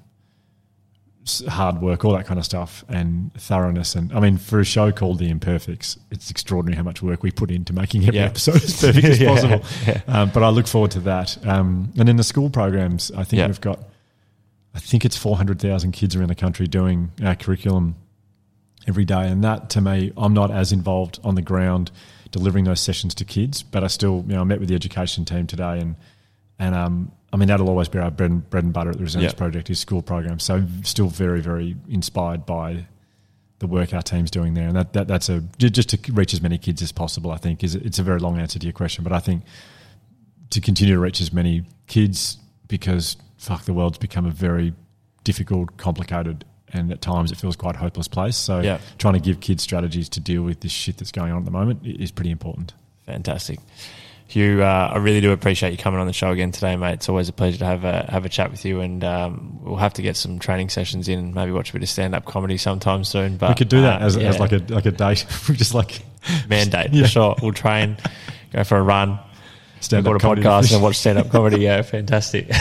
hard 1.47 1.81
work, 1.81 2.03
all 2.03 2.13
that 2.13 2.25
kind 2.25 2.39
of 2.39 2.45
stuff, 2.45 2.83
and 2.89 3.31
thoroughness. 3.35 3.95
And 3.95 4.11
I 4.13 4.19
mean, 4.19 4.37
for 4.37 4.59
a 4.59 4.65
show 4.65 4.91
called 4.91 5.19
The 5.19 5.29
Imperfects, 5.29 5.97
it's 6.09 6.31
extraordinary 6.31 6.75
how 6.77 6.83
much 6.83 7.01
work 7.01 7.21
we 7.23 7.31
put 7.31 7.51
into 7.51 7.73
making 7.73 8.03
every 8.03 8.15
Yeah. 8.17 8.25
episode 8.25 8.55
as 8.55 8.79
perfect 8.81 9.05
as 9.05 9.19
Yeah, 9.21 9.27
possible. 9.27 9.63
yeah. 9.85 10.01
Um, 10.07 10.31
but 10.33 10.43
I 10.43 10.49
look 10.49 10.67
forward 10.67 10.91
to 10.91 10.99
that. 11.01 11.37
Um, 11.47 11.93
and 11.97 12.09
in 12.09 12.15
the 12.17 12.23
school 12.23 12.49
programs, 12.49 13.11
I 13.11 13.23
think 13.23 13.45
we've 13.47 13.61
got, 13.61 13.79
I 14.73 14.79
think 14.79 15.05
it's 15.05 15.15
400,000 15.17 15.91
kids 15.91 16.15
around 16.15 16.29
the 16.29 16.35
country 16.35 16.65
doing 16.67 17.11
our 17.23 17.35
curriculum 17.35 17.95
every 18.87 19.05
day. 19.05 19.27
And 19.27 19.43
that 19.43 19.69
to 19.71 19.81
me, 19.81 20.11
I'm 20.17 20.33
not 20.33 20.49
as 20.49 20.71
involved 20.71 21.19
on 21.23 21.35
the 21.35 21.41
ground 21.43 21.91
delivering 22.31 22.63
those 22.65 22.79
sessions 22.79 23.13
to 23.15 23.25
kids, 23.25 23.61
but 23.61 23.83
I 23.83 23.87
still, 23.87 24.23
you 24.27 24.33
know, 24.33 24.41
I 24.41 24.43
met 24.45 24.59
with 24.59 24.69
the 24.69 24.75
education 24.75 25.25
team 25.25 25.45
today 25.45 25.79
and, 25.79 25.95
and, 26.57 26.73
um, 26.73 27.11
I 27.33 27.37
mean, 27.37 27.47
that'll 27.47 27.69
always 27.69 27.87
be 27.87 27.97
our 27.99 28.11
bread 28.11 28.29
and, 28.31 28.49
bread 28.49 28.63
and 28.65 28.73
butter 28.73 28.89
at 28.89 28.97
the 28.97 29.03
Resilience 29.03 29.33
Yeah. 29.33 29.37
Project 29.37 29.69
is 29.69 29.79
school 29.79 30.01
programs. 30.01 30.43
So 30.43 30.65
still 30.83 31.07
very, 31.07 31.39
very 31.41 31.77
inspired 31.87 32.45
by 32.45 32.85
the 33.59 33.67
work 33.67 33.93
our 33.93 34.01
team's 34.01 34.31
doing 34.31 34.53
there. 34.53 34.67
And 34.67 34.75
that, 34.75 34.93
that 34.93 35.07
that's 35.07 35.29
a, 35.29 35.41
just 35.57 35.89
to 35.89 36.11
reach 36.11 36.33
as 36.33 36.41
many 36.41 36.57
kids 36.57 36.81
as 36.81 36.91
possible, 36.91 37.31
I 37.31 37.37
think 37.37 37.63
is, 37.63 37.75
it's 37.75 37.99
a 37.99 38.03
very 38.03 38.19
long 38.19 38.37
answer 38.39 38.59
to 38.59 38.65
your 38.65 38.73
question, 38.73 39.03
but 39.03 39.13
I 39.13 39.19
think 39.19 39.43
to 40.49 40.59
continue 40.59 40.95
to 40.95 40.99
reach 40.99 41.21
as 41.21 41.31
many 41.31 41.63
kids 41.87 42.37
because 42.67 43.15
fuck, 43.37 43.63
the 43.65 43.73
world's 43.73 43.97
become 43.97 44.25
a 44.25 44.31
very 44.31 44.73
difficult, 45.23 45.77
complicated, 45.77 46.43
and 46.73 46.91
at 46.91 47.01
times 47.01 47.31
it 47.31 47.37
feels 47.37 47.55
quite 47.55 47.75
hopeless 47.75 48.07
place. 48.07 48.35
So 48.35 48.59
Yeah. 48.61 48.79
trying 48.97 49.13
to 49.13 49.19
give 49.19 49.39
kids 49.39 49.63
strategies 49.63 50.09
to 50.09 50.19
deal 50.19 50.41
with 50.43 50.59
this 50.61 50.71
shit 50.71 50.97
that's 50.97 51.11
going 51.11 51.31
on 51.31 51.39
at 51.39 51.45
the 51.45 51.51
moment 51.51 51.85
is 51.85 52.11
pretty 52.11 52.31
important. 52.31 52.73
Fantastic. 53.05 53.59
Hugh, 54.31 54.63
uh, 54.63 54.91
I 54.93 54.97
really 54.99 55.19
do 55.19 55.31
appreciate 55.33 55.71
you 55.71 55.77
coming 55.77 55.99
on 55.99 56.07
the 56.07 56.13
show 56.13 56.31
again 56.31 56.51
today, 56.53 56.77
mate. 56.77 56.93
It's 56.93 57.09
always 57.09 57.27
a 57.27 57.33
pleasure 57.33 57.57
to 57.59 57.65
have 57.65 57.83
a 57.83 58.05
have 58.09 58.23
a 58.25 58.29
chat 58.29 58.49
with 58.49 58.63
you, 58.63 58.79
and 58.79 59.03
um, 59.03 59.59
we'll 59.61 59.75
have 59.75 59.93
to 59.95 60.01
get 60.01 60.15
some 60.15 60.39
training 60.39 60.69
sessions 60.69 61.09
in, 61.09 61.19
and 61.19 61.35
maybe 61.35 61.51
watch 61.51 61.71
a 61.71 61.73
bit 61.73 61.83
of 61.83 61.89
stand 61.89 62.15
up 62.15 62.23
comedy 62.23 62.55
sometime 62.57 63.03
soon. 63.03 63.35
But 63.35 63.49
we 63.49 63.55
could 63.55 63.67
do 63.69 63.81
that 63.81 64.01
uh, 64.01 64.05
as, 64.05 64.15
as 64.15 64.39
like 64.39 64.53
a 64.53 64.59
like 64.69 64.85
a 64.85 64.91
date. 64.91 65.25
We 65.49 65.55
just 65.57 65.73
like 65.73 66.01
mandate 66.47 66.93
Yeah. 66.93 67.03
for 67.03 67.09
sure. 67.09 67.35
We'll 67.41 67.51
train, 67.51 67.97
go 68.53 68.63
for 68.63 68.77
a 68.77 68.81
run, 68.81 69.19
stand 69.81 70.07
up 70.07 70.21
comedy. 70.21 70.41
podcast, 70.41 70.73
and 70.73 70.81
watch 70.81 70.97
stand 70.97 71.17
up 71.17 71.29
comedy. 71.31 71.61
Yeah, 71.61 71.81
fantastic. 71.81 72.49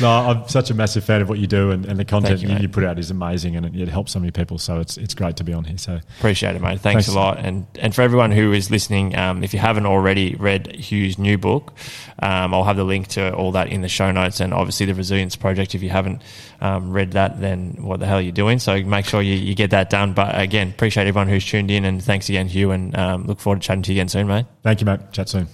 No, 0.00 0.08
I'm 0.08 0.48
such 0.48 0.70
a 0.70 0.74
massive 0.74 1.04
fan 1.04 1.22
of 1.22 1.28
what 1.28 1.38
you 1.38 1.46
do, 1.46 1.70
and, 1.70 1.86
and 1.86 1.98
the 1.98 2.04
content 2.04 2.40
you, 2.40 2.48
you, 2.48 2.56
you 2.58 2.68
put 2.68 2.84
out 2.84 2.98
is 2.98 3.10
amazing, 3.10 3.54
and 3.56 3.64
it, 3.66 3.76
it 3.76 3.88
helps 3.88 4.12
so 4.12 4.18
many 4.18 4.32
people. 4.32 4.58
So 4.58 4.80
it's 4.80 4.96
it's 4.96 5.14
great 5.14 5.36
to 5.36 5.44
be 5.44 5.52
on 5.52 5.64
here. 5.64 5.78
So 5.78 6.00
Appreciate 6.18 6.56
it, 6.56 6.62
mate. 6.62 6.80
Thanks, 6.80 7.06
Thanks. 7.06 7.08
a 7.08 7.14
lot. 7.14 7.38
And 7.38 7.66
and 7.78 7.94
for 7.94 8.02
everyone 8.02 8.32
who 8.32 8.52
is 8.52 8.70
listening, 8.70 9.16
um, 9.16 9.44
if 9.44 9.52
you 9.52 9.60
haven't 9.60 9.86
already 9.86 10.34
read 10.34 10.74
Hugh's 10.74 11.18
new 11.18 11.38
book, 11.38 11.72
um, 12.20 12.52
I'll 12.52 12.64
have 12.64 12.76
the 12.76 12.84
link 12.84 13.08
to 13.08 13.32
all 13.34 13.52
that 13.52 13.68
in 13.68 13.82
the 13.82 13.88
show 13.88 14.10
notes. 14.10 14.40
And 14.40 14.52
obviously, 14.52 14.86
the 14.86 14.94
Resilience 14.94 15.36
Project. 15.36 15.74
If 15.74 15.82
you 15.82 15.90
haven't 15.90 16.22
um, 16.60 16.90
read 16.90 17.12
that, 17.12 17.40
then 17.40 17.76
what 17.78 18.00
the 18.00 18.06
hell 18.06 18.18
are 18.18 18.22
you 18.22 18.32
doing? 18.32 18.58
So 18.58 18.82
make 18.82 19.06
sure 19.06 19.22
you, 19.22 19.34
you 19.34 19.54
get 19.54 19.70
that 19.70 19.90
done. 19.90 20.12
But 20.12 20.38
again, 20.38 20.70
appreciate 20.70 21.06
everyone 21.06 21.28
who's 21.28 21.44
tuned 21.44 21.70
in, 21.70 21.84
and 21.84 22.02
thanks 22.02 22.28
again, 22.28 22.48
Hugh. 22.48 22.72
And 22.72 22.96
um, 22.96 23.24
look 23.24 23.38
forward 23.38 23.62
to 23.62 23.66
chatting 23.66 23.82
to 23.84 23.92
you 23.92 24.00
again 24.00 24.08
soon, 24.08 24.26
mate. 24.26 24.46
thank 24.62 24.80
you, 24.80 24.86
mate. 24.86 25.00
Chat 25.12 25.28
soon. 25.28 25.48